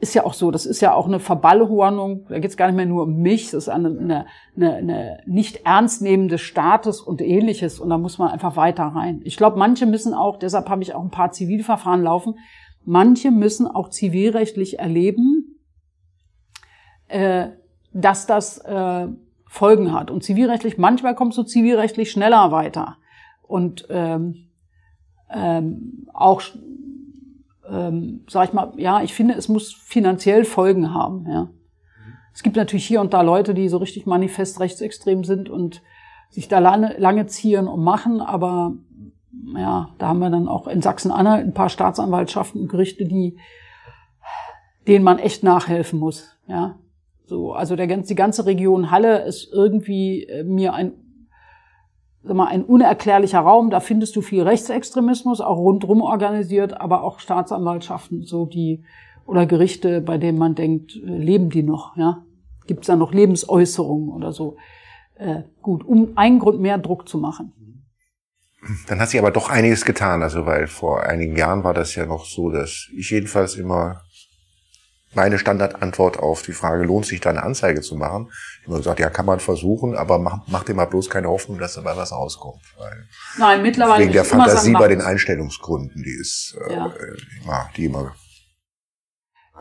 ist 0.00 0.14
ja 0.14 0.24
auch 0.24 0.34
so, 0.34 0.50
das 0.50 0.64
ist 0.64 0.80
ja 0.80 0.94
auch 0.94 1.06
eine 1.06 1.18
Verballhornung, 1.18 2.26
da 2.28 2.38
geht 2.38 2.50
es 2.50 2.56
gar 2.56 2.66
nicht 2.66 2.76
mehr 2.76 2.86
nur 2.86 3.02
um 3.02 3.16
mich, 3.16 3.50
das 3.50 3.64
ist 3.64 3.68
eine, 3.68 3.88
eine, 3.88 4.26
eine, 4.56 4.74
eine 4.74 5.18
nicht 5.26 5.66
ernstnehmende 5.66 6.38
Staates 6.38 7.00
und 7.00 7.20
ähnliches 7.20 7.80
und 7.80 7.90
da 7.90 7.98
muss 7.98 8.18
man 8.18 8.30
einfach 8.30 8.56
weiter 8.56 8.84
rein. 8.84 9.20
Ich 9.24 9.36
glaube, 9.36 9.58
manche 9.58 9.86
müssen 9.86 10.14
auch, 10.14 10.36
deshalb 10.38 10.68
habe 10.68 10.82
ich 10.82 10.94
auch 10.94 11.02
ein 11.02 11.10
paar 11.10 11.32
Zivilverfahren 11.32 12.02
laufen, 12.02 12.38
manche 12.84 13.32
müssen 13.32 13.66
auch 13.66 13.90
zivilrechtlich 13.90 14.78
erleben, 14.78 15.58
äh, 17.08 17.48
dass 17.92 18.26
das 18.26 18.58
äh, 18.58 19.08
Folgen 19.46 19.92
hat. 19.92 20.10
Und 20.10 20.22
zivilrechtlich, 20.22 20.78
manchmal 20.78 21.14
kommst 21.14 21.38
du 21.38 21.42
zivilrechtlich 21.42 22.10
schneller 22.10 22.52
weiter. 22.52 22.98
Und 23.42 23.86
ähm, 23.90 24.48
ähm, 25.30 26.06
auch, 26.12 26.42
ähm, 27.70 28.24
sag 28.28 28.48
ich 28.48 28.52
mal, 28.52 28.72
ja, 28.76 29.02
ich 29.02 29.14
finde, 29.14 29.34
es 29.34 29.48
muss 29.48 29.72
finanziell 29.72 30.44
Folgen 30.44 30.94
haben. 30.94 31.26
Ja. 31.28 31.48
Es 32.32 32.42
gibt 32.42 32.56
natürlich 32.56 32.86
hier 32.86 33.00
und 33.00 33.12
da 33.12 33.22
Leute, 33.22 33.54
die 33.54 33.68
so 33.68 33.78
richtig 33.78 34.06
manifest 34.06 34.60
rechtsextrem 34.60 35.24
sind 35.24 35.50
und 35.50 35.82
sich 36.30 36.48
da 36.48 36.58
lange, 36.58 36.96
lange 36.98 37.26
ziehen 37.26 37.66
und 37.66 37.82
machen, 37.82 38.20
aber 38.20 38.74
ja, 39.56 39.90
da 39.98 40.08
haben 40.08 40.18
wir 40.18 40.30
dann 40.30 40.48
auch 40.48 40.66
in 40.66 40.82
Sachsen-Anhalt 40.82 41.46
ein 41.46 41.54
paar 41.54 41.68
Staatsanwaltschaften 41.68 42.62
und 42.62 42.68
Gerichte, 42.68 43.06
die, 43.06 43.38
denen 44.86 45.04
man 45.04 45.18
echt 45.18 45.42
nachhelfen 45.42 45.98
muss. 45.98 46.36
Ja, 46.46 46.76
so, 47.24 47.52
also 47.52 47.76
der, 47.76 47.86
die 47.86 48.14
ganze 48.14 48.46
Region 48.46 48.90
Halle 48.90 49.24
ist 49.24 49.52
irgendwie 49.52 50.24
äh, 50.24 50.44
mir 50.44 50.74
ein, 50.74 50.92
mal, 52.22 52.46
ein 52.46 52.64
unerklärlicher 52.64 53.40
Raum. 53.40 53.70
Da 53.70 53.80
findest 53.80 54.16
du 54.16 54.22
viel 54.22 54.42
Rechtsextremismus, 54.42 55.40
auch 55.40 55.58
rundrum 55.58 56.02
organisiert, 56.02 56.80
aber 56.80 57.02
auch 57.02 57.20
Staatsanwaltschaften, 57.20 58.24
so 58.24 58.46
die 58.46 58.84
oder 59.26 59.46
Gerichte, 59.46 60.00
bei 60.00 60.18
denen 60.18 60.38
man 60.38 60.54
denkt, 60.54 60.96
äh, 60.96 61.00
leben 61.06 61.50
die 61.50 61.62
noch? 61.62 61.96
Ja, 61.96 62.24
gibt 62.66 62.80
es 62.80 62.86
da 62.86 62.96
noch 62.96 63.12
Lebensäußerungen 63.12 64.08
oder 64.10 64.32
so? 64.32 64.56
Äh, 65.14 65.42
gut, 65.62 65.84
um 65.84 66.12
einen 66.16 66.38
Grund 66.38 66.60
mehr 66.60 66.78
Druck 66.78 67.08
zu 67.08 67.18
machen. 67.18 67.52
Dann 68.88 69.00
hat 69.00 69.10
sich 69.10 69.20
aber 69.20 69.30
doch 69.30 69.50
einiges 69.50 69.84
getan, 69.84 70.22
also 70.22 70.44
weil 70.44 70.66
vor 70.66 71.04
einigen 71.04 71.36
Jahren 71.36 71.62
war 71.62 71.74
das 71.74 71.94
ja 71.94 72.06
noch 72.06 72.24
so, 72.24 72.50
dass 72.50 72.88
ich 72.96 73.10
jedenfalls 73.10 73.54
immer 73.54 74.02
meine 75.14 75.38
Standardantwort 75.38 76.18
auf 76.18 76.42
die 76.42 76.52
Frage, 76.52 76.84
lohnt 76.84 77.06
sich 77.06 77.20
da 77.20 77.30
eine 77.30 77.42
Anzeige 77.42 77.80
zu 77.80 77.96
machen? 77.96 78.30
Ich 78.60 78.66
habe 78.68 78.78
gesagt, 78.78 79.00
ja, 79.00 79.10
kann 79.10 79.26
man 79.26 79.40
versuchen, 79.40 79.96
aber 79.96 80.18
mach, 80.18 80.40
mach 80.48 80.64
dir 80.64 80.74
mal 80.74 80.84
bloß 80.86 81.08
keine 81.10 81.28
Hoffnung, 81.28 81.58
dass 81.58 81.74
dabei 81.74 81.96
was 81.96 82.12
rauskommt. 82.12 82.62
Weil 82.76 83.08
Nein, 83.38 83.62
mittlerweile. 83.62 84.02
Wegen 84.04 84.12
der 84.12 84.24
Fantasie 84.24 84.72
bei 84.74 84.88
den 84.88 85.00
Einstellungsgründen, 85.00 86.02
die 86.02 86.14
ist 86.20 86.56
äh, 86.68 86.74
Ja. 86.74 86.86
äh, 86.86 87.42
immer, 87.42 87.70
die 87.76 87.84
immer. 87.86 88.14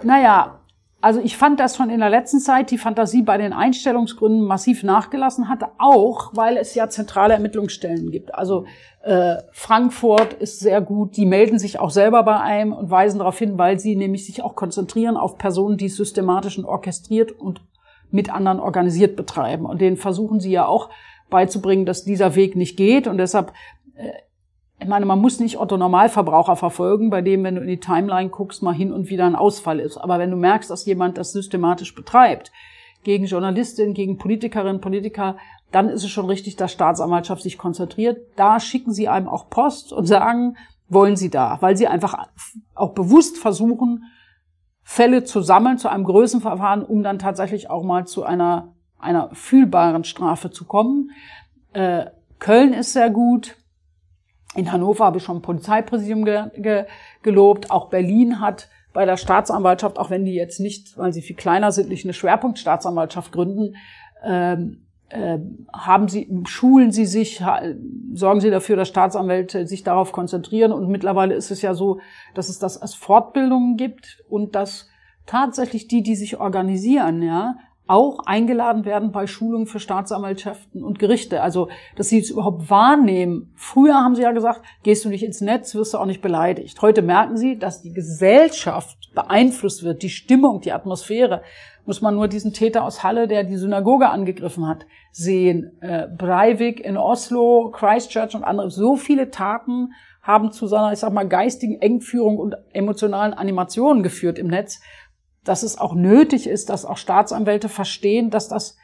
Naja, 0.04 0.60
also 1.00 1.20
ich 1.20 1.38
fand, 1.38 1.60
dass 1.60 1.78
schon 1.78 1.92
in 1.92 2.00
der 2.00 2.10
letzten 2.10 2.40
Zeit 2.40 2.72
die 2.72 2.80
Fantasie 2.80 3.22
bei 3.22 3.38
den 3.38 3.54
Einstellungsgründen 3.54 4.42
massiv 4.42 4.84
nachgelassen 4.84 5.48
hat, 5.48 5.64
auch 5.78 6.32
weil 6.34 6.58
es 6.58 6.74
ja 6.74 6.90
zentrale 6.90 7.36
Ermittlungsstellen 7.36 8.10
gibt. 8.10 8.34
Also 8.34 8.66
äh, 9.04 9.36
Frankfurt 9.52 10.34
ist 10.34 10.60
sehr 10.60 10.82
gut, 10.82 11.16
die 11.16 11.28
melden 11.28 11.60
sich 11.60 11.80
auch 11.80 11.92
selber 11.92 12.24
bei 12.24 12.40
einem 12.40 12.74
und 12.74 12.90
weisen 12.90 13.20
darauf 13.20 13.38
hin, 13.38 13.58
weil 13.60 13.80
sie 13.80 13.96
nämlich 13.96 14.26
sich 14.26 14.42
auch 14.42 14.56
konzentrieren 14.56 15.18
auf 15.18 15.38
Personen, 15.38 15.78
die 15.78 15.90
systematisch 15.90 16.58
und 16.58 16.66
orchestriert 16.66 17.32
und 17.32 17.62
mit 18.10 18.34
anderen 18.34 18.60
organisiert 18.60 19.16
betreiben. 19.16 19.66
Und 19.66 19.82
denen 19.82 19.98
versuchen 19.98 20.40
sie 20.40 20.52
ja 20.52 20.66
auch 20.66 20.90
beizubringen, 21.30 21.86
dass 21.86 22.06
dieser 22.06 22.36
Weg 22.36 22.56
nicht 22.56 22.76
geht. 22.76 23.06
Und 23.06 23.18
deshalb 23.18 23.54
äh, 23.96 24.10
ich 24.80 24.88
meine, 24.88 25.06
man 25.06 25.20
muss 25.20 25.40
nicht 25.40 25.60
Otto 25.60 25.76
Normalverbraucher 25.76 26.56
verfolgen, 26.56 27.10
bei 27.10 27.22
dem, 27.22 27.44
wenn 27.44 27.56
du 27.56 27.62
in 27.62 27.68
die 27.68 27.80
Timeline 27.80 28.30
guckst, 28.30 28.62
mal 28.62 28.76
hin 28.76 28.94
und 28.94 29.10
wieder 29.10 29.26
ein 29.26 29.36
Ausfall 29.36 29.80
ist. 29.80 29.98
Aber 29.98 30.20
wenn 30.20 30.30
du 30.30 30.38
merkst, 30.38 30.70
dass 30.70 30.86
jemand 30.86 31.18
das 31.18 31.32
systematisch 31.32 31.96
betreibt, 31.96 32.52
gegen 33.04 33.26
Journalistinnen, 33.26 33.94
gegen 33.94 34.18
Politikerinnen, 34.18 34.82
Politiker, 34.82 35.38
dann 35.72 35.90
ist 35.90 36.04
es 36.04 36.10
schon 36.10 36.26
richtig, 36.26 36.56
dass 36.58 36.72
Staatsanwaltschaft 36.72 37.42
sich 37.42 37.58
konzentriert. 37.58 38.20
Da 38.36 38.60
schicken 38.60 38.94
sie 38.94 39.08
einem 39.08 39.28
auch 39.28 39.50
Post 39.50 39.94
und 39.94 40.06
sagen, 40.06 40.58
wollen 40.90 41.16
sie 41.16 41.30
da, 41.30 41.58
weil 41.62 41.76
sie 41.76 41.88
einfach 41.88 42.28
auch 42.76 42.94
bewusst 42.94 43.38
versuchen, 43.38 44.04
Fälle 44.84 45.26
zu 45.26 45.42
sammeln 45.42 45.78
zu 45.78 45.90
einem 45.90 46.06
Größenverfahren, 46.06 46.84
um 46.84 47.04
dann 47.04 47.20
tatsächlich 47.20 47.70
auch 47.70 47.84
mal 47.84 48.08
zu 48.08 48.24
einer, 48.24 48.74
einer 48.98 49.30
fühlbaren 49.34 50.06
Strafe 50.06 50.50
zu 50.50 50.64
kommen. 50.64 51.12
Äh, 51.74 52.06
Köln 52.40 52.74
ist 52.74 52.94
sehr 52.94 53.10
gut. 53.10 53.57
In 54.56 54.72
Hannover 54.72 55.06
habe 55.06 55.18
ich 55.18 55.24
schon 55.24 55.42
Polizeipräsidium 55.42 56.26
ge 56.26 56.46
ge 56.56 56.86
gelobt. 57.22 57.70
Auch 57.70 57.90
Berlin 57.90 58.40
hat 58.40 58.70
bei 58.94 59.06
der 59.06 59.18
Staatsanwaltschaft, 59.18 60.00
auch 60.00 60.10
wenn 60.10 60.26
die 60.26 60.34
jetzt 60.34 60.60
nicht, 60.60 60.98
weil 60.98 61.14
sie 61.14 61.22
viel 61.22 61.36
kleiner 61.36 61.72
sind, 61.72 61.90
nicht 61.90 62.06
eine 62.06 62.14
Schwerpunktstaatsanwaltschaft 62.14 63.32
gründen, 63.32 63.76
ähm, 64.24 64.88
äh, 65.10 65.38
haben 65.72 66.08
sie, 66.08 66.30
schulen 66.46 66.92
sie 66.92 67.06
sich, 67.06 67.42
sorgen 68.14 68.42
sie 68.42 68.50
dafür, 68.50 68.76
dass 68.76 68.88
Staatsanwälte 68.88 69.68
sich 69.68 69.84
darauf 69.84 70.12
konzentrieren. 70.12 70.72
Und 70.72 70.90
mittlerweile 70.90 71.36
ist 71.36 71.52
es 71.52 71.62
ja 71.62 71.74
so, 71.74 72.00
dass 72.34 72.50
es 72.50 72.60
das 72.60 72.82
als 72.82 72.94
Fortbildungen 72.94 73.78
gibt 73.78 74.24
und 74.28 74.56
dass 74.56 74.90
tatsächlich 75.26 75.88
die, 75.88 76.04
die 76.04 76.16
sich 76.16 76.40
organisieren, 76.40 77.22
ja, 77.22 77.56
auch 77.88 78.20
eingeladen 78.26 78.86
werden 78.86 79.12
bei 79.12 79.28
Schulungen 79.28 79.68
für 79.68 79.80
Staatsanwaltschaften 79.80 80.84
und 80.84 81.00
Gerichte. 81.00 81.42
Also, 81.42 81.70
dass 81.96 82.10
sie 82.10 82.20
es 82.20 82.30
überhaupt 82.30 82.70
wahrnehmen. 82.70 83.52
Früher 83.56 83.96
haben 83.96 84.16
sie 84.16 84.24
ja 84.24 84.32
gesagt, 84.32 84.62
gehst 84.84 85.06
du 85.06 85.10
nicht 85.10 85.24
ins 85.24 85.42
Netz, 85.42 85.76
wirst 85.76 85.94
du 85.94 85.98
auch 85.98 86.06
nicht 86.06 86.22
beleidigt. 86.22 86.82
Heute 86.82 87.02
merken 87.02 87.38
sie, 87.38 87.58
dass 87.58 87.82
die 87.82 87.94
Gesellschaft 87.94 88.98
beeinflusst 89.16 89.84
wird, 89.84 90.04
die 90.04 90.10
Stimmung, 90.10 90.62
die 90.62 90.72
Atmosphäre. 90.72 91.42
Muss 91.86 92.02
man 92.02 92.16
nur 92.16 92.28
diesen 92.28 92.54
Täter 92.54 92.84
aus 92.84 93.04
Halle, 93.04 93.28
der 93.28 93.44
die 93.44 93.56
Synagoge 93.56 94.10
angegriffen 94.10 94.68
hat, 94.68 94.86
sehen. 95.12 95.78
Äh, 95.82 96.08
Breivik 96.08 96.82
in 96.82 96.98
Oslo, 96.98 97.72
Christchurch 97.72 98.36
und 98.36 98.44
andere. 98.44 98.70
So 98.70 98.98
viele 98.98 99.32
Taten 99.32 99.94
haben 100.28 100.52
zu 100.52 100.68
seiner, 100.68 100.92
ich 100.92 101.00
sag 101.00 101.14
mal, 101.14 101.28
geistigen 101.28 101.82
Engführung 101.82 102.38
und 102.38 102.56
emotionalen 102.74 103.34
Animationen 103.34 104.04
geführt 104.04 104.38
im 104.38 104.48
Netz, 104.48 104.82
dass 105.48 105.64
es 105.64 105.78
auch 105.78 105.94
nötig 105.94 106.48
ist, 106.48 106.70
dass 106.70 106.86
auch 106.86 106.98
Staatsanwälte 106.98 107.70
verstehen, 107.70 108.30
dass 108.30 108.48
das, 108.48 108.78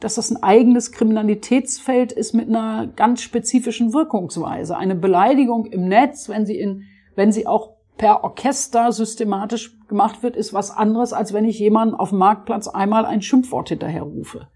dass 0.00 0.14
das 0.14 0.30
ein 0.30 0.42
eigenes 0.42 0.92
Kriminalitätsfeld 0.92 2.12
ist 2.12 2.32
mit 2.32 2.48
einer 2.48 2.86
ganz 2.86 3.22
spezifischen 3.22 3.92
Wirkungsweise. 3.92 4.76
Eine 4.76 4.94
Beleidigung 4.94 5.66
im 5.66 5.88
Netz, 5.88 6.28
wenn 6.28 6.46
sie 6.46 6.58
in, 6.58 6.84
wenn 7.16 7.32
sie 7.32 7.46
auch 7.46 7.76
per 7.96 8.24
Orchester 8.24 8.92
systematisch 8.92 9.76
gemacht 9.88 10.22
wird, 10.22 10.36
ist 10.36 10.54
was 10.54 10.70
anderes, 10.70 11.12
als 11.12 11.32
wenn 11.32 11.44
ich 11.44 11.58
jemanden 11.58 11.94
auf 11.94 12.10
dem 12.10 12.18
Marktplatz 12.18 12.68
einmal 12.68 13.04
ein 13.04 13.22
Schimpfwort 13.22 13.68
hinterherrufe. 13.68 14.48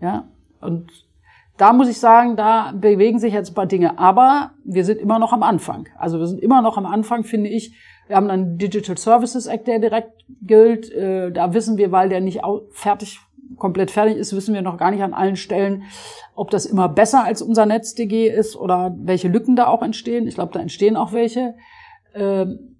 Ja, 0.00 0.28
und 0.60 0.90
da 1.60 1.74
muss 1.74 1.88
ich 1.88 2.00
sagen, 2.00 2.36
da 2.36 2.72
bewegen 2.72 3.18
sich 3.18 3.34
jetzt 3.34 3.50
ein 3.50 3.54
paar 3.54 3.66
Dinge. 3.66 3.98
Aber 3.98 4.52
wir 4.64 4.84
sind 4.86 4.98
immer 4.98 5.18
noch 5.18 5.34
am 5.34 5.42
Anfang. 5.42 5.88
Also 5.98 6.18
wir 6.18 6.26
sind 6.26 6.40
immer 6.40 6.62
noch 6.62 6.78
am 6.78 6.86
Anfang, 6.86 7.22
finde 7.22 7.50
ich. 7.50 7.76
Wir 8.10 8.16
haben 8.16 8.26
dann 8.26 8.58
Digital 8.58 8.98
Services 8.98 9.46
Act, 9.46 9.68
der 9.68 9.78
direkt 9.78 10.24
gilt. 10.42 10.92
Äh, 10.92 11.30
Da 11.30 11.54
wissen 11.54 11.76
wir, 11.76 11.92
weil 11.92 12.08
der 12.08 12.20
nicht 12.20 12.40
fertig, 12.72 13.20
komplett 13.56 13.92
fertig 13.92 14.16
ist, 14.16 14.34
wissen 14.34 14.52
wir 14.52 14.62
noch 14.62 14.78
gar 14.78 14.90
nicht 14.90 15.02
an 15.02 15.14
allen 15.14 15.36
Stellen, 15.36 15.84
ob 16.34 16.50
das 16.50 16.66
immer 16.66 16.88
besser 16.88 17.22
als 17.22 17.40
unser 17.40 17.66
NetzDG 17.66 18.26
ist 18.28 18.56
oder 18.56 18.96
welche 18.98 19.28
Lücken 19.28 19.54
da 19.54 19.68
auch 19.68 19.82
entstehen. 19.82 20.26
Ich 20.26 20.34
glaube, 20.34 20.52
da 20.52 20.58
entstehen 20.58 20.96
auch 20.96 21.12
welche. 21.12 21.54
Ähm, 22.12 22.76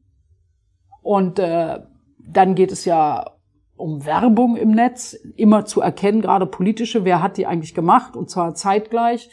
Und 1.02 1.38
äh, 1.38 1.78
dann 2.18 2.56
geht 2.56 2.72
es 2.72 2.84
ja 2.84 3.30
um 3.76 4.04
Werbung 4.04 4.56
im 4.56 4.72
Netz, 4.72 5.14
immer 5.36 5.64
zu 5.64 5.80
erkennen, 5.80 6.22
gerade 6.22 6.46
politische, 6.46 7.04
wer 7.04 7.22
hat 7.22 7.36
die 7.36 7.46
eigentlich 7.46 7.74
gemacht 7.74 8.16
und 8.16 8.28
zwar 8.30 8.54
zeitgleich. 8.54 9.30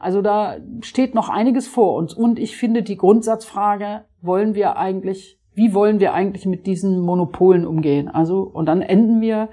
Also 0.00 0.22
da 0.22 0.56
steht 0.80 1.14
noch 1.14 1.28
einiges 1.28 1.68
vor 1.68 1.94
uns. 1.94 2.14
Und 2.14 2.38
ich 2.38 2.56
finde 2.56 2.82
die 2.82 2.96
Grundsatzfrage, 2.96 4.04
wollen 4.22 4.54
wir 4.54 4.76
eigentlich, 4.76 5.38
wie 5.54 5.74
wollen 5.74 6.00
wir 6.00 6.14
eigentlich 6.14 6.46
mit 6.46 6.66
diesen 6.66 7.00
Monopolen 7.00 7.66
umgehen? 7.66 8.08
Also, 8.08 8.40
und 8.40 8.66
dann 8.66 8.80
enden 8.80 9.20
wir 9.20 9.50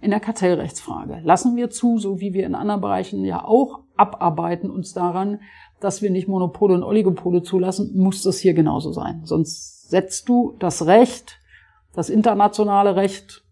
in 0.00 0.10
der 0.10 0.20
Kartellrechtsfrage. 0.20 1.20
Lassen 1.22 1.56
wir 1.56 1.70
zu, 1.70 1.98
so 1.98 2.20
wie 2.20 2.34
wir 2.34 2.44
in 2.44 2.56
anderen 2.56 2.80
Bereichen 2.80 3.24
ja 3.24 3.44
auch 3.44 3.80
abarbeiten 3.96 4.68
uns 4.68 4.92
daran, 4.92 5.40
dass 5.80 6.02
wir 6.02 6.10
nicht 6.10 6.26
Monopole 6.26 6.74
und 6.74 6.82
Oligopole 6.82 7.42
zulassen, 7.42 7.92
muss 7.96 8.22
das 8.22 8.38
hier 8.38 8.54
genauso 8.54 8.92
sein. 8.92 9.22
Sonst 9.24 9.88
setzt 9.88 10.28
du 10.28 10.56
das 10.58 10.86
Recht, 10.86 11.38
das 11.94 12.10
internationale 12.10 12.96
Recht, 12.96 13.44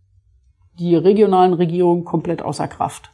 die 0.79 0.97
regionalen 0.97 1.53
Regierungen 1.53 2.05
komplett 2.05 2.43
außer 2.43 2.67
Kraft. 2.67 3.13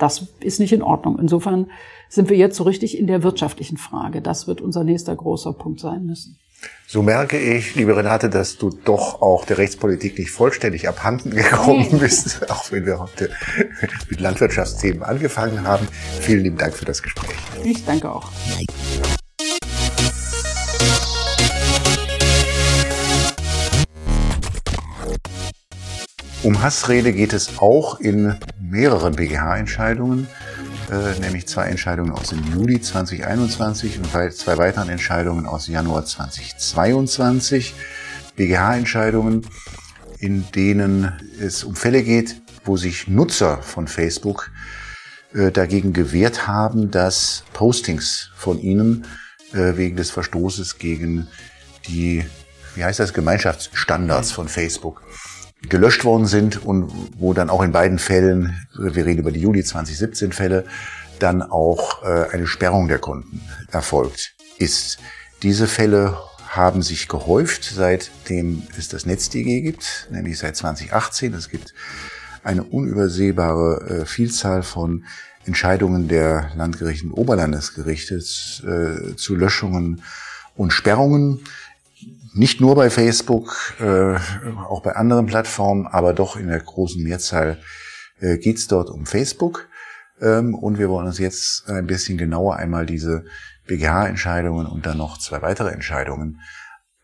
Das 0.00 0.26
ist 0.40 0.58
nicht 0.58 0.72
in 0.72 0.82
Ordnung. 0.82 1.18
Insofern 1.20 1.70
sind 2.08 2.28
wir 2.28 2.36
jetzt 2.36 2.56
so 2.56 2.64
richtig 2.64 2.98
in 2.98 3.06
der 3.06 3.22
wirtschaftlichen 3.22 3.76
Frage. 3.76 4.20
Das 4.20 4.48
wird 4.48 4.60
unser 4.60 4.82
nächster 4.82 5.14
großer 5.14 5.52
Punkt 5.52 5.78
sein 5.80 6.04
müssen. 6.06 6.38
So 6.86 7.02
merke 7.02 7.38
ich, 7.38 7.74
liebe 7.74 7.96
Renate, 7.96 8.28
dass 8.28 8.58
du 8.58 8.70
doch 8.84 9.22
auch 9.22 9.44
der 9.46 9.56
Rechtspolitik 9.58 10.18
nicht 10.18 10.30
vollständig 10.30 10.88
abhanden 10.88 11.30
gekommen 11.30 11.86
Nee. 11.92 11.98
bist, 11.98 12.50
auch 12.50 12.70
wenn 12.72 12.84
wir 12.84 12.98
heute 12.98 13.30
mit 14.10 14.20
Landwirtschaftsthemen 14.20 15.02
angefangen 15.02 15.66
haben. 15.66 15.86
Vielen 16.20 16.42
lieben 16.42 16.58
Dank 16.58 16.74
für 16.74 16.84
das 16.84 17.02
Gespräch. 17.02 17.36
Ich 17.64 17.84
danke 17.86 18.10
auch. 18.12 18.30
Um 26.42 26.62
Hassrede 26.62 27.12
geht 27.12 27.34
es 27.34 27.58
auch 27.58 28.00
in 28.00 28.34
mehreren 28.58 29.14
BGH-Entscheidungen, 29.14 30.26
äh, 30.90 31.18
nämlich 31.20 31.46
zwei 31.46 31.66
Entscheidungen 31.66 32.12
aus 32.12 32.30
dem 32.30 32.42
Juli 32.54 32.80
2021 32.80 33.98
und 33.98 34.14
wei- 34.14 34.30
zwei 34.30 34.56
weiteren 34.56 34.88
Entscheidungen 34.88 35.44
aus 35.44 35.66
Januar 35.66 36.06
2022. 36.06 37.74
BGH-Entscheidungen, 38.36 39.46
in 40.18 40.50
denen 40.52 41.12
es 41.38 41.62
um 41.62 41.76
Fälle 41.76 42.02
geht, 42.02 42.40
wo 42.64 42.78
sich 42.78 43.06
Nutzer 43.06 43.58
von 43.60 43.86
Facebook 43.86 44.50
äh, 45.34 45.50
dagegen 45.52 45.92
gewehrt 45.92 46.46
haben, 46.46 46.90
dass 46.90 47.44
Postings 47.52 48.30
von 48.34 48.58
ihnen 48.58 49.04
äh, 49.52 49.76
wegen 49.76 49.96
des 49.96 50.10
Verstoßes 50.10 50.78
gegen 50.78 51.28
die, 51.86 52.24
wie 52.76 52.84
heißt 52.84 52.98
das, 52.98 53.12
Gemeinschaftsstandards 53.12 54.32
von 54.32 54.48
Facebook 54.48 55.02
gelöscht 55.68 56.04
worden 56.04 56.26
sind 56.26 56.64
und 56.64 56.90
wo 57.18 57.34
dann 57.34 57.50
auch 57.50 57.62
in 57.62 57.72
beiden 57.72 57.98
Fällen, 57.98 58.66
wir 58.76 59.04
reden 59.04 59.20
über 59.20 59.32
die 59.32 59.40
Juli 59.40 59.62
2017 59.62 60.32
Fälle, 60.32 60.64
dann 61.18 61.42
auch 61.42 62.02
äh, 62.02 62.30
eine 62.32 62.46
Sperrung 62.46 62.88
der 62.88 62.98
Konten 62.98 63.42
erfolgt 63.70 64.34
ist. 64.58 64.98
Diese 65.42 65.66
Fälle 65.66 66.16
haben 66.48 66.82
sich 66.82 67.08
gehäuft, 67.08 67.64
seitdem 67.64 68.62
es 68.76 68.88
das 68.88 69.06
NetzDG 69.06 69.60
gibt, 69.60 70.08
nämlich 70.10 70.38
seit 70.38 70.56
2018. 70.56 71.34
Es 71.34 71.48
gibt 71.48 71.74
eine 72.42 72.64
unübersehbare 72.64 74.00
äh, 74.00 74.06
Vielzahl 74.06 74.62
von 74.62 75.04
Entscheidungen 75.46 76.08
der 76.08 76.50
Landgerichte 76.56 77.06
und 77.06 77.12
Oberlandesgerichtes 77.12 78.62
äh, 78.66 79.16
zu 79.16 79.36
Löschungen 79.36 80.02
und 80.56 80.72
Sperrungen. 80.72 81.40
Nicht 82.32 82.60
nur 82.60 82.76
bei 82.76 82.90
Facebook, 82.90 83.74
äh, 83.80 84.16
auch 84.68 84.82
bei 84.82 84.94
anderen 84.94 85.26
Plattformen, 85.26 85.86
aber 85.86 86.12
doch 86.12 86.36
in 86.36 86.46
der 86.48 86.60
großen 86.60 87.02
Mehrzahl 87.02 87.60
äh, 88.20 88.38
geht 88.38 88.58
es 88.58 88.68
dort 88.68 88.88
um 88.88 89.04
Facebook. 89.04 89.68
Ähm, 90.20 90.54
und 90.54 90.78
wir 90.78 90.88
wollen 90.88 91.06
uns 91.06 91.18
jetzt 91.18 91.68
ein 91.68 91.86
bisschen 91.86 92.18
genauer 92.18 92.56
einmal 92.56 92.86
diese 92.86 93.24
BGH-Entscheidungen 93.66 94.66
und 94.66 94.86
dann 94.86 94.98
noch 94.98 95.18
zwei 95.18 95.42
weitere 95.42 95.70
Entscheidungen 95.70 96.40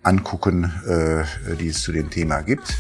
angucken, 0.02 0.72
äh, 0.86 1.56
die 1.56 1.68
es 1.68 1.82
zu 1.82 1.90
dem 1.90 2.10
Thema 2.10 2.42
gibt. 2.42 2.76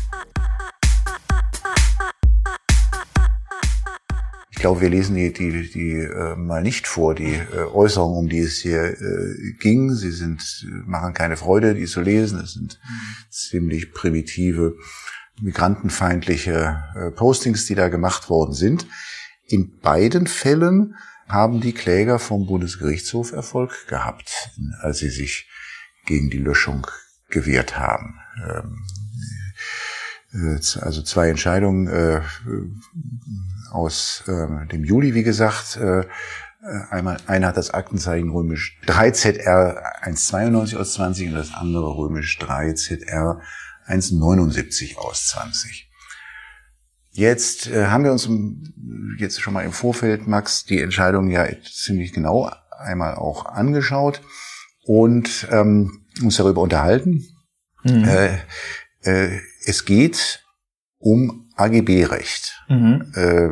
Glaube, 4.66 4.80
wir 4.80 4.88
lesen 4.88 5.14
die, 5.14 5.32
die, 5.32 5.70
die 5.70 5.92
äh, 5.92 6.34
mal 6.34 6.60
nicht 6.60 6.88
vor, 6.88 7.14
die 7.14 7.34
äh, 7.34 7.58
Äußerungen, 7.72 8.18
um 8.18 8.28
die 8.28 8.40
es 8.40 8.56
hier 8.56 9.00
äh, 9.00 9.52
ging. 9.60 9.94
Sie 9.94 10.10
sind, 10.10 10.66
machen 10.84 11.14
keine 11.14 11.36
Freude, 11.36 11.76
die 11.76 11.84
zu 11.84 12.00
lesen. 12.00 12.40
Es 12.40 12.54
sind 12.54 12.80
ziemlich 13.30 13.92
primitive, 13.92 14.74
migrantenfeindliche 15.40 16.82
äh, 16.96 17.10
Postings, 17.12 17.66
die 17.66 17.76
da 17.76 17.88
gemacht 17.88 18.28
worden 18.28 18.54
sind. 18.54 18.88
In 19.46 19.78
beiden 19.78 20.26
Fällen 20.26 20.96
haben 21.28 21.60
die 21.60 21.72
Kläger 21.72 22.18
vom 22.18 22.46
Bundesgerichtshof 22.46 23.30
Erfolg 23.30 23.86
gehabt, 23.86 24.50
als 24.80 24.98
sie 24.98 25.10
sich 25.10 25.48
gegen 26.06 26.28
die 26.28 26.38
Löschung 26.38 26.88
gewehrt 27.30 27.78
haben. 27.78 28.18
Ähm, 28.44 28.82
äh, 30.32 30.80
also 30.80 31.02
zwei 31.02 31.28
Entscheidungen 31.28 31.86
äh, 31.86 32.20
aus 33.70 34.24
äh, 34.26 34.66
dem 34.68 34.84
Juli, 34.84 35.14
wie 35.14 35.22
gesagt. 35.22 35.78
Einmal, 36.90 37.18
einer 37.28 37.48
hat 37.48 37.56
das 37.56 37.70
Aktenzeichen 37.70 38.30
römisch 38.30 38.80
3 38.86 39.12
ZR 39.12 39.82
192 40.00 40.76
aus 40.76 40.94
20 40.94 41.28
und 41.28 41.34
das 41.36 41.54
andere 41.54 41.96
römisch 41.96 42.38
3 42.38 42.72
ZR 42.72 43.40
179 43.86 44.98
aus 44.98 45.28
20. 45.28 45.88
Jetzt 47.10 47.68
äh, 47.68 47.86
haben 47.86 48.04
wir 48.04 48.12
uns 48.12 48.28
jetzt 49.18 49.40
schon 49.40 49.54
mal 49.54 49.64
im 49.64 49.72
Vorfeld, 49.72 50.26
Max, 50.26 50.64
die 50.64 50.80
Entscheidung 50.82 51.30
ja 51.30 51.46
ziemlich 51.62 52.12
genau 52.12 52.50
einmal 52.70 53.14
auch 53.14 53.46
angeschaut 53.46 54.20
und 54.84 55.48
ähm, 55.50 56.04
uns 56.22 56.36
darüber 56.36 56.60
unterhalten. 56.60 57.26
Mhm. 57.84 58.04
Äh, 58.04 58.38
äh, 59.02 59.40
es 59.64 59.86
geht 59.86 60.44
um 60.98 61.45
AGB-Recht. 61.56 62.62
Mhm. 62.68 63.12
Äh, 63.14 63.48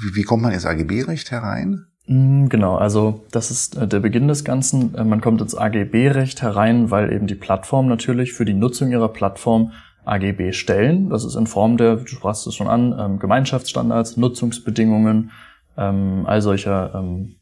wie, 0.00 0.14
wie 0.14 0.22
kommt 0.22 0.42
man 0.42 0.52
ins 0.52 0.66
AGB-Recht 0.66 1.30
herein? 1.30 1.86
Mhm, 2.06 2.48
genau, 2.48 2.76
also 2.76 3.24
das 3.32 3.50
ist 3.50 3.76
äh, 3.76 3.88
der 3.88 4.00
Beginn 4.00 4.28
des 4.28 4.44
Ganzen. 4.44 4.94
Äh, 4.94 5.04
man 5.04 5.20
kommt 5.20 5.40
ins 5.40 5.56
AGB-Recht 5.56 6.40
herein, 6.42 6.90
weil 6.90 7.12
eben 7.12 7.26
die 7.26 7.34
Plattform 7.34 7.88
natürlich 7.88 8.32
für 8.32 8.44
die 8.44 8.54
Nutzung 8.54 8.90
ihrer 8.90 9.08
Plattform 9.08 9.72
AGB 10.04 10.52
stellen. 10.52 11.10
Das 11.10 11.24
ist 11.24 11.34
in 11.34 11.48
Form 11.48 11.76
der, 11.76 11.96
du 11.96 12.06
sprachst 12.06 12.46
es 12.46 12.54
schon 12.54 12.68
an, 12.68 12.94
ähm, 12.98 13.18
Gemeinschaftsstandards, 13.18 14.16
Nutzungsbedingungen, 14.16 15.32
ähm, 15.76 16.22
all 16.26 16.40
solcher 16.42 16.94
ähm, 16.94 17.36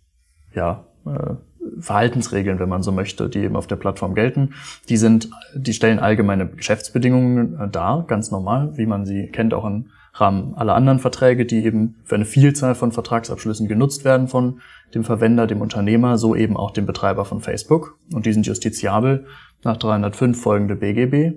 ja, 0.55 0.87
äh, 1.05 1.35
Verhaltensregeln, 1.79 2.59
wenn 2.59 2.69
man 2.69 2.83
so 2.83 2.93
möchte, 2.93 3.29
die 3.29 3.41
eben 3.41 3.57
auf 3.57 3.67
der 3.67 3.77
Plattform 3.77 4.15
gelten. 4.15 4.55
Die 4.89 4.97
sind, 4.97 5.31
die 5.55 5.73
stellen 5.73 5.99
allgemeine 5.99 6.47
Geschäftsbedingungen 6.47 7.59
äh, 7.59 7.69
dar, 7.69 8.05
ganz 8.07 8.31
normal, 8.31 8.73
wie 8.77 8.87
man 8.87 9.07
sie 9.07 9.29
kennt, 9.29 9.55
auch 9.55 9.65
im 9.65 9.87
Rahmen 10.15 10.55
aller 10.55 10.75
anderen 10.75 11.01
Verträge, 11.01 11.45
die 11.45 11.65
eben 11.65 11.97
für 12.05 12.15
eine 12.15 12.25
Vielzahl 12.25 12.75
von 12.75 12.93
Vertragsabschlüssen 12.93 13.67
genutzt 13.67 14.05
werden 14.05 14.29
von 14.29 14.61
dem 14.95 15.03
Verwender, 15.03 15.47
dem 15.47 15.61
Unternehmer, 15.61 16.19
so 16.19 16.37
eben 16.37 16.57
auch 16.57 16.71
dem 16.71 16.87
Betreiber 16.87 17.25
von 17.25 17.41
Facebook. 17.41 17.99
Und 18.13 18.27
die 18.27 18.33
sind 18.33 18.47
justiziabel 18.47 19.27
nach 19.65 19.77
305 19.77 20.41
folgende 20.41 20.77
BGB 20.77 21.35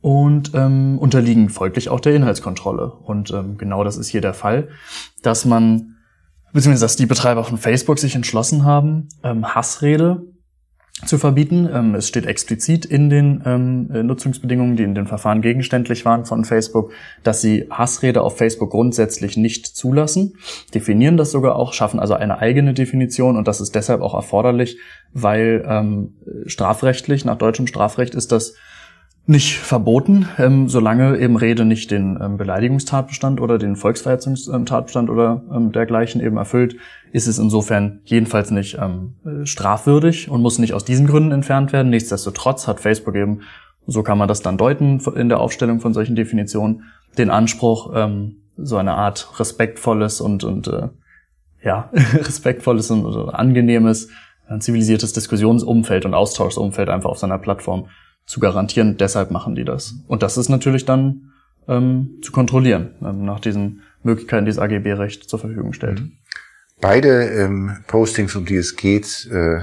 und 0.00 0.52
ähm, 0.54 0.98
unterliegen 0.98 1.50
folglich 1.50 1.90
auch 1.90 2.00
der 2.00 2.14
Inhaltskontrolle. 2.14 2.90
Und 2.90 3.30
ähm, 3.30 3.58
genau 3.58 3.84
das 3.84 3.96
ist 3.96 4.08
hier 4.08 4.20
der 4.20 4.34
Fall, 4.34 4.68
dass 5.22 5.44
man, 5.44 5.91
beziehungsweise 6.52 6.84
dass 6.84 6.96
die 6.96 7.06
Betreiber 7.06 7.44
von 7.44 7.58
Facebook 7.58 7.98
sich 7.98 8.14
entschlossen 8.14 8.64
haben, 8.64 9.08
ähm, 9.22 9.54
Hassrede 9.54 10.22
zu 11.06 11.18
verbieten. 11.18 11.68
Ähm, 11.72 11.94
es 11.94 12.06
steht 12.06 12.26
explizit 12.26 12.84
in 12.84 13.10
den 13.10 13.42
ähm, 13.44 14.06
Nutzungsbedingungen, 14.06 14.76
die 14.76 14.82
in 14.84 14.94
den 14.94 15.06
Verfahren 15.06 15.42
gegenständlich 15.42 16.04
waren 16.04 16.24
von 16.24 16.44
Facebook, 16.44 16.92
dass 17.22 17.40
sie 17.40 17.66
Hassrede 17.70 18.22
auf 18.22 18.36
Facebook 18.36 18.70
grundsätzlich 18.70 19.36
nicht 19.36 19.66
zulassen, 19.66 20.34
definieren 20.74 21.16
das 21.16 21.30
sogar 21.30 21.56
auch, 21.56 21.72
schaffen 21.72 21.98
also 21.98 22.14
eine 22.14 22.38
eigene 22.38 22.74
Definition 22.74 23.36
und 23.36 23.48
das 23.48 23.60
ist 23.60 23.74
deshalb 23.74 24.00
auch 24.00 24.14
erforderlich, 24.14 24.78
weil 25.12 25.64
ähm, 25.66 26.14
strafrechtlich, 26.46 27.24
nach 27.24 27.38
deutschem 27.38 27.66
Strafrecht 27.66 28.14
ist 28.14 28.30
das 28.30 28.54
nicht 29.26 29.58
verboten, 29.58 30.28
ähm, 30.38 30.68
solange 30.68 31.16
eben 31.18 31.36
Rede 31.36 31.64
nicht 31.64 31.90
den 31.90 32.18
ähm, 32.20 32.36
Beleidigungstatbestand 32.36 33.40
oder 33.40 33.56
den 33.56 33.76
Volksverhetzungstatbestand 33.76 35.08
oder 35.10 35.42
ähm, 35.54 35.70
dergleichen 35.70 36.20
eben 36.20 36.36
erfüllt, 36.36 36.76
ist 37.12 37.28
es 37.28 37.38
insofern 37.38 38.00
jedenfalls 38.04 38.50
nicht 38.50 38.78
ähm, 38.80 39.14
strafwürdig 39.44 40.28
und 40.28 40.42
muss 40.42 40.58
nicht 40.58 40.74
aus 40.74 40.84
diesen 40.84 41.06
Gründen 41.06 41.30
entfernt 41.30 41.72
werden. 41.72 41.90
Nichtsdestotrotz 41.90 42.66
hat 42.66 42.80
Facebook 42.80 43.14
eben, 43.14 43.42
so 43.86 44.02
kann 44.02 44.18
man 44.18 44.28
das 44.28 44.42
dann 44.42 44.58
deuten 44.58 45.00
in 45.14 45.28
der 45.28 45.40
Aufstellung 45.40 45.78
von 45.78 45.94
solchen 45.94 46.16
Definitionen, 46.16 46.84
den 47.16 47.30
Anspruch, 47.30 47.92
ähm, 47.94 48.38
so 48.56 48.76
eine 48.76 48.94
Art 48.94 49.38
respektvolles 49.38 50.20
und, 50.20 50.42
und 50.42 50.66
äh, 50.66 50.88
ja, 51.62 51.90
respektvolles 51.92 52.90
und, 52.90 53.06
und 53.06 53.30
angenehmes, 53.30 54.08
ein 54.48 54.60
zivilisiertes 54.60 55.12
Diskussionsumfeld 55.12 56.04
und 56.04 56.14
Austauschsumfeld 56.14 56.88
einfach 56.88 57.10
auf 57.10 57.18
seiner 57.18 57.38
Plattform 57.38 57.86
zu 58.26 58.40
garantieren. 58.40 58.96
Deshalb 58.96 59.30
machen 59.30 59.54
die 59.54 59.64
das. 59.64 59.94
Und 60.06 60.22
das 60.22 60.36
ist 60.36 60.48
natürlich 60.48 60.84
dann 60.84 61.32
ähm, 61.68 62.18
zu 62.22 62.32
kontrollieren, 62.32 62.90
ähm, 63.02 63.24
nach 63.24 63.40
diesen 63.40 63.82
Möglichkeiten, 64.02 64.46
die 64.46 64.50
das 64.50 64.58
AGB-Recht 64.58 65.28
zur 65.28 65.38
Verfügung 65.38 65.72
stellt. 65.72 66.00
Mhm. 66.00 66.12
Beide 66.80 67.24
ähm, 67.28 67.76
Postings, 67.86 68.34
um 68.34 68.44
die 68.44 68.56
es 68.56 68.76
geht, 68.76 69.28
äh, 69.30 69.60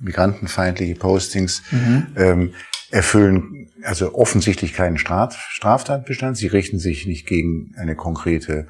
migrantenfeindliche 0.00 0.96
Postings, 0.96 1.62
mhm. 1.70 2.06
ähm, 2.16 2.54
erfüllen 2.90 3.68
also 3.84 4.14
offensichtlich 4.14 4.72
keinen 4.72 4.98
Straf 4.98 5.36
Straftatbestand. 5.50 6.36
Sie 6.36 6.46
richten 6.46 6.78
sich 6.78 7.06
nicht 7.06 7.26
gegen 7.26 7.74
eine 7.76 7.96
konkrete 7.96 8.66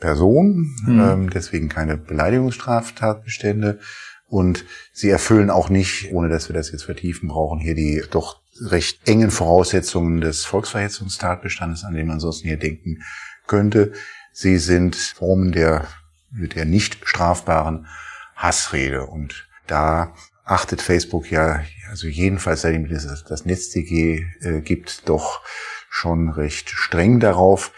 Person, 0.00 0.74
mhm. 0.86 1.00
ähm, 1.00 1.30
deswegen 1.30 1.68
keine 1.68 1.96
Beleidigungsstraftatbestände. 1.96 3.80
Und 4.34 4.64
sie 4.92 5.10
erfüllen 5.10 5.48
auch 5.48 5.68
nicht, 5.68 6.10
ohne 6.10 6.28
dass 6.28 6.48
wir 6.48 6.54
das 6.54 6.72
jetzt 6.72 6.82
vertiefen 6.82 7.28
brauchen, 7.28 7.60
hier 7.60 7.76
die 7.76 8.02
doch 8.10 8.40
recht 8.62 9.08
engen 9.08 9.30
Voraussetzungen 9.30 10.20
des 10.20 10.44
Volksverhetzungstatbestandes, 10.44 11.84
an 11.84 11.94
den 11.94 12.08
man 12.08 12.18
sonst 12.18 12.42
hier 12.42 12.56
denken 12.56 13.04
könnte. 13.46 13.92
Sie 14.32 14.58
sind 14.58 14.96
Formen 14.96 15.52
der, 15.52 15.86
der 16.32 16.64
nicht 16.64 16.98
strafbaren 17.04 17.86
Hassrede. 18.34 19.06
Und 19.06 19.46
da 19.68 20.16
achtet 20.44 20.82
Facebook 20.82 21.30
ja, 21.30 21.62
also 21.88 22.08
jedenfalls 22.08 22.62
seitdem 22.62 22.86
es 22.86 23.24
das 23.28 23.44
NetzDG 23.44 24.26
äh, 24.40 24.62
gibt, 24.62 25.08
doch 25.08 25.42
schon 25.88 26.28
recht 26.28 26.70
streng 26.70 27.20
darauf, 27.20 27.70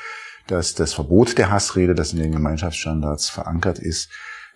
dass 0.46 0.74
das 0.74 0.94
Verbot 0.94 1.36
der 1.36 1.50
Hassrede, 1.50 1.94
das 1.94 2.14
in 2.14 2.18
den 2.18 2.32
Gemeinschaftsstandards 2.32 3.28
verankert 3.28 3.78
ist, 3.78 4.08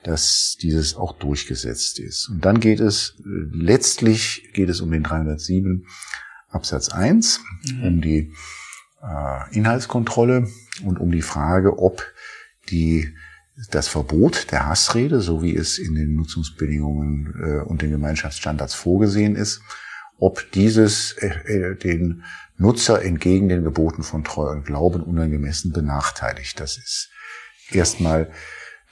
dass 0.02 0.56
dieses 0.60 0.96
auch 0.96 1.12
durchgesetzt 1.12 1.98
ist. 1.98 2.28
Und 2.28 2.44
dann 2.44 2.60
geht 2.60 2.80
es, 2.80 3.16
äh, 3.20 3.22
letztlich 3.52 4.50
geht 4.54 4.68
es 4.68 4.80
um 4.80 4.90
den 4.90 5.02
307 5.02 5.86
Absatz 6.48 6.88
1, 6.88 7.40
mhm. 7.64 7.84
um 7.84 8.00
die 8.00 8.32
äh, 9.02 9.56
Inhaltskontrolle 9.56 10.48
und 10.84 10.98
um 10.98 11.10
die 11.10 11.22
Frage, 11.22 11.78
ob 11.78 12.02
die 12.70 13.14
das 13.70 13.88
Verbot 13.88 14.50
der 14.52 14.66
Hassrede, 14.66 15.20
so 15.20 15.42
wie 15.42 15.54
es 15.54 15.78
in 15.78 15.94
den 15.94 16.14
Nutzungsbedingungen 16.14 17.34
äh, 17.42 17.60
und 17.62 17.82
den 17.82 17.90
Gemeinschaftsstandards 17.90 18.74
vorgesehen 18.74 19.36
ist, 19.36 19.60
ob 20.18 20.50
dieses 20.52 21.12
äh, 21.12 21.26
äh, 21.26 21.76
den 21.76 22.24
Nutzer 22.56 23.02
entgegen 23.02 23.48
den 23.48 23.64
Geboten 23.64 24.02
von 24.02 24.24
Treu 24.24 24.50
und 24.50 24.64
Glauben 24.64 25.02
unangemessen 25.02 25.72
benachteiligt. 25.72 26.60
Das 26.60 26.76
ist 26.76 27.10
erstmal 27.70 28.30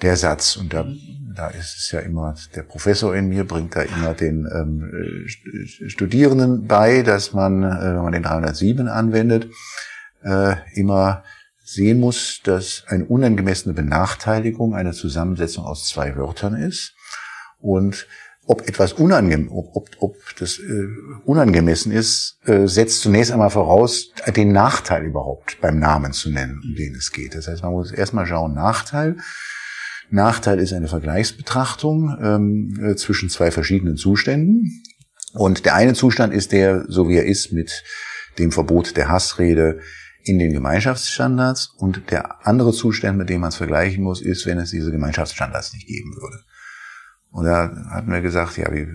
der 0.03 0.17
Satz. 0.17 0.57
Und 0.57 0.73
da, 0.73 0.87
da 1.35 1.49
ist 1.49 1.77
es 1.79 1.91
ja 1.93 2.01
immer, 2.01 2.35
der 2.55 2.63
Professor 2.63 3.15
in 3.15 3.29
mir 3.29 3.45
bringt 3.45 3.77
da 3.77 3.83
immer 3.83 4.15
den 4.15 4.49
ähm, 4.53 5.27
Studierenden 5.89 6.67
bei, 6.67 7.03
dass 7.03 7.33
man, 7.33 7.63
äh, 7.63 7.95
wenn 7.95 8.03
man 8.03 8.13
den 8.13 8.23
307 8.23 8.89
anwendet, 8.89 9.49
äh, 10.23 10.57
immer 10.75 11.23
sehen 11.65 12.01
muss, 12.01 12.41
dass 12.45 12.85
eine 12.89 13.05
unangemessene 13.05 13.75
Benachteiligung 13.75 14.75
eine 14.75 14.93
Zusammensetzung 14.93 15.65
aus 15.65 15.87
zwei 15.87 16.17
Wörtern 16.17 16.55
ist 16.55 16.95
und 17.61 18.07
ob 18.47 18.67
etwas 18.67 18.95
unangemessen, 18.95 19.51
ob, 19.51 19.77
ob, 19.77 19.91
ob 19.99 20.17
das 20.39 20.59
äh, 20.59 20.87
unangemessen 21.27 21.93
ist, 21.93 22.39
äh, 22.47 22.67
setzt 22.67 23.03
zunächst 23.03 23.31
einmal 23.31 23.51
voraus, 23.51 24.11
den 24.35 24.53
Nachteil 24.53 25.05
überhaupt 25.05 25.61
beim 25.61 25.79
Namen 25.79 26.13
zu 26.15 26.31
nennen, 26.31 26.63
um 26.65 26.75
den 26.75 26.95
es 26.95 27.13
geht. 27.13 27.35
Das 27.35 27.47
heißt, 27.47 27.63
man 27.63 27.73
muss 27.73 27.93
erstmal 27.93 28.27
schauen, 28.27 28.55
Nachteil. 28.55 29.17
Nachteil 30.11 30.59
ist 30.59 30.73
eine 30.73 30.89
Vergleichsbetrachtung 30.89 32.17
ähm, 32.21 32.79
äh, 32.83 32.97
zwischen 32.97 33.29
zwei 33.29 33.51
verschiedenen 33.51 33.97
Zuständen. 33.97 34.83
Und 35.35 35.65
der 35.65 35.75
eine 35.75 35.95
Zustand 35.95 36.33
ist 36.33 36.53
der, 36.53 36.87
so 36.89 37.09
wie 37.09 37.17
er 37.17 37.27
ist, 37.27 37.53
mit 37.53 37.85
dem 38.39 38.53
Verbot 38.53 38.97
der 38.97 39.09
Hassrede 39.09 39.81
in 40.25 40.39
den 40.39 40.53
Gemeinschaftsstandards. 40.53 41.75
Und 41.77 42.11
der 42.11 42.47
andere 42.47 42.73
Zustand, 42.73 43.19
mit 43.19 43.29
dem 43.29 43.41
man 43.41 43.49
es 43.49 43.57
vergleichen 43.57 44.03
muss, 44.03 44.21
ist, 44.23 44.47
wenn 44.47 44.59
es 44.59 44.71
diese 44.71 44.91
Gemeinschaftsstandards 44.91 45.75
nicht 45.75 45.87
geben 45.87 46.15
würde. 46.17 46.45
Und 47.31 47.45
da 47.45 47.71
hatten 47.91 48.11
wir 48.11 48.23
gesagt, 48.23 48.57
ja, 48.57 48.73
wie, 48.73 48.87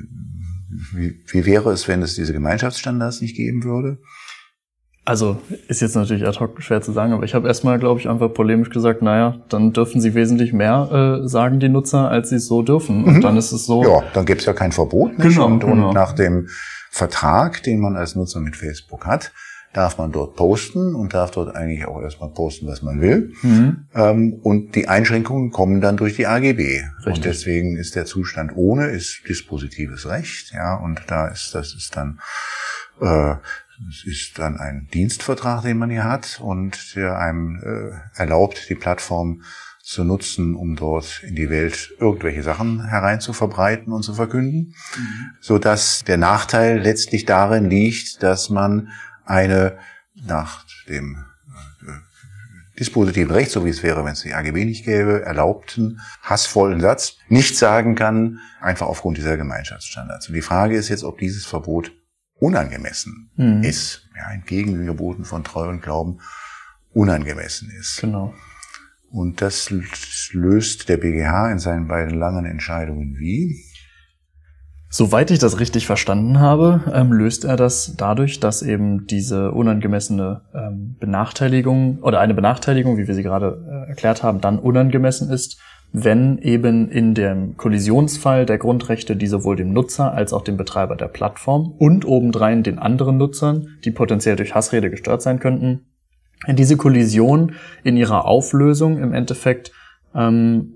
wie, 0.94 1.24
wie 1.28 1.46
wäre 1.46 1.72
es, 1.72 1.88
wenn 1.88 2.02
es 2.02 2.16
diese 2.16 2.34
Gemeinschaftsstandards 2.34 3.22
nicht 3.22 3.36
geben 3.36 3.64
würde? 3.64 4.00
Also 5.06 5.38
ist 5.68 5.82
jetzt 5.82 5.96
natürlich 5.96 6.26
ad 6.26 6.40
hoc 6.40 6.62
schwer 6.62 6.82
zu 6.82 6.94
sagen, 6.94 7.12
aber 7.12 7.24
ich 7.24 7.34
habe 7.34 7.48
erstmal, 7.48 7.78
glaube 7.78 8.00
ich, 8.00 8.08
einfach 8.08 8.34
polemisch 8.34 8.70
gesagt, 8.70 9.02
naja, 9.02 9.42
dann 9.50 9.74
dürfen 9.74 10.00
sie 10.00 10.14
wesentlich 10.16 10.54
mehr 10.54 11.22
äh, 11.24 11.28
sagen, 11.28 11.60
die 11.60 11.68
Nutzer, 11.68 12.10
als 12.10 12.30
sie 12.30 12.38
es 12.38 12.48
so 12.48 12.62
dürfen. 12.62 13.04
Und 13.04 13.16
mhm. 13.16 13.22
dann 13.22 13.36
ist 13.36 13.52
es 13.52 13.66
so. 13.66 13.84
Ja, 13.84 14.04
dann 14.14 14.26
gibt 14.26 14.42
es 14.42 14.48
ja 14.48 14.54
kein 14.54 14.72
Verbot. 14.72 15.18
Nicht? 15.18 15.30
Genau, 15.30 15.48
und, 15.48 15.60
genau. 15.60 15.90
und 15.90 15.94
nach 15.94 16.14
dem 16.14 16.48
Vertrag, 16.90 17.64
den 17.64 17.80
man 17.80 17.98
als 17.98 18.16
Nutzer 18.16 18.40
mit 18.40 18.56
Facebook 18.56 19.06
hat, 19.06 19.34
darf 19.74 19.98
man 19.98 20.12
dort 20.12 20.36
posten 20.36 20.96
und 20.96 21.14
darf 21.14 21.32
dort 21.32 21.54
eigentlich 21.54 21.86
auch 21.86 22.02
erstmal 22.02 22.30
posten, 22.30 22.68
was 22.68 22.82
man 22.82 23.02
will. 23.02 23.34
Mhm. 23.42 23.88
Ähm, 23.94 24.40
und 24.42 24.76
die 24.76 24.88
Einschränkungen 24.88 25.52
kommen 25.52 25.82
dann 25.82 25.98
durch 25.98 26.16
die 26.16 26.28
AGB. 26.28 26.60
Richtig. 26.60 27.16
Und 27.16 27.26
deswegen 27.26 27.76
ist 27.76 27.96
der 27.96 28.06
Zustand 28.06 28.52
ohne 28.56 28.88
ist 28.88 29.22
dispositives 29.28 30.08
Recht, 30.08 30.54
ja, 30.54 30.76
und 30.76 31.02
da 31.08 31.28
ist 31.28 31.54
das 31.56 31.74
ist 31.74 31.98
dann 31.98 32.20
äh, 33.02 33.36
es 33.90 34.06
ist 34.06 34.40
dann 34.40 34.58
ein 34.58 34.88
Dienstvertrag, 34.94 35.64
den 35.64 35.78
man 35.78 35.90
hier 35.90 36.04
hat 36.04 36.40
und 36.42 36.96
der 36.96 37.18
einem 37.18 37.60
äh, 37.64 38.20
erlaubt, 38.20 38.70
die 38.70 38.76
Plattform 38.76 39.42
zu 39.82 40.04
nutzen, 40.04 40.56
um 40.56 40.76
dort 40.76 41.22
in 41.24 41.36
die 41.36 41.50
Welt 41.50 41.94
irgendwelche 42.00 42.42
Sachen 42.42 42.88
herein 42.88 43.20
zu 43.20 43.34
verbreiten 43.34 43.92
und 43.92 44.04
zu 44.04 44.14
verkünden, 44.14 44.76
mhm. 44.98 45.32
so 45.42 45.58
dass 45.58 46.04
der 46.06 46.18
Nachteil 46.18 46.80
letztlich 46.80 47.26
darin 47.26 47.70
liegt, 47.70 48.24
dass 48.24 48.50
man 48.50 48.90
eine 49.26 49.78
nach 50.16 50.66
dem 50.88 51.26
äh, 51.82 52.80
dispositiven 52.80 53.32
Recht, 53.32 53.52
so 53.52 53.66
wie 53.66 53.70
es 53.70 53.84
wäre, 53.84 54.06
wenn 54.06 54.14
es 54.14 54.22
die 54.22 54.34
AGB 54.34 54.64
nicht 54.64 54.86
gäbe, 54.86 55.24
erlaubten, 55.24 56.00
hassvollen 56.22 56.80
Satz, 56.80 57.18
nicht 57.28 57.58
sagen 57.58 57.96
kann, 57.96 58.40
einfach 58.62 58.88
aufgrund 58.88 59.18
dieser 59.18 59.36
Gemeinschaftsstandards. 59.36 60.30
Und 60.30 60.36
die 60.36 60.42
Frage 60.42 60.78
ist 60.78 60.90
jetzt, 60.90 61.04
ob 61.04 61.18
dieses 61.18 61.46
Verbot 61.46 61.92
unangemessen 62.44 63.32
mhm. 63.38 63.64
ist, 63.64 64.10
ja, 64.18 64.34
entgegen 64.34 64.74
den 64.74 64.86
Geboten 64.86 65.24
von 65.24 65.46
Treu 65.46 65.70
und 65.70 65.82
Glauben 65.82 66.20
unangemessen 66.92 67.72
ist. 67.80 68.02
Genau. 68.02 68.34
Und 69.10 69.42
das 69.42 69.74
löst 70.32 70.90
der 70.90 70.98
BGH 70.98 71.52
in 71.52 71.60
seinen 71.60 71.88
beiden 71.88 72.20
langen 72.20 72.46
Entscheidungen 72.46 73.16
wie? 73.18 73.64
Soweit 74.90 75.32
ich 75.32 75.40
das 75.40 75.60
richtig 75.60 75.88
verstanden 75.88 76.40
habe, 76.40 76.82
ähm, 76.94 77.14
löst 77.14 77.46
er 77.46 77.56
das 77.56 77.96
dadurch, 77.96 78.40
dass 78.40 78.62
eben 78.62 79.08
diese 79.08 79.52
unangemessene 79.52 80.42
ähm, 80.54 80.98
Benachteiligung 81.00 82.00
oder 82.00 82.20
eine 82.20 82.34
Benachteiligung, 82.34 82.98
wie 82.98 83.08
wir 83.08 83.16
sie 83.16 83.24
gerade 83.24 83.86
äh, 83.88 83.90
erklärt 83.90 84.22
haben, 84.22 84.42
dann 84.42 84.60
unangemessen 84.60 85.32
ist, 85.32 85.60
wenn 85.94 86.40
eben 86.40 86.90
in 86.90 87.14
dem 87.14 87.56
Kollisionsfall 87.56 88.48
der 88.48 88.58
Grundrechte, 88.58 89.16
die 89.16 89.28
sowohl 89.28 89.56
dem 89.56 89.74
Nutzer 89.74 90.12
als 90.12 90.34
auch 90.34 90.44
dem 90.44 90.58
Betreiber 90.58 90.96
der 90.96 91.08
Plattform 91.08 91.72
und 91.78 92.04
obendrein 92.04 92.64
den 92.64 92.80
anderen 92.80 93.18
Nutzern, 93.18 93.68
die 93.86 93.92
potenziell 93.92 94.36
durch 94.36 94.56
Hassrede 94.56 94.90
gestört 94.90 95.22
sein 95.22 95.40
könnten, 95.40 95.86
diese 96.50 96.78
Kollision 96.78 97.54
in 97.84 97.96
ihrer 97.96 98.26
Auflösung 98.26 98.98
im 98.98 99.14
Endeffekt 99.14 99.72
ähm, 100.16 100.74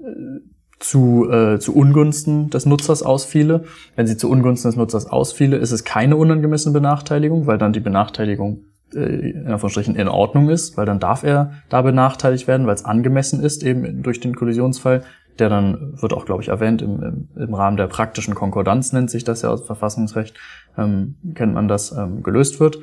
zu, 0.80 1.30
äh, 1.32 1.58
zu 1.58 1.76
Ungunsten 1.76 2.52
des 2.52 2.68
Nutzers 2.68 3.02
ausfiele. 3.02 3.64
Wenn 3.96 4.06
sie 4.06 4.18
zu 4.18 4.30
Ungunsten 4.30 4.70
des 4.70 4.78
Nutzers 4.78 5.08
ausfiele, 5.08 5.58
ist 5.58 5.72
es 5.72 5.84
keine 5.84 6.16
unangemessene 6.16 6.74
Benachteiligung, 6.74 7.48
weil 7.48 7.58
dann 7.58 7.74
die 7.74 7.80
Benachteiligung 7.80 8.66
äh, 8.94 9.32
in 9.32 9.48
Anführungsstrichen 9.48 9.96
in 9.96 10.08
Ordnung 10.08 10.50
ist, 10.50 10.78
weil 10.78 10.86
dann 10.86 11.00
darf 11.00 11.24
er 11.24 11.52
da 11.70 11.82
benachteiligt 11.82 12.48
werden, 12.48 12.68
weil 12.68 12.76
es 12.76 12.86
angemessen 12.86 13.42
ist, 13.42 13.64
eben 13.64 14.04
durch 14.04 14.20
den 14.20 14.36
Kollisionsfall. 14.36 15.04
Der 15.40 15.50
dann 15.50 15.94
wird 16.02 16.14
auch, 16.14 16.26
glaube 16.26 16.42
ich, 16.42 16.50
erwähnt 16.50 16.82
im, 16.82 17.04
im, 17.04 17.28
im 17.36 17.54
Rahmen 17.54 17.78
der 17.78 17.86
praktischen 17.86 18.34
Konkordanz 18.34 18.92
nennt 18.92 19.12
sich 19.12 19.24
das 19.24 19.44
ja 19.44 19.50
aus 19.50 19.64
Verfassungsrecht, 19.66 20.36
ähm, 20.78 21.16
kennt 21.36 21.54
man 21.54 21.68
das, 21.68 21.92
ähm, 21.92 22.24
gelöst 22.24 22.60
wird. 22.60 22.80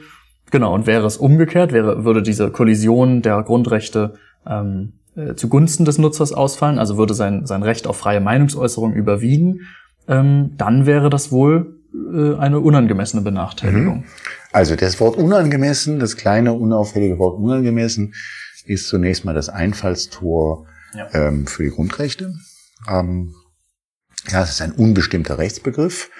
Genau, 0.52 0.72
und 0.72 0.86
wäre 0.86 1.04
es 1.04 1.16
umgekehrt, 1.16 1.72
wäre, 1.72 2.04
würde 2.04 2.22
diese 2.22 2.50
Kollision 2.50 3.22
der 3.22 3.42
Grundrechte 3.42 4.14
ähm, 4.46 4.92
äh, 5.16 5.34
zugunsten 5.34 5.84
des 5.84 5.98
Nutzers 5.98 6.32
ausfallen, 6.32 6.78
also 6.78 6.96
würde 6.96 7.14
sein, 7.14 7.46
sein 7.46 7.62
Recht 7.62 7.86
auf 7.86 7.96
freie 7.96 8.20
Meinungsäußerung 8.20 8.92
überwiegen, 8.92 9.62
ähm, 10.06 10.52
dann 10.56 10.86
wäre 10.86 11.10
das 11.10 11.32
wohl 11.32 11.78
eine 12.38 12.60
unangemessene 12.60 13.22
Benachteiligung. 13.22 13.98
Mhm. 13.98 14.04
Also 14.52 14.76
das 14.76 15.00
Wort 15.00 15.16
unangemessen, 15.16 16.00
das 16.00 16.16
kleine 16.16 16.52
unauffällige 16.52 17.18
Wort 17.18 17.38
unangemessen, 17.38 18.14
ist 18.66 18.88
zunächst 18.88 19.24
mal 19.24 19.34
das 19.34 19.48
Einfallstor 19.48 20.66
ja. 20.94 21.08
ähm, 21.12 21.46
für 21.46 21.64
die 21.64 21.70
Grundrechte. 21.70 22.34
Ähm, 22.88 23.34
ja, 24.28 24.42
es 24.42 24.50
ist 24.50 24.62
ein 24.62 24.72
unbestimmter 24.72 25.38
Rechtsbegriff. 25.38 26.10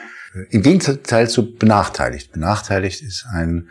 Im 0.51 0.63
Gegenteil 0.63 1.29
zu 1.29 1.55
benachteiligt. 1.55 2.33
Benachteiligt 2.33 3.03
ist 3.03 3.27
ein, 3.31 3.71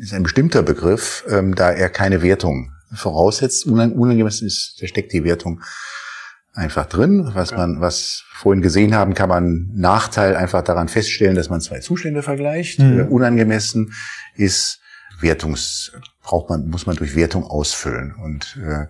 ist 0.00 0.12
ein 0.12 0.22
bestimmter 0.22 0.62
Begriff, 0.62 1.24
ähm, 1.28 1.54
da 1.54 1.70
er 1.70 1.88
keine 1.88 2.22
Wertung 2.22 2.72
voraussetzt. 2.92 3.66
Unangemessen 3.66 4.46
ist, 4.46 4.78
da 4.80 4.86
steckt 4.86 5.12
die 5.12 5.24
Wertung 5.24 5.62
einfach 6.56 6.86
drin. 6.86 7.30
Was 7.34 7.52
man, 7.52 7.80
was 7.80 8.24
vorhin 8.32 8.62
gesehen 8.62 8.94
haben, 8.94 9.14
kann 9.14 9.28
man 9.28 9.70
Nachteil 9.74 10.36
einfach 10.36 10.62
daran 10.62 10.88
feststellen, 10.88 11.36
dass 11.36 11.50
man 11.50 11.60
zwei 11.60 11.80
Zustände 11.80 12.22
vergleicht. 12.22 12.80
Mhm. 12.80 12.98
Äh, 12.98 13.02
unangemessen 13.04 13.92
ist 14.34 14.80
Wertungs, 15.20 15.92
braucht 16.22 16.50
man, 16.50 16.68
muss 16.68 16.86
man 16.86 16.96
durch 16.96 17.14
Wertung 17.14 17.44
ausfüllen. 17.44 18.14
Und 18.22 18.58
äh, 18.62 18.86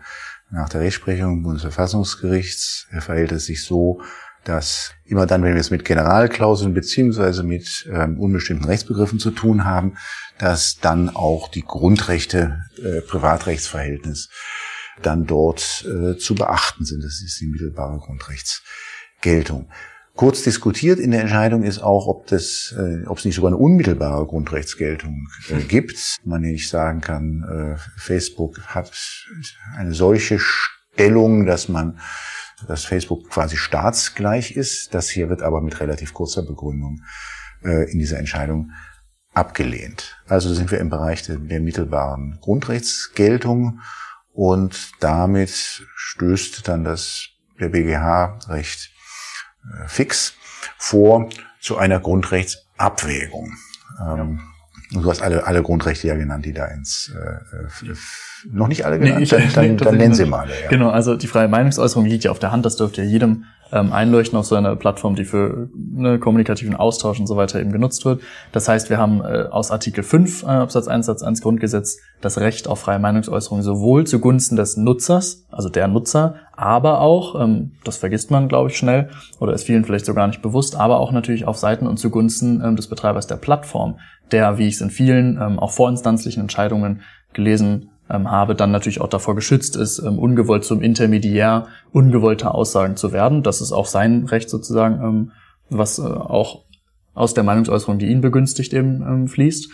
nach 0.50 0.68
der 0.68 0.80
Rechtsprechung 0.80 1.42
Bundesverfassungsgerichts 1.42 2.86
verhält 3.00 3.32
es 3.32 3.46
sich 3.46 3.64
so, 3.64 4.00
dass 4.44 4.92
immer 5.04 5.26
dann, 5.26 5.42
wenn 5.42 5.54
wir 5.54 5.60
es 5.60 5.72
mit 5.72 5.84
Generalklauseln 5.84 6.72
beziehungsweise 6.72 7.42
mit 7.42 7.88
ähm, 7.92 8.20
unbestimmten 8.20 8.64
Rechtsbegriffen 8.64 9.18
zu 9.18 9.32
tun 9.32 9.64
haben, 9.64 9.96
dass 10.38 10.78
dann 10.78 11.10
auch 11.10 11.48
die 11.48 11.62
Grundrechte, 11.62 12.60
äh, 12.80 13.00
Privatrechtsverhältnis 13.00 14.30
dann 15.02 15.26
dort 15.26 15.84
äh, 15.86 16.16
zu 16.16 16.34
beachten 16.34 16.84
sind. 16.84 17.04
Das 17.04 17.22
ist 17.22 17.40
die 17.40 17.46
mittelbare 17.46 17.98
Grundrechtsgeltung. 17.98 19.68
Kurz 20.16 20.42
diskutiert 20.42 20.98
in 20.98 21.10
der 21.10 21.20
Entscheidung 21.20 21.62
ist 21.62 21.78
auch, 21.78 22.06
ob 22.06 22.26
das, 22.26 22.74
äh, 22.78 23.04
ob 23.06 23.18
es 23.18 23.26
nicht 23.26 23.34
sogar 23.34 23.50
eine 23.50 23.58
unmittelbare 23.58 24.26
Grundrechtsgeltung 24.26 25.28
äh, 25.50 25.60
gibt. 25.60 26.16
Man 26.24 26.40
nicht 26.40 26.70
sagen 26.70 27.02
kann, 27.02 27.44
äh, 27.76 28.00
Facebook 28.00 28.58
hat 28.66 28.90
eine 29.76 29.92
solche 29.92 30.38
Stellung, 30.38 31.44
dass 31.44 31.68
man, 31.68 32.00
dass 32.66 32.86
Facebook 32.86 33.28
quasi 33.28 33.58
staatsgleich 33.58 34.52
ist. 34.52 34.94
Das 34.94 35.10
hier 35.10 35.28
wird 35.28 35.42
aber 35.42 35.60
mit 35.60 35.80
relativ 35.80 36.14
kurzer 36.14 36.42
Begründung 36.42 37.02
äh, 37.62 37.90
in 37.92 37.98
dieser 37.98 38.18
Entscheidung 38.18 38.70
abgelehnt. 39.34 40.16
Also 40.26 40.54
sind 40.54 40.70
wir 40.70 40.80
im 40.80 40.88
Bereich 40.88 41.24
der, 41.24 41.36
der 41.36 41.60
mittelbaren 41.60 42.38
Grundrechtsgeltung 42.40 43.80
und 44.36 44.92
damit 45.00 45.82
stößt 45.96 46.68
dann 46.68 46.84
das 46.84 47.28
der 47.58 47.70
BGH 47.70 48.38
recht 48.48 48.90
äh, 49.64 49.88
fix 49.88 50.34
vor 50.76 51.30
zu 51.58 51.78
einer 51.78 52.00
Grundrechtsabwägung. 52.00 53.54
Ähm, 53.98 54.40
und 54.94 55.02
du 55.02 55.10
hast 55.10 55.22
alle, 55.22 55.46
alle 55.46 55.62
Grundrechte 55.62 56.06
ja 56.06 56.16
genannt, 56.16 56.44
die 56.44 56.52
da 56.52 56.66
ins 56.66 57.12
äh, 57.16 57.94
noch 58.52 58.68
nicht 58.68 58.84
alle 58.84 58.98
genannt, 58.98 59.16
nee, 59.16 59.22
ich, 59.24 59.30
dann, 59.30 59.50
dann, 59.54 59.76
dann 59.78 59.96
nennen 59.96 60.14
sie 60.14 60.26
mal. 60.26 60.48
Ja. 60.48 60.68
Genau, 60.68 60.90
also 60.90 61.16
die 61.16 61.26
freie 61.28 61.48
Meinungsäußerung 61.48 62.04
liegt 62.04 62.24
ja 62.24 62.30
auf 62.30 62.38
der 62.38 62.52
Hand, 62.52 62.66
das 62.66 62.76
dürfte 62.76 63.02
ja 63.02 63.08
jedem 63.08 63.44
ähm, 63.72 63.92
einleuchten 63.92 64.38
auf 64.38 64.46
so 64.46 64.54
eine 64.54 64.76
Plattform, 64.76 65.16
die 65.16 65.24
für 65.24 65.68
ne, 65.74 66.18
kommunikativen 66.18 66.76
Austausch 66.76 67.18
und 67.18 67.26
so 67.26 67.36
weiter 67.36 67.60
eben 67.60 67.72
genutzt 67.72 68.04
wird. 68.04 68.22
Das 68.52 68.68
heißt, 68.68 68.90
wir 68.90 68.98
haben 68.98 69.20
äh, 69.20 69.46
aus 69.50 69.70
Artikel 69.70 70.04
5 70.04 70.44
äh, 70.44 70.46
Absatz 70.46 70.88
1 70.88 71.06
Satz 71.06 71.22
1 71.22 71.42
Grundgesetz 71.42 71.98
das 72.20 72.38
Recht 72.38 72.68
auf 72.68 72.80
freie 72.80 72.98
Meinungsäußerung 72.98 73.62
sowohl 73.62 74.06
zugunsten 74.06 74.56
des 74.56 74.76
Nutzers, 74.76 75.46
also 75.50 75.68
der 75.68 75.88
Nutzer, 75.88 76.36
aber 76.52 77.00
auch, 77.00 77.40
ähm, 77.40 77.72
das 77.84 77.96
vergisst 77.96 78.30
man, 78.30 78.48
glaube 78.48 78.70
ich, 78.70 78.76
schnell 78.76 79.10
oder 79.40 79.52
ist 79.52 79.64
vielen 79.64 79.84
vielleicht 79.84 80.06
so 80.06 80.14
gar 80.14 80.26
nicht 80.26 80.42
bewusst, 80.42 80.76
aber 80.76 81.00
auch 81.00 81.12
natürlich 81.12 81.46
auf 81.46 81.56
Seiten 81.56 81.86
und 81.86 81.98
zugunsten 81.98 82.62
ähm, 82.64 82.76
des 82.76 82.88
Betreibers 82.88 83.26
der 83.26 83.36
Plattform, 83.36 83.98
der, 84.32 84.58
wie 84.58 84.68
ich 84.68 84.74
es 84.74 84.80
in 84.80 84.90
vielen 84.90 85.40
ähm, 85.40 85.58
auch 85.58 85.72
vorinstanzlichen 85.72 86.40
Entscheidungen 86.40 87.02
gelesen 87.32 87.90
ähm, 88.10 88.30
habe, 88.30 88.54
dann 88.54 88.70
natürlich 88.70 89.00
auch 89.00 89.08
davor 89.08 89.34
geschützt 89.34 89.76
ist, 89.76 89.98
ähm, 89.98 90.18
ungewollt 90.18 90.64
zum 90.64 90.82
Intermediär 90.82 91.66
ungewollter 91.92 92.54
Aussagen 92.54 92.96
zu 92.96 93.12
werden. 93.12 93.42
Das 93.42 93.60
ist 93.60 93.72
auch 93.72 93.86
sein 93.86 94.24
Recht 94.26 94.48
sozusagen, 94.50 95.02
ähm, 95.02 95.32
was 95.70 95.98
äh, 95.98 96.02
auch 96.02 96.64
aus 97.14 97.34
der 97.34 97.44
Meinungsäußerung, 97.44 97.98
die 97.98 98.06
ihn 98.06 98.20
begünstigt, 98.20 98.72
eben 98.72 99.02
ähm, 99.02 99.28
fließt. 99.28 99.70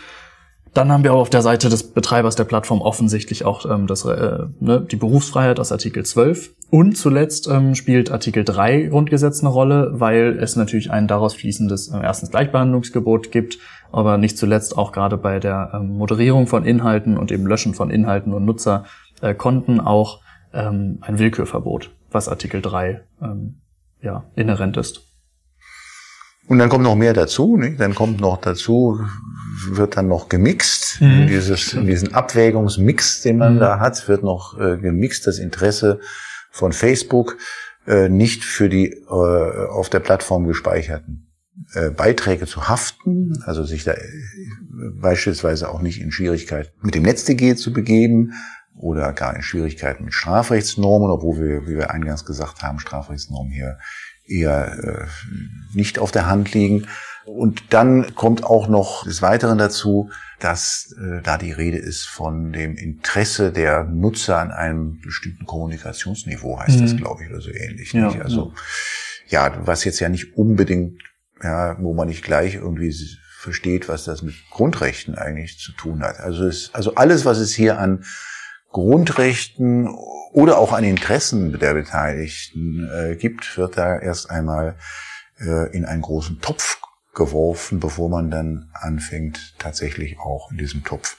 Dann 0.74 0.90
haben 0.90 1.04
wir 1.04 1.12
auch 1.12 1.20
auf 1.20 1.30
der 1.30 1.42
Seite 1.42 1.68
des 1.68 1.82
Betreibers 1.82 2.34
der 2.34 2.44
Plattform 2.44 2.80
offensichtlich 2.80 3.44
auch 3.44 3.70
ähm, 3.70 3.86
das, 3.86 4.06
äh, 4.06 4.38
ne, 4.58 4.80
die 4.80 4.96
Berufsfreiheit 4.96 5.60
aus 5.60 5.70
Artikel 5.70 6.06
12. 6.06 6.54
Und 6.70 6.96
zuletzt 6.96 7.46
ähm, 7.48 7.74
spielt 7.74 8.10
Artikel 8.10 8.42
3 8.42 8.84
Grundgesetz 8.84 9.40
eine 9.40 9.50
Rolle, 9.50 9.90
weil 9.92 10.38
es 10.40 10.56
natürlich 10.56 10.90
ein 10.90 11.08
daraus 11.08 11.34
fließendes 11.34 11.88
äh, 11.88 12.00
erstens 12.02 12.30
Gleichbehandlungsgebot 12.30 13.30
gibt, 13.30 13.58
aber 13.92 14.18
nicht 14.18 14.38
zuletzt 14.38 14.76
auch 14.76 14.92
gerade 14.92 15.16
bei 15.16 15.38
der 15.38 15.72
ähm, 15.74 15.96
Moderierung 15.96 16.46
von 16.46 16.64
Inhalten 16.64 17.16
und 17.16 17.30
eben 17.30 17.46
Löschen 17.46 17.74
von 17.74 17.90
Inhalten 17.90 18.32
und 18.32 18.44
Nutzerkonten 18.44 19.78
äh, 19.78 19.82
auch 19.82 20.20
ähm, 20.52 20.98
ein 21.02 21.18
Willkürverbot, 21.18 21.90
was 22.10 22.28
Artikel 22.28 22.62
3 22.62 23.02
ähm, 23.22 23.60
ja, 24.00 24.24
inhärent 24.34 24.76
ist. 24.76 25.02
Und 26.48 26.58
dann 26.58 26.68
kommt 26.68 26.82
noch 26.82 26.96
mehr 26.96 27.14
dazu, 27.14 27.56
nicht? 27.56 27.80
dann 27.80 27.94
kommt 27.94 28.20
noch 28.20 28.38
dazu, 28.38 29.00
wird 29.70 29.96
dann 29.96 30.08
noch 30.08 30.28
gemixt, 30.28 31.00
mhm. 31.00 31.28
dieses, 31.28 31.70
diesen 31.70 32.14
Abwägungsmix, 32.14 33.22
den 33.22 33.38
man 33.38 33.54
mhm. 33.54 33.60
da 33.60 33.78
hat, 33.78 34.08
wird 34.08 34.24
noch 34.24 34.58
äh, 34.58 34.76
gemixt, 34.76 35.26
das 35.26 35.38
Interesse 35.38 36.00
von 36.50 36.72
Facebook, 36.72 37.36
äh, 37.86 38.08
nicht 38.08 38.44
für 38.44 38.68
die 38.68 38.88
äh, 38.88 39.08
auf 39.08 39.88
der 39.88 40.00
Plattform 40.00 40.46
gespeicherten 40.46 41.31
Beiträge 41.90 42.46
zu 42.46 42.68
haften, 42.68 43.42
also 43.44 43.64
sich 43.64 43.84
da 43.84 43.92
äh, 43.92 44.00
beispielsweise 45.00 45.68
auch 45.68 45.82
nicht 45.82 46.00
in 46.00 46.10
Schwierigkeiten 46.10 46.70
mit 46.82 46.94
dem 46.94 47.02
NetzDG 47.02 47.56
zu 47.56 47.72
begeben 47.72 48.32
oder 48.74 49.12
gar 49.12 49.36
in 49.36 49.42
Schwierigkeiten 49.42 50.04
mit 50.04 50.14
Strafrechtsnormen, 50.14 51.10
obwohl 51.10 51.38
wir, 51.38 51.66
wie 51.68 51.76
wir 51.76 51.90
eingangs 51.90 52.24
gesagt 52.24 52.62
haben, 52.62 52.78
Strafrechtsnormen 52.78 53.52
hier 53.52 53.78
eher 54.26 54.78
äh, 54.78 55.76
nicht 55.76 55.98
auf 55.98 56.10
der 56.10 56.26
Hand 56.26 56.54
liegen. 56.54 56.86
Und 57.24 57.72
dann 57.72 58.14
kommt 58.14 58.44
auch 58.44 58.66
noch 58.66 59.04
des 59.04 59.22
Weiteren 59.22 59.58
dazu, 59.58 60.10
dass 60.40 60.94
äh, 60.98 61.22
da 61.22 61.38
die 61.38 61.52
Rede 61.52 61.78
ist 61.78 62.04
von 62.06 62.52
dem 62.52 62.76
Interesse 62.76 63.52
der 63.52 63.84
Nutzer 63.84 64.38
an 64.38 64.50
einem 64.50 65.00
bestimmten 65.00 65.46
Kommunikationsniveau, 65.46 66.58
heißt 66.58 66.78
mhm. 66.78 66.82
das, 66.82 66.96
glaube 66.96 67.22
ich, 67.22 67.30
oder 67.30 67.40
so 67.40 67.50
ähnlich. 67.50 67.92
Ja, 67.92 68.10
also 68.22 68.52
ja. 69.28 69.48
ja, 69.48 69.66
was 69.66 69.84
jetzt 69.84 70.00
ja 70.00 70.08
nicht 70.08 70.36
unbedingt, 70.36 71.00
ja, 71.42 71.76
wo 71.80 71.94
man 71.94 72.08
nicht 72.08 72.24
gleich 72.24 72.54
irgendwie 72.54 72.94
versteht, 73.38 73.88
was 73.88 74.04
das 74.04 74.22
mit 74.22 74.34
Grundrechten 74.50 75.16
eigentlich 75.16 75.58
zu 75.58 75.72
tun 75.72 76.02
hat. 76.02 76.20
Also 76.20 76.46
es, 76.46 76.70
also 76.72 76.94
alles, 76.94 77.24
was 77.24 77.38
es 77.38 77.52
hier 77.52 77.78
an 77.78 78.04
Grundrechten 78.70 79.88
oder 80.32 80.58
auch 80.58 80.72
an 80.72 80.84
Interessen 80.84 81.58
der 81.58 81.74
Beteiligten 81.74 82.88
äh, 82.90 83.16
gibt, 83.16 83.58
wird 83.58 83.76
da 83.76 83.98
erst 83.98 84.30
einmal 84.30 84.76
äh, 85.38 85.70
in 85.76 85.84
einen 85.84 86.02
großen 86.02 86.40
Topf 86.40 86.78
geworfen, 87.14 87.80
bevor 87.80 88.08
man 88.08 88.30
dann 88.30 88.70
anfängt, 88.72 89.54
tatsächlich 89.58 90.18
auch 90.18 90.50
in 90.50 90.56
diesem 90.56 90.84
Topf 90.84 91.16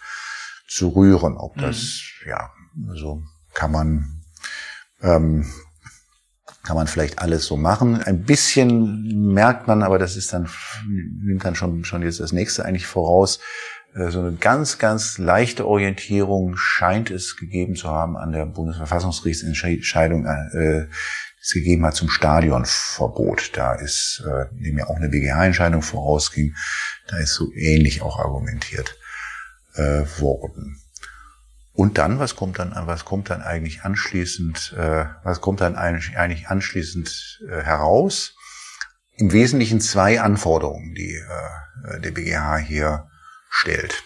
zu 0.67 0.89
rühren. 0.89 1.37
Ob 1.37 1.55
das, 1.57 2.01
mhm. 2.23 2.29
ja, 2.29 2.51
so 2.95 3.23
kann 3.53 3.71
man, 3.71 4.21
ähm, 5.01 5.45
kann 6.63 6.77
man 6.77 6.87
vielleicht 6.87 7.19
alles 7.19 7.45
so 7.45 7.57
machen. 7.57 8.01
Ein 8.01 8.23
bisschen 8.23 9.33
merkt 9.33 9.67
man, 9.67 9.83
aber 9.83 9.99
das 9.99 10.15
ist 10.15 10.31
dann, 10.31 10.49
nimmt 10.87 11.43
dann 11.43 11.55
schon, 11.55 11.83
schon 11.83 12.01
jetzt 12.01 12.21
das 12.21 12.31
nächste 12.31 12.63
eigentlich 12.65 12.87
voraus, 12.87 13.39
äh, 13.95 14.09
so 14.09 14.19
eine 14.19 14.33
ganz, 14.33 14.77
ganz 14.77 15.17
leichte 15.17 15.67
Orientierung 15.67 16.55
scheint 16.55 17.11
es 17.11 17.35
gegeben 17.35 17.75
zu 17.75 17.89
haben 17.89 18.15
an 18.17 18.31
der 18.31 18.45
Bundesverfassungsgerichtsentscheidung, 18.45 20.25
äh, 20.25 20.87
es 21.41 21.51
gegeben 21.51 21.85
hat 21.85 21.95
zum 21.95 22.09
Stadionverbot. 22.09 23.51
Da 23.57 23.73
ist, 23.73 24.23
äh, 24.25 24.45
dem 24.63 24.77
ja 24.77 24.87
auch 24.87 24.95
eine 24.95 25.09
BGH-Entscheidung 25.09 25.81
vorausging, 25.81 26.55
da 27.07 27.17
ist 27.17 27.33
so 27.33 27.51
ähnlich 27.53 28.01
auch 28.01 28.19
argumentiert 28.19 28.97
äh, 29.75 30.05
worden. 30.19 30.82
Und 31.73 31.97
dann, 31.97 32.19
was 32.19 32.35
kommt 32.35 32.59
dann, 32.59 32.71
was 32.85 33.03
kommt 33.03 33.31
dann 33.31 33.41
eigentlich 33.41 33.81
anschließend, 33.81 34.75
äh, 34.77 35.05
was 35.23 35.41
kommt 35.41 35.59
dann 35.59 35.75
eigentlich, 35.75 36.47
anschließend 36.47 37.41
äh, 37.49 37.61
heraus? 37.61 38.35
Im 39.15 39.31
Wesentlichen 39.31 39.81
zwei 39.81 40.21
Anforderungen, 40.21 40.93
die 40.93 41.15
äh, 41.15 41.99
der 41.99 42.11
BGH 42.11 42.57
hier 42.57 43.09
stellt. 43.49 44.03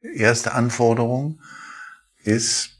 Erste 0.00 0.52
Anforderung 0.52 1.40
ist, 2.22 2.73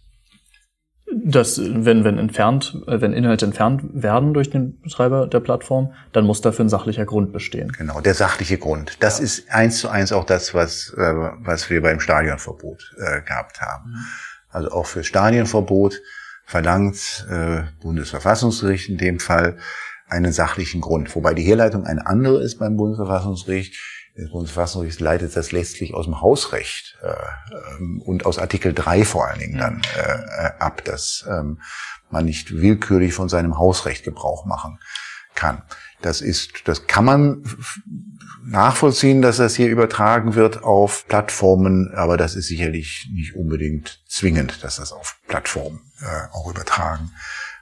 dass 1.24 1.60
wenn, 1.60 2.04
wenn 2.04 2.18
entfernt, 2.18 2.76
äh, 2.86 3.00
wenn 3.00 3.12
Inhalte 3.12 3.46
entfernt 3.46 3.82
werden 3.92 4.34
durch 4.34 4.50
den 4.50 4.80
Betreiber 4.80 5.26
der 5.26 5.40
Plattform, 5.40 5.92
dann 6.12 6.24
muss 6.24 6.40
dafür 6.40 6.64
ein 6.64 6.68
sachlicher 6.68 7.04
Grund 7.04 7.32
bestehen. 7.32 7.72
Genau, 7.72 8.00
der 8.00 8.14
sachliche 8.14 8.58
Grund. 8.58 8.96
Das 9.00 9.18
ja. 9.18 9.24
ist 9.24 9.50
eins 9.50 9.78
zu 9.78 9.88
eins 9.88 10.12
auch 10.12 10.24
das, 10.24 10.54
was, 10.54 10.94
äh, 10.96 11.00
was 11.00 11.70
wir 11.70 11.82
beim 11.82 12.00
Stadionverbot 12.00 12.94
äh, 12.98 13.22
gehabt 13.22 13.60
haben. 13.60 13.90
Mhm. 13.90 14.04
Also 14.50 14.70
auch 14.70 14.86
für 14.86 15.04
Stadionverbot 15.04 16.00
verlangt 16.44 17.26
äh, 17.30 17.62
Bundesverfassungsgericht 17.80 18.88
in 18.88 18.98
dem 18.98 19.18
Fall 19.18 19.56
einen 20.08 20.32
sachlichen 20.32 20.80
Grund. 20.80 21.14
Wobei 21.16 21.34
die 21.34 21.42
Herleitung 21.42 21.84
eine 21.84 22.06
andere 22.06 22.42
ist 22.42 22.58
beim 22.58 22.76
Bundesverfassungsgericht 22.76 23.74
das 24.16 24.30
Bundesverfassungsgericht 24.30 25.00
leitet 25.00 25.36
das 25.36 25.50
letztlich 25.50 25.92
aus 25.94 26.04
dem 26.04 26.20
Hausrecht 26.20 26.96
äh, 27.02 27.76
ähm, 27.78 28.00
und 28.02 28.26
aus 28.26 28.38
Artikel 28.38 28.72
3 28.72 29.04
vor 29.04 29.26
allen 29.26 29.40
Dingen 29.40 29.58
dann 29.58 29.82
äh, 29.96 30.50
ab, 30.58 30.84
dass 30.84 31.24
ähm, 31.28 31.60
man 32.10 32.24
nicht 32.24 32.54
willkürlich 32.54 33.12
von 33.12 33.28
seinem 33.28 33.58
Hausrecht 33.58 34.04
Gebrauch 34.04 34.46
machen 34.46 34.78
kann. 35.34 35.62
Das 36.00 36.20
ist, 36.20 36.68
das 36.68 36.86
kann 36.86 37.04
man 37.04 37.44
nachvollziehen, 38.46 39.20
dass 39.20 39.38
das 39.38 39.56
hier 39.56 39.68
übertragen 39.68 40.34
wird 40.34 40.62
auf 40.62 41.08
Plattformen, 41.08 41.92
aber 41.94 42.16
das 42.16 42.36
ist 42.36 42.46
sicherlich 42.46 43.10
nicht 43.12 43.34
unbedingt 43.34 44.02
zwingend, 44.06 44.62
dass 44.62 44.76
das 44.76 44.92
auf 44.92 45.18
Plattformen 45.26 45.80
äh, 46.00 46.32
auch 46.32 46.48
übertragen 46.48 47.10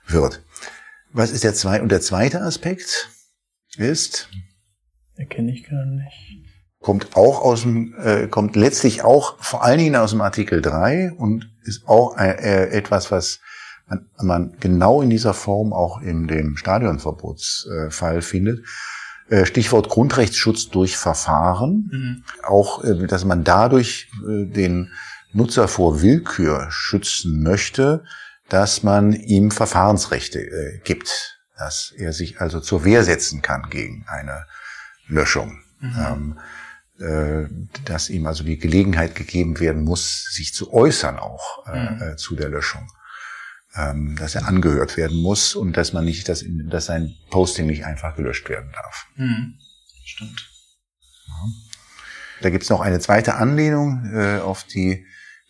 wird. 0.07 0.42
Was 1.12 1.30
ist 1.30 1.44
der 1.44 1.55
zweite? 1.55 1.82
Und 1.82 1.90
der 1.90 2.00
zweite 2.00 2.42
Aspekt 2.42 3.11
ist, 3.76 4.28
Erkenne 5.16 5.52
ich 5.52 5.68
gar 5.68 5.84
nicht 5.84 6.42
kommt 6.82 7.16
auch 7.16 7.40
aus 7.40 7.62
dem, 7.62 7.94
äh, 7.98 8.26
kommt 8.26 8.56
letztlich 8.56 9.02
auch 9.02 9.38
vor 9.38 9.64
allen 9.64 9.78
Dingen 9.78 9.96
aus 9.96 10.10
dem 10.10 10.20
Artikel 10.20 10.60
3 10.60 11.12
und 11.12 11.48
ist 11.62 11.88
auch 11.88 12.18
äh, 12.18 12.32
äh, 12.32 12.70
etwas, 12.70 13.10
was 13.10 13.40
man, 13.88 14.06
man 14.20 14.56
genau 14.60 15.00
in 15.00 15.08
dieser 15.08 15.32
Form 15.32 15.72
auch 15.72 16.02
in 16.02 16.26
dem 16.26 16.56
Stadionverbotsfall 16.56 18.18
äh, 18.18 18.22
findet. 18.22 18.66
Stichwort 19.44 19.88
Grundrechtsschutz 19.88 20.68
durch 20.68 20.98
Verfahren. 20.98 21.88
Mhm. 21.90 22.24
Auch, 22.42 22.84
äh, 22.84 23.06
dass 23.06 23.24
man 23.24 23.44
dadurch 23.44 24.10
äh, 24.28 24.44
den 24.44 24.90
Nutzer 25.32 25.68
vor 25.68 26.02
Willkür 26.02 26.66
schützen 26.70 27.42
möchte, 27.42 28.04
dass 28.50 28.82
man 28.82 29.14
ihm 29.14 29.50
Verfahrensrechte 29.50 30.80
gibt, 30.84 31.40
dass 31.56 31.94
er 31.96 32.12
sich 32.12 32.42
also 32.42 32.60
zur 32.60 32.84
Wehr 32.84 33.04
setzen 33.04 33.40
kann 33.40 33.70
gegen 33.70 34.04
eine 34.08 34.44
Löschung. 35.07 35.61
Mhm. 35.80 35.96
Ähm, 35.98 36.38
äh, 37.00 37.48
dass 37.84 38.11
ihm 38.11 38.26
also 38.26 38.44
die 38.44 38.59
Gelegenheit 38.59 39.14
gegeben 39.14 39.59
werden 39.61 39.82
muss, 39.82 40.32
sich 40.32 40.55
zu 40.55 40.72
äußern 40.72 41.18
auch 41.18 41.66
äh, 41.66 41.90
mhm. 41.90 42.03
Äh, 42.03 42.16
zu 42.16 42.36
der 42.36 42.48
Löschung. 42.48 42.88
Ähm, 43.74 44.16
dass 44.16 44.34
er 44.34 44.46
angehört 44.46 44.98
werden 44.98 45.20
muss 45.22 45.55
und 45.55 45.78
dass 45.78 45.94
man 45.94 46.05
nicht, 46.05 46.28
dass, 46.28 46.44
dass 46.46 46.86
sein 46.86 47.14
Posting 47.30 47.66
nicht 47.66 47.86
einfach 47.86 48.14
gelöscht 48.16 48.48
werden 48.50 48.70
darf. 48.72 49.07
Mhm. 49.16 49.59
Stimmt. 50.05 50.50
Ja. 51.26 51.34
Da 52.42 52.50
gibt's 52.50 52.68
noch 52.68 52.80
eine 52.80 53.00
zweite 53.00 53.36
Anlehnung, 53.36 54.12
äh, 54.12 54.40
auf 54.40 54.64
die 54.64 55.07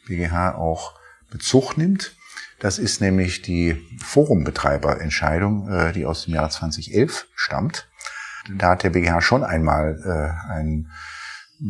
BGH 0.06 0.54
auch 0.54 0.94
Bezug 1.30 1.76
nimmt. 1.76 2.14
Das 2.60 2.78
ist 2.78 3.00
nämlich 3.00 3.42
die 3.42 3.76
Forumbetreiberentscheidung, 3.98 5.68
äh, 5.68 5.92
die 5.92 6.06
aus 6.06 6.26
dem 6.26 6.34
Jahr 6.34 6.48
2011 6.48 7.26
stammt. 7.34 7.88
Da 8.58 8.70
hat 8.70 8.82
der 8.82 8.90
BGH 8.90 9.20
schon 9.20 9.44
einmal 9.44 9.98
äh, 10.04 10.52
ein 10.52 10.90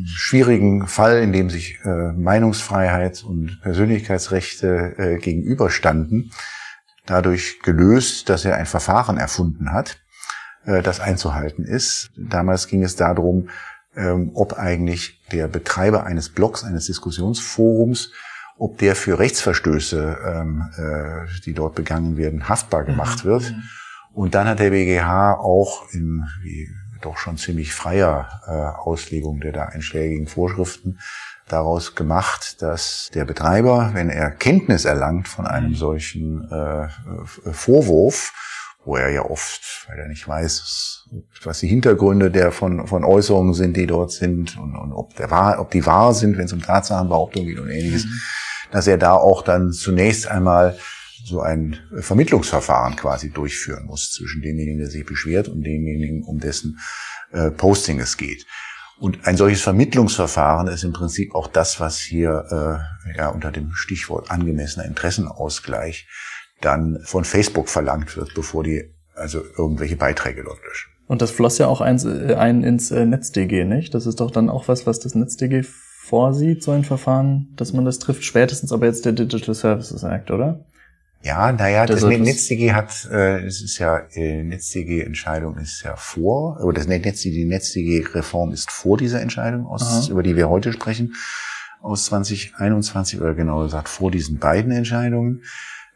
schwierigen 0.06 0.86
Fall, 0.86 1.22
in 1.22 1.32
dem 1.32 1.50
sich 1.50 1.78
äh, 1.84 2.12
Meinungsfreiheit 2.12 3.22
und 3.24 3.60
Persönlichkeitsrechte 3.62 4.94
äh, 4.96 5.18
gegenüberstanden, 5.18 6.32
dadurch 7.06 7.60
gelöst, 7.62 8.28
dass 8.28 8.44
er 8.44 8.56
ein 8.56 8.66
Verfahren 8.66 9.18
erfunden 9.18 9.72
hat, 9.72 9.98
äh, 10.64 10.82
das 10.82 11.00
einzuhalten 11.00 11.64
ist. 11.64 12.10
Damals 12.16 12.68
ging 12.68 12.82
es 12.82 12.96
darum, 12.96 13.50
ähm, 13.94 14.30
ob 14.34 14.54
eigentlich 14.54 15.20
der 15.30 15.48
Betreiber 15.48 16.04
eines 16.04 16.30
Blogs, 16.30 16.64
eines 16.64 16.86
Diskussionsforums, 16.86 18.12
ob 18.58 18.78
der 18.78 18.96
für 18.96 19.18
Rechtsverstöße, 19.18 20.18
ähm, 20.24 20.64
äh, 20.76 21.40
die 21.44 21.52
dort 21.52 21.74
begangen 21.74 22.16
werden, 22.16 22.48
haftbar 22.48 22.84
gemacht 22.84 23.24
mhm. 23.24 23.28
wird. 23.28 23.54
Und 24.14 24.34
dann 24.34 24.46
hat 24.46 24.58
der 24.58 24.70
BGH 24.70 25.34
auch 25.34 25.88
in 25.92 26.26
wie, 26.42 26.68
doch 27.02 27.18
schon 27.18 27.36
ziemlich 27.36 27.74
freier 27.74 28.28
äh, 28.46 28.80
Auslegung 28.80 29.40
der 29.40 29.52
da 29.52 29.64
einschlägigen 29.66 30.26
Vorschriften 30.26 30.98
daraus 31.48 31.94
gemacht, 31.94 32.62
dass 32.62 33.10
der 33.14 33.24
Betreiber, 33.24 33.90
wenn 33.94 34.08
er 34.08 34.30
Kenntnis 34.30 34.84
erlangt 34.84 35.28
von 35.28 35.46
einem 35.46 35.74
solchen 35.74 36.50
äh, 36.50 36.88
Vorwurf, 37.52 38.32
wo 38.84 38.96
er 38.96 39.10
ja 39.10 39.22
oft, 39.22 39.86
weil 39.88 39.98
er 39.98 40.08
nicht 40.08 40.26
weiß, 40.26 41.08
was 41.44 41.60
die 41.60 41.68
Hintergründe 41.68 42.30
der 42.30 42.52
von, 42.52 42.86
von 42.86 43.04
Äußerungen 43.04 43.54
sind, 43.54 43.76
die 43.76 43.86
dort 43.86 44.12
sind 44.12 44.58
und, 44.58 44.74
und 44.74 44.92
ob, 44.92 45.14
der 45.16 45.30
wahr, 45.30 45.60
ob 45.60 45.70
die 45.70 45.86
wahr 45.86 46.14
sind, 46.14 46.36
wenn 46.38 46.46
es 46.46 46.52
um 46.52 46.62
Tatsachenbehauptungen 46.62 47.48
geht 47.48 47.58
und 47.58 47.68
ähnliches, 47.68 48.06
mhm. 48.06 48.20
dass 48.70 48.86
er 48.86 48.98
da 48.98 49.14
auch 49.14 49.42
dann 49.42 49.72
zunächst 49.72 50.26
einmal 50.26 50.76
so 51.24 51.40
ein 51.40 51.78
Vermittlungsverfahren 52.00 52.96
quasi 52.96 53.30
durchführen 53.30 53.86
muss 53.86 54.10
zwischen 54.10 54.42
demjenigen, 54.42 54.78
der 54.78 54.90
sich 54.90 55.06
beschwert 55.06 55.48
und 55.48 55.62
demjenigen, 55.62 56.24
um 56.24 56.40
dessen 56.40 56.78
äh, 57.32 57.50
Posting 57.50 58.00
es 58.00 58.16
geht. 58.16 58.46
Und 58.98 59.26
ein 59.26 59.36
solches 59.36 59.62
Vermittlungsverfahren 59.62 60.68
ist 60.68 60.84
im 60.84 60.92
Prinzip 60.92 61.34
auch 61.34 61.48
das, 61.48 61.80
was 61.80 61.98
hier 61.98 62.44
äh, 62.50 63.18
ja, 63.18 63.28
unter 63.28 63.50
dem 63.50 63.72
Stichwort 63.72 64.30
angemessener 64.30 64.84
Interessenausgleich 64.84 66.06
dann 66.60 67.00
von 67.02 67.24
Facebook 67.24 67.68
verlangt 67.68 68.16
wird, 68.16 68.34
bevor 68.34 68.62
die 68.62 68.94
also 69.14 69.42
irgendwelche 69.58 69.96
Beiträge 69.96 70.44
dort 70.44 70.60
löschen. 70.64 70.92
Und 71.08 71.20
das 71.20 71.30
floss 71.30 71.58
ja 71.58 71.66
auch 71.66 71.80
ein, 71.80 71.98
äh, 71.98 72.34
ein 72.34 72.62
ins 72.62 72.90
äh, 72.90 73.04
NetzDG, 73.04 73.64
nicht? 73.64 73.94
Das 73.94 74.06
ist 74.06 74.20
doch 74.20 74.30
dann 74.30 74.48
auch 74.48 74.68
was, 74.68 74.86
was 74.86 75.00
das 75.00 75.14
NetzDG 75.14 75.62
vorsieht, 75.62 76.62
so 76.62 76.70
ein 76.70 76.84
Verfahren, 76.84 77.52
dass 77.56 77.72
man 77.72 77.84
das 77.84 77.98
trifft, 77.98 78.24
spätestens 78.24 78.72
aber 78.72 78.86
jetzt 78.86 79.04
der 79.04 79.12
Digital 79.12 79.54
Services 79.54 80.02
Act, 80.04 80.30
oder? 80.30 80.64
Ja, 81.22 81.52
naja, 81.52 81.86
das, 81.86 82.00
das 82.00 82.10
NetzDG 82.10 82.72
hat, 82.72 83.08
äh, 83.10 83.44
es 83.44 83.62
ist 83.62 83.78
ja, 83.78 83.98
äh, 84.12 84.42
NetzDG-Entscheidung 84.42 85.56
ist 85.56 85.82
ja 85.82 85.94
vor, 85.96 86.60
oder 86.62 86.78
das 86.78 86.88
NetzDG, 86.88 87.30
die 87.30 87.44
NetzDG-Reform 87.44 88.52
ist 88.52 88.70
vor 88.70 88.96
dieser 88.98 89.20
Entscheidung, 89.20 89.66
aus, 89.66 90.08
über 90.08 90.24
die 90.24 90.34
wir 90.34 90.48
heute 90.48 90.72
sprechen, 90.72 91.14
aus 91.80 92.06
2021, 92.06 93.20
oder 93.20 93.34
genau 93.34 93.62
gesagt 93.62 93.88
vor 93.88 94.10
diesen 94.10 94.38
beiden 94.38 94.72
Entscheidungen. 94.72 95.42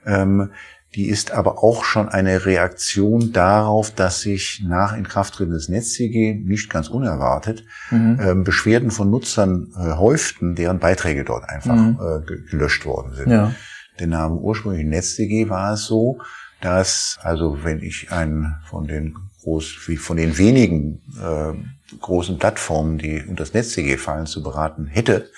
Ähm, 0.04 0.50
die 0.94 1.08
ist 1.08 1.32
aber 1.32 1.62
auch 1.62 1.84
schon 1.84 2.08
eine 2.08 2.46
Reaktion 2.46 3.32
darauf, 3.32 3.90
dass 3.90 4.20
sich 4.20 4.62
nach 4.64 4.96
Inkrafttreten 4.96 5.52
des 5.52 5.68
NetzDG 5.68 6.34
nicht 6.34 6.70
ganz 6.70 6.88
unerwartet 6.88 7.64
mhm. 7.90 8.18
ähm, 8.22 8.44
Beschwerden 8.44 8.90
von 8.90 9.10
Nutzern 9.10 9.74
äh, 9.76 9.92
häuften, 9.94 10.54
deren 10.54 10.78
Beiträge 10.78 11.24
dort 11.24 11.48
einfach 11.48 11.74
mhm. 11.74 11.98
äh, 12.00 12.50
gelöscht 12.50 12.86
worden 12.86 13.12
sind. 13.14 13.30
Ja. 13.30 13.52
Denn 13.98 14.10
nach 14.10 14.28
dem 14.28 14.38
ursprünglichen 14.38 14.90
NetzDG 14.90 15.48
war 15.48 15.74
es 15.74 15.84
so, 15.84 16.18
dass, 16.60 17.18
also 17.22 17.64
wenn 17.64 17.82
ich 17.82 18.12
einen 18.12 18.56
von 18.64 18.86
den 18.86 19.16
groß, 19.42 19.82
wie 19.86 19.96
von 19.96 20.16
den 20.16 20.36
wenigen 20.38 21.02
äh, 21.20 21.52
großen 22.00 22.38
Plattformen, 22.38 22.98
die 22.98 23.22
unter 23.22 23.44
das 23.44 23.54
NetzDG 23.54 23.96
fallen, 23.96 24.26
zu 24.26 24.42
beraten 24.42 24.86
hätte, 24.86 25.30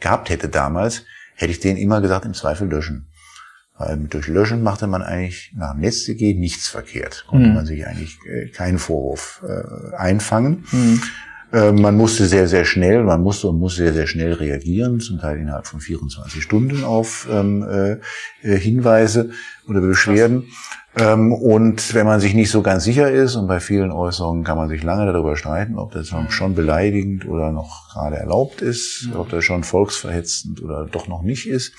gehabt 0.00 0.30
hätte 0.30 0.48
damals, 0.48 1.04
hätte 1.34 1.52
ich 1.52 1.60
denen 1.60 1.78
immer 1.78 2.00
gesagt, 2.00 2.24
im 2.24 2.34
Zweifel 2.34 2.68
löschen. 2.68 3.08
Weil 3.76 3.96
durch 4.08 4.26
Löschen 4.26 4.62
machte 4.62 4.88
man 4.88 5.02
eigentlich 5.02 5.52
nach 5.54 5.72
dem 5.72 5.80
NetzDG 5.80 6.34
nichts 6.34 6.66
verkehrt. 6.66 7.24
Konnte 7.28 7.48
mhm. 7.48 7.54
man 7.54 7.66
sich 7.66 7.86
eigentlich 7.86 8.18
äh, 8.26 8.48
keinen 8.48 8.78
Vorwurf 8.78 9.42
äh, 9.46 9.96
einfangen. 9.96 10.66
Mhm. 10.72 11.00
Äh, 11.52 11.72
man 11.72 11.96
musste 11.96 12.26
sehr, 12.26 12.46
sehr 12.46 12.64
schnell, 12.64 13.02
man 13.04 13.22
musste 13.22 13.48
und 13.48 13.58
muss 13.58 13.76
sehr, 13.76 13.92
sehr 13.92 14.06
schnell 14.06 14.34
reagieren, 14.34 15.00
zum 15.00 15.18
Teil 15.18 15.38
innerhalb 15.38 15.66
von 15.66 15.80
24 15.80 16.42
Stunden 16.42 16.84
auf 16.84 17.26
ähm, 17.30 17.62
äh, 17.62 17.92
äh, 18.42 18.58
Hinweise 18.58 19.30
oder 19.66 19.80
Beschwerden. 19.80 20.44
Ähm, 20.96 21.32
und 21.32 21.94
wenn 21.94 22.06
man 22.06 22.20
sich 22.20 22.34
nicht 22.34 22.50
so 22.50 22.62
ganz 22.62 22.84
sicher 22.84 23.10
ist, 23.10 23.36
und 23.36 23.46
bei 23.46 23.60
vielen 23.60 23.92
Äußerungen 23.92 24.44
kann 24.44 24.58
man 24.58 24.68
sich 24.68 24.82
lange 24.82 25.10
darüber 25.10 25.36
streiten, 25.36 25.78
ob 25.78 25.92
das 25.92 26.12
schon 26.28 26.54
beleidigend 26.54 27.26
oder 27.26 27.52
noch 27.52 27.92
gerade 27.92 28.16
erlaubt 28.16 28.60
ist, 28.60 29.08
ob 29.14 29.30
das 29.30 29.44
schon 29.44 29.64
volksverhetzend 29.64 30.62
oder 30.62 30.86
doch 30.86 31.08
noch 31.08 31.22
nicht 31.22 31.46
ist, 31.46 31.72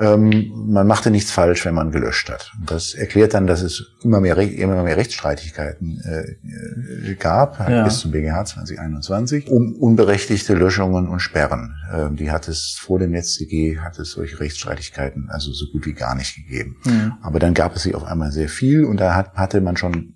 ähm, 0.00 0.50
man 0.54 0.86
machte 0.86 1.10
nichts 1.10 1.30
falsch, 1.30 1.66
wenn 1.66 1.74
man 1.74 1.90
gelöscht 1.90 2.30
hat. 2.30 2.52
Und 2.58 2.70
das 2.70 2.94
erklärt 2.94 3.34
dann, 3.34 3.46
dass 3.46 3.60
es 3.60 3.84
immer 4.02 4.20
mehr, 4.20 4.36
immer 4.38 4.82
mehr 4.82 4.96
Rechtsstreitigkeiten 4.96 6.00
äh, 6.04 7.14
gab, 7.14 7.58
halt 7.58 7.70
ja. 7.70 7.84
bis 7.84 7.98
zum 7.98 8.10
BGH 8.10 8.46
2021, 8.46 9.48
um 9.48 9.74
unberechtigte 9.74 10.54
Löschungen 10.54 11.08
und 11.08 11.20
Sperren. 11.20 11.76
Ähm, 11.92 12.16
die 12.16 12.30
hat 12.30 12.48
es 12.48 12.78
vor 12.80 12.98
dem 12.98 13.10
NetzDG, 13.10 13.78
hat 13.78 13.98
es 13.98 14.12
solche 14.12 14.40
Rechtsstreitigkeiten 14.40 15.28
also 15.28 15.52
so 15.52 15.66
gut 15.70 15.84
wie 15.84 15.92
gar 15.92 16.14
nicht 16.14 16.34
gegeben. 16.34 16.76
Mhm. 16.84 17.12
Aber 17.20 17.38
dann 17.38 17.52
gab 17.52 17.76
es 17.76 17.82
sie 17.82 17.94
auf 17.94 18.04
einmal 18.04 18.32
sehr 18.32 18.48
viel 18.48 18.84
und 18.84 18.98
da 18.98 19.14
hat, 19.14 19.34
hatte 19.34 19.60
man 19.60 19.76
schon 19.76 20.14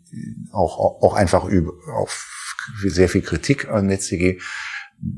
auch, 0.51 0.79
auch 0.79 1.15
einfach 1.15 1.45
über, 1.45 1.73
auf 1.95 2.31
sehr 2.87 3.11
viel 3.11 3.23
Kritik 3.23 3.69
an 3.69 3.87
NetzDG 3.87 4.31
äh, 4.31 4.41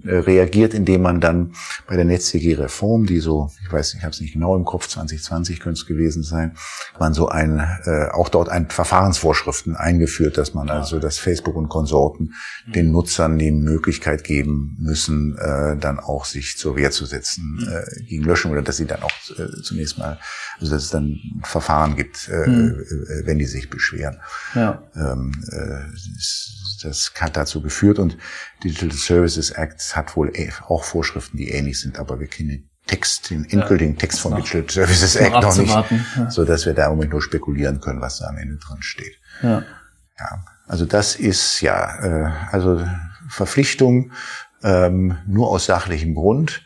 reagiert, 0.04 0.74
indem 0.74 1.02
man 1.02 1.20
dann 1.20 1.52
bei 1.86 1.96
der 1.96 2.04
NetzDG-Reform, 2.04 3.06
die 3.06 3.20
so, 3.20 3.50
ich 3.62 3.72
weiß, 3.72 3.94
ich 3.94 4.02
habe 4.02 4.10
es 4.10 4.20
nicht 4.20 4.32
genau 4.32 4.56
im 4.56 4.64
Kopf, 4.64 4.88
2020 4.88 5.60
könnte 5.60 5.78
es 5.78 5.86
gewesen 5.86 6.22
sein, 6.22 6.56
man 6.98 7.14
so 7.14 7.28
ein, 7.28 7.60
äh, 7.84 8.08
auch 8.10 8.28
dort 8.28 8.48
ein 8.48 8.68
Verfahrensvorschriften 8.68 9.76
eingeführt, 9.76 10.38
dass 10.38 10.54
man 10.54 10.70
also, 10.70 10.98
dass 10.98 11.18
Facebook 11.18 11.56
und 11.56 11.68
Konsorten 11.68 12.34
den 12.66 12.90
Nutzern 12.90 13.38
die 13.38 13.52
Möglichkeit 13.52 14.24
geben 14.24 14.76
müssen, 14.80 15.36
äh, 15.38 15.76
dann 15.76 16.00
auch 16.00 16.24
sich 16.24 16.56
zur 16.56 16.76
Wehr 16.76 16.90
zu 16.90 17.06
setzen 17.06 17.66
äh, 17.70 18.02
gegen 18.04 18.24
Löschung 18.24 18.52
oder 18.52 18.62
dass 18.62 18.78
sie 18.78 18.86
dann 18.86 19.02
auch 19.02 19.12
äh, 19.38 19.62
zunächst 19.62 19.98
mal, 19.98 20.18
also 20.58 20.72
dass 20.72 20.84
es 20.84 20.90
dann 20.90 21.04
ein 21.04 21.42
Verfahren 21.44 21.96
gibt, 21.96 22.28
äh, 22.28 22.48
mhm. 22.48 22.84
wenn 23.24 23.38
die 23.38 23.46
sich 23.46 23.70
beschweren. 23.70 24.18
Ja. 24.54 24.82
Ähm, 24.96 25.32
äh, 25.52 25.92
das 26.82 27.12
hat 27.18 27.36
dazu 27.36 27.62
geführt 27.62 27.98
und 27.98 28.16
Digital 28.64 28.92
Services 28.92 29.50
Act 29.50 29.96
hat 29.96 30.16
wohl 30.16 30.30
e- 30.34 30.50
auch 30.68 30.84
Vorschriften, 30.84 31.36
die 31.36 31.50
ähnlich 31.50 31.80
sind, 31.80 31.98
aber 31.98 32.20
wir 32.20 32.26
kennen 32.26 32.48
den 32.48 32.70
Text, 32.86 33.30
den 33.30 33.44
endgültigen 33.44 33.92
ja, 33.94 33.98
Text 33.98 34.20
vom 34.20 34.36
Digital 34.36 34.70
Services 34.70 35.16
Act 35.16 35.42
noch 35.42 35.56
nicht, 35.56 35.74
ja. 36.16 36.30
so 36.30 36.44
dass 36.44 36.66
wir 36.66 36.74
da 36.74 36.86
im 36.86 36.92
Moment 36.92 37.12
nur 37.12 37.22
spekulieren 37.22 37.80
können, 37.80 38.00
was 38.00 38.18
da 38.18 38.28
am 38.28 38.38
Ende 38.38 38.56
drin 38.56 38.78
steht. 38.80 39.18
Ja. 39.42 39.62
ja 40.18 40.44
also 40.66 40.86
das 40.86 41.16
ist 41.16 41.60
ja, 41.60 42.04
äh, 42.04 42.32
also 42.52 42.84
Verpflichtung 43.28 44.12
ähm, 44.62 45.18
nur 45.26 45.50
aus 45.50 45.66
sachlichem 45.66 46.14
Grund 46.14 46.62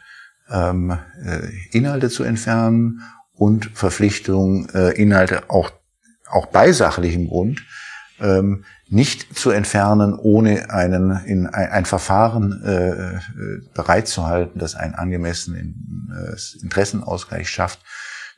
ähm, 0.51 0.99
äh, 1.25 1.49
Inhalte 1.71 2.11
zu 2.11 2.23
entfernen 2.25 3.03
und 3.33 3.71
Verpflichtung 3.75 4.69
äh, 4.71 4.91
Inhalte 5.01 5.49
auch 5.49 5.73
auch 6.29 6.47
bei 6.47 6.73
sachlichem 6.73 7.29
Grund 7.29 7.63
ähm, 8.21 8.65
nicht 8.91 9.39
zu 9.39 9.51
entfernen, 9.51 10.15
ohne 10.15 10.71
einen, 10.71 11.25
in 11.25 11.47
ein, 11.47 11.71
ein 11.71 11.85
Verfahren 11.85 12.61
äh, 12.65 12.89
äh 12.91 13.19
bereitzuhalten, 13.73 14.59
das 14.59 14.75
einen 14.75 14.95
angemessenen 14.95 16.11
äh, 16.13 16.63
Interessenausgleich 16.63 17.49
schafft 17.49 17.81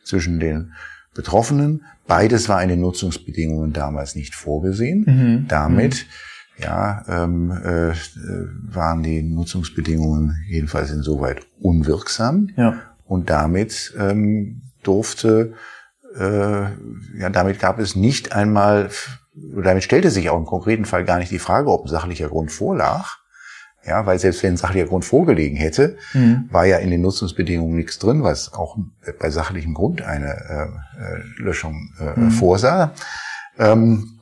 zwischen 0.05 0.39
den 0.41 0.73
Betroffenen. 1.15 1.85
Beides 2.07 2.49
war 2.51 2.63
in 2.63 2.69
den 2.69 2.81
Nutzungsbedingungen 2.81 3.73
damals 3.73 4.15
nicht 4.15 4.35
vorgesehen. 4.35 5.05
Mhm. 5.07 5.49
Damit 5.49 6.07
mhm. 6.59 6.63
ja, 6.65 7.05
ähm, 7.09 7.51
äh, 7.51 7.95
waren 8.75 9.03
die 9.03 9.23
Nutzungsbedingungen 9.23 10.37
jedenfalls 10.47 10.91
insoweit 10.91 11.47
unwirksam. 11.61 12.51
Ja. 12.57 12.79
Und 13.05 13.31
damit 13.31 13.95
ähm, 13.99 14.63
durfte, 14.83 15.55
äh, 16.19 16.63
ja, 17.19 17.31
damit 17.31 17.59
gab 17.59 17.79
es 17.79 17.97
nicht 17.97 18.33
einmal 18.33 18.91
damit 19.35 19.83
stellte 19.83 20.11
sich 20.11 20.31
auch 20.31 20.39
im 20.39 20.47
konkreten 20.47 20.85
Fall 20.85 21.05
gar 21.05 21.19
nicht 21.19 21.31
die 21.31 21.39
Frage, 21.39 21.71
ob 21.71 21.85
ein 21.85 21.89
sachlicher 21.89 22.29
Grund 22.29 22.53
vorlag. 22.53 23.19
Ja, 23.85 24.07
weil 24.07 24.19
selbst 24.19 24.45
wenn 24.45 24.55
ein 24.55 24.57
sachlicher 24.57 24.87
Grund 24.87 25.05
vorgelegen 25.05 25.57
hätte, 25.57 25.97
mhm. 26.13 26.49
war 26.53 26.67
ja 26.67 26.77
in 26.79 26.91
den 26.91 27.01
Nutzungsbedingungen 27.01 27.75
nichts 27.75 27.99
drin, 27.99 28.23
was 28.23 28.53
auch 28.53 28.77
bei 29.19 29.29
sachlichem 29.31 29.75
Grund 29.75 30.03
eine 30.03 30.29
äh, 30.29 31.03
äh 31.03 31.23
Löschung 31.43 31.93
äh, 31.99 32.19
mhm. 32.19 32.31
vorsah. 32.31 32.95
Ähm, 33.59 34.21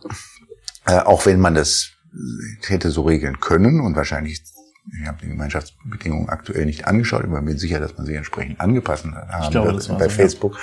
äh, 0.86 1.00
auch 1.00 1.26
wenn 1.26 1.40
man 1.40 1.54
das 1.54 1.90
hätte 2.66 2.90
so 2.90 3.02
regeln 3.02 3.38
können 3.38 3.80
und 3.80 3.96
wahrscheinlich, 3.96 4.42
ich 4.98 5.06
habe 5.06 5.18
die 5.22 5.28
Gemeinschaftsbedingungen 5.28 6.30
aktuell 6.30 6.64
nicht 6.64 6.86
angeschaut, 6.86 7.24
aber 7.24 7.42
bin 7.42 7.58
sicher, 7.58 7.80
dass 7.80 7.96
man 7.98 8.06
sie 8.06 8.14
entsprechend 8.14 8.60
angepasst 8.60 9.04
haben 9.04 9.50
glaube, 9.50 9.72
wird 9.74 9.98
bei 9.98 10.08
Facebook. 10.08 10.54
Ja. 10.54 10.60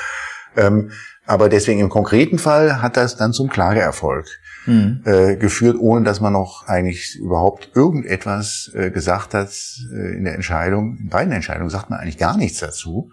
Ähm, 0.57 0.91
aber 1.25 1.49
deswegen 1.49 1.79
im 1.79 1.89
konkreten 1.89 2.39
Fall 2.39 2.81
hat 2.81 2.97
das 2.97 3.15
dann 3.15 3.33
zum 3.33 3.49
Klageerfolg 3.49 4.27
mhm. 4.65 5.01
geführt, 5.39 5.77
ohne 5.77 6.05
dass 6.05 6.21
man 6.21 6.31
noch 6.33 6.67
eigentlich 6.67 7.17
überhaupt 7.17 7.71
irgendetwas 7.75 8.71
äh, 8.73 8.91
gesagt 8.91 9.33
hat 9.33 9.49
äh, 9.91 10.15
in 10.15 10.23
der 10.23 10.35
Entscheidung. 10.35 10.97
In 10.97 11.09
beiden 11.09 11.33
Entscheidungen 11.33 11.69
sagt 11.69 11.89
man 11.89 11.99
eigentlich 11.99 12.17
gar 12.17 12.37
nichts 12.37 12.59
dazu. 12.59 13.11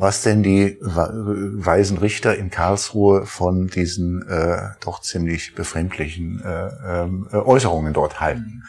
was 0.00 0.22
denn 0.22 0.42
die 0.42 0.78
weisen 0.80 1.98
Richter 1.98 2.34
in 2.34 2.50
Karlsruhe 2.50 3.26
von 3.26 3.66
diesen 3.66 4.26
äh, 4.26 4.70
doch 4.80 5.02
ziemlich 5.02 5.54
befremdlichen 5.54 6.40
äh, 6.42 7.04
äh, 7.04 7.36
Äußerungen 7.36 7.92
dort 7.92 8.18
halten. 8.18 8.64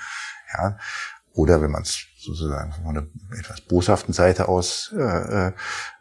Ja, 0.54 0.78
oder 1.34 1.62
wenn 1.62 1.72
man 1.72 1.84
es 1.84 2.06
sozusagen 2.20 2.74
von 2.74 2.86
einer 2.86 3.08
etwas 3.40 3.62
boshaften 3.62 4.14
Seite 4.14 4.50
aus 4.50 4.94
äh, 4.98 5.48
äh, 5.48 5.52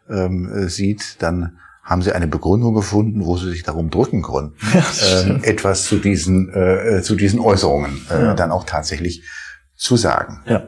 äh, 0.09 0.67
sieht, 0.67 1.21
dann 1.21 1.59
haben 1.83 2.01
sie 2.01 2.13
eine 2.13 2.27
Begründung 2.27 2.73
gefunden, 2.73 3.25
wo 3.25 3.37
sie 3.37 3.49
sich 3.49 3.63
darum 3.63 3.89
drücken 3.89 4.21
konnten, 4.21 4.55
ähm, 5.25 5.39
etwas 5.43 5.85
zu 5.85 5.97
diesen, 5.97 6.53
äh, 6.53 7.01
zu 7.01 7.15
diesen 7.15 7.39
Äußerungen 7.39 8.01
äh, 8.09 8.21
ja. 8.21 8.33
dann 8.33 8.51
auch 8.51 8.65
tatsächlich 8.65 9.23
zu 9.75 9.97
sagen. 9.97 10.43
Ja. 10.45 10.67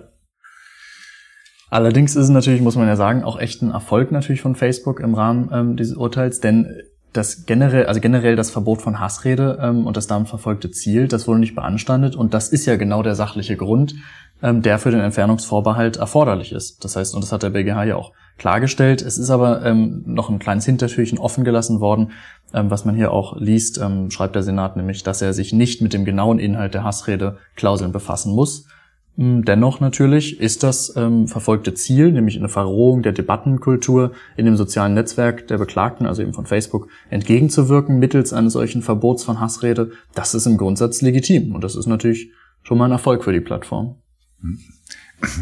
Allerdings 1.70 2.16
ist 2.16 2.26
es 2.26 2.30
natürlich, 2.30 2.62
muss 2.62 2.76
man 2.76 2.88
ja 2.88 2.96
sagen, 2.96 3.24
auch 3.24 3.40
echt 3.40 3.62
ein 3.62 3.72
Erfolg 3.72 4.12
natürlich 4.12 4.42
von 4.42 4.56
Facebook 4.56 5.00
im 5.00 5.16
Rahmen 5.16 5.50
ähm, 5.52 5.76
dieses 5.76 5.96
Urteils, 5.96 6.40
denn 6.40 6.68
das 7.14 7.46
generell, 7.46 7.86
also 7.86 8.00
generell 8.00 8.36
das 8.36 8.52
Verbot 8.52 8.82
von 8.82 9.00
Hassrede 9.00 9.60
ähm, 9.62 9.88
und 9.88 9.98
das 9.98 10.08
damit 10.08 10.30
verfolgte 10.30 10.72
Ziel, 10.72 11.08
das 11.08 11.28
wurde 11.28 11.40
nicht 11.40 11.56
beanstandet 11.56 12.16
und 12.16 12.34
das 12.34 12.50
ist 12.50 12.66
ja 12.66 12.76
genau 12.76 13.04
der 13.04 13.16
sachliche 13.16 13.56
Grund, 13.56 13.96
ähm, 14.42 14.62
der 14.62 14.80
für 14.80 14.92
den 14.92 15.00
Entfernungsvorbehalt 15.00 15.98
erforderlich 15.98 16.52
ist. 16.52 16.84
Das 16.84 16.96
heißt, 16.96 17.16
und 17.16 17.24
das 17.24 17.32
hat 17.32 17.44
der 17.44 17.52
BGH 17.52 17.84
ja 17.86 17.96
auch 17.96 18.12
klargestellt. 18.38 19.02
Es 19.02 19.18
ist 19.18 19.30
aber 19.30 19.66
ähm, 19.66 20.04
noch 20.06 20.30
ein 20.30 20.40
kleines 20.40 20.66
Hintertürchen 20.66 21.18
offen 21.18 21.44
gelassen 21.44 21.80
worden, 21.80 22.12
ähm, 22.54 22.70
was 22.70 22.86
man 22.86 22.96
hier 22.96 23.12
auch 23.12 23.40
liest, 23.40 23.80
ähm, 23.80 24.12
schreibt 24.12 24.36
der 24.36 24.44
Senat 24.44 24.76
nämlich, 24.78 25.04
dass 25.04 25.22
er 25.22 25.34
sich 25.34 25.54
nicht 25.54 25.82
mit 25.82 25.94
dem 25.94 26.06
genauen 26.06 26.40
Inhalt 26.40 26.74
der 26.74 26.84
Hassrede-Klauseln 26.84 27.92
befassen 27.92 28.34
muss. 28.34 28.68
Hm, 29.16 29.46
dennoch 29.46 29.80
natürlich 29.80 30.40
ist 30.40 30.64
das 30.64 30.96
ähm, 30.96 31.28
verfolgte 31.28 31.74
Ziel, 31.76 32.12
nämlich 32.12 32.38
eine 32.38 32.50
Verrohung 32.50 33.04
der 33.04 33.12
Debattenkultur 33.12 34.12
in 34.38 34.46
dem 34.46 34.56
sozialen 34.56 34.96
Netzwerk 34.96 35.48
der 35.48 35.60
Beklagten, 35.60 36.08
also 36.08 36.24
eben 36.24 36.34
von 36.34 36.48
Facebook, 36.48 36.88
entgegenzuwirken 37.10 38.00
mittels 38.00 38.34
eines 38.34 38.54
solchen 38.54 38.82
Verbots 38.82 39.24
von 39.24 39.40
Hassrede, 39.40 39.92
das 40.16 40.34
ist 40.34 40.48
im 40.48 40.58
Grundsatz 40.58 41.02
legitim. 41.02 41.54
Und 41.54 41.64
das 41.64 41.76
ist 41.76 41.86
natürlich 41.86 42.32
schon 42.64 42.78
mal 42.78 42.86
ein 42.86 42.92
Erfolg 42.92 43.24
für 43.24 43.34
die 43.34 43.42
Plattform. 43.42 43.98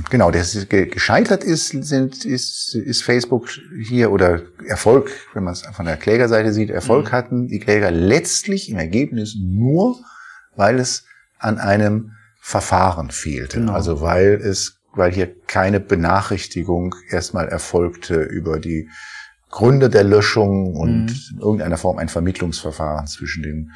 Genau, 0.10 0.30
das 0.32 0.68
gescheitert 0.70 1.44
ist, 1.44 1.70
sind, 1.70 2.24
ist, 2.26 2.76
ist 2.76 3.04
Facebook 3.04 3.50
hier 3.84 4.12
oder 4.12 4.42
Erfolg, 4.66 5.12
wenn 5.34 5.44
man 5.44 5.54
es 5.54 5.64
von 5.74 5.86
der 5.86 5.98
Klägerseite 5.98 6.54
sieht, 6.54 6.70
Erfolg 6.70 7.08
mhm. 7.08 7.12
hatten 7.12 7.48
die 7.48 7.60
Kläger 7.60 7.90
letztlich 7.90 8.70
im 8.70 8.78
Ergebnis 8.78 9.36
nur, 9.40 9.98
weil 10.56 10.80
es 10.80 11.06
an 11.40 11.58
einem 11.58 12.12
Verfahren 12.40 13.12
fehlte. 13.12 13.60
Genau. 13.60 13.74
Also 13.74 14.02
weil 14.02 14.34
es, 14.34 14.78
weil 14.94 15.12
hier 15.12 15.34
keine 15.48 15.80
Benachrichtigung 15.80 16.96
erstmal 17.10 17.48
erfolgte 17.48 18.22
über 18.22 18.60
die 18.60 18.90
Gründe 19.50 19.90
der 19.90 20.04
Löschung 20.04 20.76
und 20.76 21.06
mhm. 21.06 21.16
in 21.34 21.40
irgendeiner 21.40 21.78
Form 21.78 21.98
ein 21.98 22.10
Vermittlungsverfahren 22.10 23.08
zwischen 23.08 23.44
den 23.44 23.72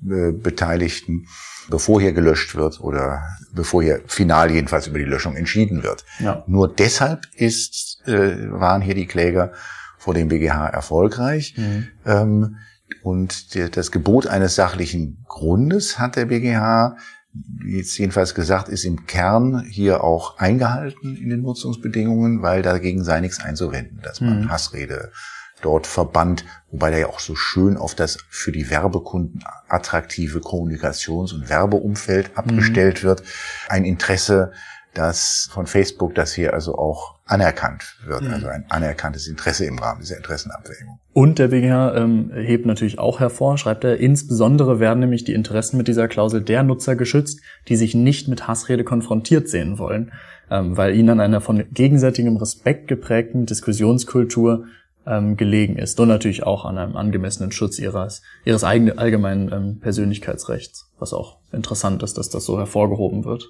Beteiligten, 0.00 1.26
bevor 1.68 2.00
hier 2.00 2.12
gelöscht 2.12 2.54
wird 2.54 2.80
oder 2.80 3.22
bevor 3.52 3.82
hier 3.82 4.00
final 4.06 4.50
jedenfalls 4.50 4.86
über 4.86 4.98
die 4.98 5.04
Löschung 5.04 5.36
entschieden 5.36 5.82
wird. 5.82 6.04
Ja. 6.18 6.44
Nur 6.46 6.72
deshalb 6.72 7.26
ist, 7.34 8.02
äh, 8.06 8.50
waren 8.50 8.82
hier 8.82 8.94
die 8.94 9.06
Kläger 9.06 9.52
vor 9.98 10.14
dem 10.14 10.28
BGH 10.28 10.68
erfolgreich. 10.68 11.54
Mhm. 11.56 11.88
Ähm, 12.06 12.56
und 13.02 13.54
der, 13.54 13.68
das 13.68 13.92
Gebot 13.92 14.26
eines 14.26 14.54
sachlichen 14.54 15.24
Grundes 15.28 15.98
hat 15.98 16.16
der 16.16 16.26
BGH 16.26 16.96
jetzt 17.64 17.96
jedenfalls 17.98 18.34
gesagt, 18.34 18.68
ist 18.68 18.84
im 18.84 19.06
Kern 19.06 19.64
hier 19.68 20.02
auch 20.02 20.38
eingehalten 20.38 21.16
in 21.16 21.28
den 21.28 21.42
Nutzungsbedingungen, 21.42 22.42
weil 22.42 22.62
dagegen 22.62 23.04
sei 23.04 23.20
nichts 23.20 23.40
einzuwenden, 23.40 24.00
dass 24.02 24.20
man 24.20 24.42
mhm. 24.42 24.50
Hassrede 24.50 25.12
dort 25.62 25.86
verbannt, 25.86 26.44
wobei 26.70 26.90
der 26.90 27.00
ja 27.00 27.06
auch 27.08 27.20
so 27.20 27.34
schön 27.34 27.76
auf 27.76 27.94
das 27.94 28.18
für 28.28 28.52
die 28.52 28.70
Werbekunden 28.70 29.44
attraktive 29.68 30.40
Kommunikations- 30.40 31.34
und 31.34 31.48
Werbeumfeld 31.48 32.36
abgestellt 32.36 33.02
mhm. 33.02 33.08
wird. 33.08 33.22
Ein 33.68 33.84
Interesse, 33.84 34.52
das 34.94 35.48
von 35.52 35.66
Facebook, 35.66 36.14
das 36.14 36.32
hier 36.32 36.52
also 36.52 36.76
auch 36.76 37.14
anerkannt 37.24 37.96
wird, 38.04 38.22
mhm. 38.22 38.32
also 38.32 38.48
ein 38.48 38.64
anerkanntes 38.68 39.28
Interesse 39.28 39.64
im 39.64 39.78
Rahmen 39.78 40.00
dieser 40.00 40.16
Interessenabwägung. 40.16 40.98
Und 41.12 41.38
der 41.38 41.48
BGH 41.48 41.96
ähm, 41.96 42.32
hebt 42.34 42.66
natürlich 42.66 42.98
auch 42.98 43.20
hervor, 43.20 43.56
schreibt 43.56 43.84
er, 43.84 43.98
insbesondere 43.98 44.80
werden 44.80 45.00
nämlich 45.00 45.24
die 45.24 45.34
Interessen 45.34 45.76
mit 45.76 45.86
dieser 45.86 46.08
Klausel 46.08 46.42
der 46.42 46.64
Nutzer 46.64 46.96
geschützt, 46.96 47.40
die 47.68 47.76
sich 47.76 47.94
nicht 47.94 48.26
mit 48.26 48.48
Hassrede 48.48 48.82
konfrontiert 48.82 49.48
sehen 49.48 49.78
wollen, 49.78 50.12
ähm, 50.50 50.76
weil 50.76 50.94
ihnen 50.96 51.10
an 51.10 51.20
einer 51.20 51.40
von 51.40 51.64
gegenseitigem 51.72 52.36
Respekt 52.36 52.88
geprägten 52.88 53.46
Diskussionskultur 53.46 54.64
ähm, 55.06 55.36
gelegen 55.36 55.76
ist 55.76 55.98
und 56.00 56.08
natürlich 56.08 56.42
auch 56.42 56.64
an 56.64 56.78
einem 56.78 56.96
angemessenen 56.96 57.52
Schutz 57.52 57.78
ihres, 57.78 58.22
ihres 58.44 58.64
eigenen 58.64 58.98
allgemeinen 58.98 59.52
ähm, 59.52 59.80
Persönlichkeitsrechts, 59.80 60.90
was 60.98 61.12
auch 61.12 61.38
interessant 61.52 62.02
ist, 62.02 62.18
dass 62.18 62.30
das 62.30 62.44
so 62.44 62.58
hervorgehoben 62.58 63.24
wird. 63.24 63.48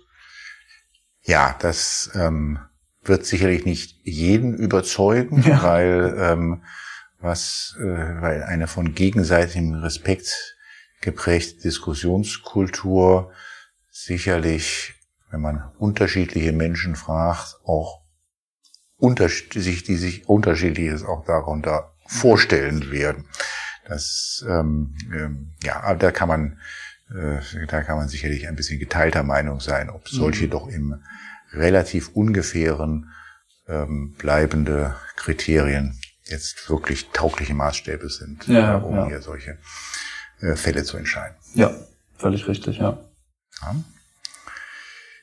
Ja, 1.22 1.56
das 1.60 2.10
ähm, 2.14 2.58
wird 3.02 3.26
sicherlich 3.26 3.64
nicht 3.64 4.00
jeden 4.04 4.54
überzeugen, 4.54 5.42
ja. 5.46 5.62
weil 5.62 6.14
ähm, 6.18 6.62
was, 7.20 7.76
äh, 7.78 7.84
weil 7.84 8.42
eine 8.42 8.66
von 8.66 8.94
gegenseitigem 8.94 9.74
Respekt 9.74 10.56
geprägte 11.00 11.62
Diskussionskultur 11.62 13.32
sicherlich, 13.90 14.94
wenn 15.30 15.40
man 15.40 15.70
unterschiedliche 15.78 16.52
Menschen 16.52 16.96
fragt, 16.96 17.56
auch 17.64 17.99
sich, 19.54 19.82
die 19.84 19.96
sich 19.96 20.28
unterschiedliches 20.28 21.04
auch 21.04 21.24
darunter 21.24 21.92
vorstellen 22.06 22.90
werden. 22.90 23.26
Das, 23.86 24.44
ähm, 24.48 24.94
ähm, 25.12 25.52
ja, 25.62 25.94
da 25.94 26.12
kann 26.12 26.28
man, 26.28 26.58
äh, 27.10 27.66
da 27.66 27.82
kann 27.82 27.96
man 27.96 28.08
sicherlich 28.08 28.46
ein 28.46 28.56
bisschen 28.56 28.78
geteilter 28.78 29.22
Meinung 29.22 29.60
sein, 29.60 29.90
ob 29.90 30.08
solche 30.08 30.46
mhm. 30.46 30.50
doch 30.50 30.68
im 30.68 31.02
relativ 31.52 32.10
ungefähren 32.14 33.10
ähm, 33.66 34.14
bleibende 34.18 34.94
Kriterien 35.16 35.98
jetzt 36.24 36.68
wirklich 36.70 37.10
taugliche 37.12 37.54
Maßstäbe 37.54 38.08
sind, 38.08 38.46
ja, 38.46 38.78
äh, 38.78 38.82
um 38.82 38.94
ja. 38.94 39.06
hier 39.08 39.22
solche 39.22 39.58
äh, 40.40 40.54
Fälle 40.54 40.84
zu 40.84 40.96
entscheiden. 40.96 41.36
Ja, 41.54 41.74
völlig 42.16 42.46
richtig, 42.46 42.78
ja. 42.78 42.98
ja. 43.62 43.74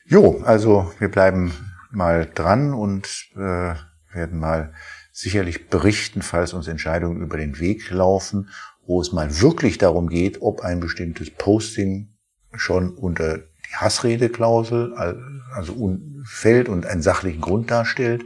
Jo, 0.04 0.42
also 0.44 0.92
wir 0.98 1.10
bleiben 1.10 1.52
mal 1.90 2.28
dran 2.32 2.74
und 2.74 3.06
äh, 3.34 3.74
werden 4.12 4.38
mal 4.38 4.72
sicherlich 5.12 5.68
berichten, 5.68 6.22
falls 6.22 6.52
uns 6.52 6.68
Entscheidungen 6.68 7.22
über 7.22 7.36
den 7.36 7.58
Weg 7.58 7.90
laufen, 7.90 8.48
wo 8.86 9.00
es 9.00 9.12
mal 9.12 9.40
wirklich 9.40 9.78
darum 9.78 10.08
geht, 10.08 10.40
ob 10.40 10.60
ein 10.62 10.80
bestimmtes 10.80 11.30
Posting 11.30 12.14
schon 12.54 12.94
unter 12.96 13.38
die 13.38 13.76
Hassredeklausel 13.76 14.94
also 15.52 15.98
fällt 16.24 16.68
und 16.68 16.86
einen 16.86 17.02
sachlichen 17.02 17.40
Grund 17.40 17.70
darstellt 17.70 18.24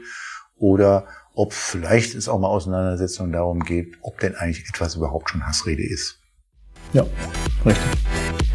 oder 0.57 1.07
ob 1.35 1.53
vielleicht 1.53 2.15
es 2.15 2.29
auch 2.29 2.39
mal 2.39 2.49
Auseinandersetzungen 2.49 3.33
darum 3.33 3.61
geht, 3.61 3.97
ob 4.03 4.21
denn 4.21 4.37
eigentlich 4.37 4.69
etwas 4.69 4.97
überhaupt 4.97 5.31
schon 5.31 5.47
Hassrede 5.47 5.83
ist. 5.83 6.21
Ja, 6.93 7.07
richtig. 7.65 8.52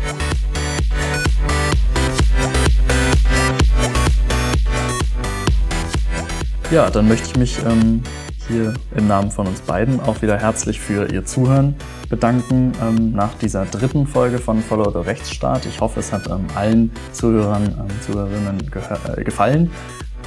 Ja, 6.69 6.89
dann 6.89 7.07
möchte 7.07 7.27
ich 7.29 7.37
mich 7.37 7.59
ähm, 7.65 8.03
hier 8.45 8.73
im 8.93 9.07
Namen 9.07 9.31
von 9.31 9.47
uns 9.47 9.61
beiden 9.61 10.01
auch 10.01 10.21
wieder 10.21 10.37
herzlich 10.37 10.81
für 10.81 11.09
Ihr 11.09 11.23
Zuhören 11.23 11.75
bedanken 12.09 12.73
ähm, 12.81 13.13
nach 13.13 13.35
dieser 13.35 13.63
dritten 13.63 14.05
Folge 14.05 14.37
von 14.37 14.61
Follow 14.61 14.91
the 14.91 15.07
Rechtsstaat. 15.07 15.65
Ich 15.65 15.79
hoffe, 15.79 16.01
es 16.01 16.11
hat 16.11 16.27
ähm, 16.27 16.45
allen 16.55 16.91
Zuhörern, 17.13 17.63
ähm, 17.63 18.01
Zuhörerinnen 18.01 18.69
äh, 19.15 19.23
gefallen. 19.23 19.71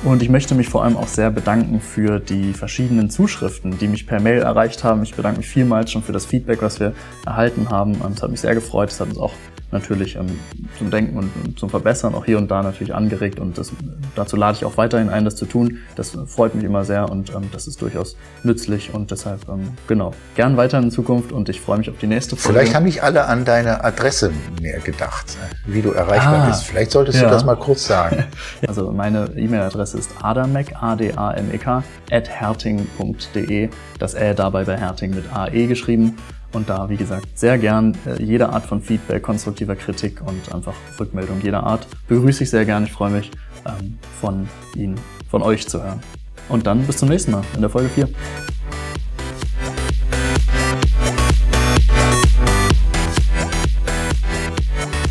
Und 0.02 0.22
ich 0.22 0.30
möchte 0.30 0.54
mich 0.54 0.70
vor 0.70 0.82
allem 0.82 0.96
auch 0.96 1.08
sehr 1.08 1.30
bedanken 1.30 1.78
für 1.78 2.20
die 2.20 2.54
verschiedenen 2.54 3.10
Zuschriften, 3.10 3.76
die 3.78 3.86
mich 3.86 4.06
per 4.06 4.18
Mail 4.18 4.40
erreicht 4.40 4.82
haben. 4.82 5.02
Ich 5.02 5.14
bedanke 5.14 5.40
mich 5.40 5.48
vielmals 5.48 5.92
schon 5.92 6.02
für 6.02 6.12
das 6.12 6.24
Feedback, 6.24 6.62
was 6.62 6.80
wir 6.80 6.94
erhalten 7.26 7.68
haben. 7.68 8.00
Es 8.16 8.22
hat 8.22 8.30
mich 8.30 8.40
sehr 8.40 8.54
gefreut. 8.54 8.90
Es 8.90 8.98
hat 8.98 9.08
uns 9.08 9.18
auch 9.18 9.34
natürlich 9.72 10.16
ähm, 10.16 10.38
zum 10.78 10.90
Denken 10.90 11.16
und, 11.16 11.30
und, 11.44 11.58
zum 11.58 11.70
Verbessern 11.70 12.14
auch 12.14 12.24
hier 12.24 12.38
und 12.38 12.50
da 12.50 12.62
natürlich 12.62 12.94
angeregt 12.94 13.38
und 13.38 13.58
das, 13.58 13.72
dazu 14.14 14.36
lade 14.36 14.56
ich 14.56 14.64
auch 14.64 14.76
weiterhin 14.76 15.08
ein, 15.08 15.24
das 15.24 15.36
zu 15.36 15.46
tun. 15.46 15.78
Das 15.96 16.16
freut 16.26 16.54
mich 16.54 16.64
immer 16.64 16.84
sehr 16.84 17.10
und 17.10 17.30
ähm, 17.34 17.48
das 17.52 17.66
ist 17.66 17.80
durchaus 17.82 18.16
nützlich 18.42 18.92
und 18.92 19.10
deshalb 19.10 19.48
ähm, 19.48 19.68
genau 19.86 20.12
gern 20.34 20.56
weiter 20.56 20.78
in 20.78 20.90
Zukunft 20.90 21.32
und 21.32 21.48
ich 21.48 21.60
freue 21.60 21.78
mich 21.78 21.90
auf 21.90 21.98
die 21.98 22.06
nächste 22.06 22.36
Folge. 22.36 22.58
Vielleicht 22.58 22.74
haben 22.74 22.84
nicht 22.84 23.02
alle 23.02 23.26
an 23.26 23.44
deine 23.44 23.84
Adresse 23.84 24.32
mehr 24.60 24.80
gedacht, 24.80 25.36
wie 25.66 25.82
du 25.82 25.92
erreichbar 25.92 26.44
ah, 26.44 26.48
bist. 26.48 26.64
Vielleicht 26.64 26.90
solltest 26.90 27.18
ja. 27.20 27.24
du 27.24 27.30
das 27.30 27.44
mal 27.44 27.56
kurz 27.56 27.86
sagen. 27.86 28.24
Also 28.66 28.92
meine 28.92 29.30
E-Mail-Adresse 29.36 29.98
ist 29.98 30.10
adamek, 30.22 30.74
A-D-A-M-E-K, 30.80 31.82
at 32.10 32.28
herting.de. 32.28 33.68
Das 33.98 34.14
Ä 34.14 34.34
dabei 34.34 34.64
bei 34.64 34.76
Herting 34.76 35.14
mit 35.14 35.24
AE 35.32 35.66
geschrieben. 35.66 36.16
Und 36.52 36.68
da, 36.68 36.88
wie 36.88 36.96
gesagt, 36.96 37.26
sehr 37.38 37.58
gern 37.58 37.96
äh, 38.06 38.22
jede 38.22 38.48
Art 38.48 38.66
von 38.66 38.82
Feedback, 38.82 39.22
konstruktiver 39.22 39.76
Kritik 39.76 40.20
und 40.20 40.52
einfach 40.52 40.74
Rückmeldung 40.98 41.40
jeder 41.42 41.62
Art 41.62 41.86
begrüße 42.08 42.42
ich 42.42 42.50
sehr 42.50 42.64
gern. 42.64 42.84
Ich 42.84 42.92
freue 42.92 43.10
mich, 43.10 43.30
ähm, 43.66 43.98
von 44.20 44.48
Ihnen, 44.74 44.96
von 45.30 45.42
euch 45.42 45.68
zu 45.68 45.82
hören. 45.82 46.00
Und 46.48 46.66
dann 46.66 46.82
bis 46.82 46.96
zum 46.96 47.08
nächsten 47.08 47.30
Mal 47.30 47.42
in 47.54 47.60
der 47.60 47.70
Folge 47.70 47.88
4. 47.90 48.08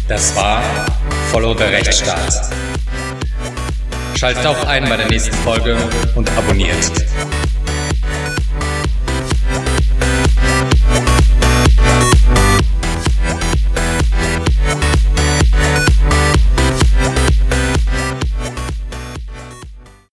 Das 0.09 0.35
war 0.35 0.61
Follow 1.31 1.55
the 1.55 1.63
Rechtsstaat. 1.63 2.51
Schaltet 4.15 4.45
auch 4.45 4.67
ein 4.67 4.89
bei 4.89 4.97
der 4.97 5.07
nächsten 5.07 5.35
Folge 5.35 5.77
und 6.15 6.29
abonniert. 6.37 6.91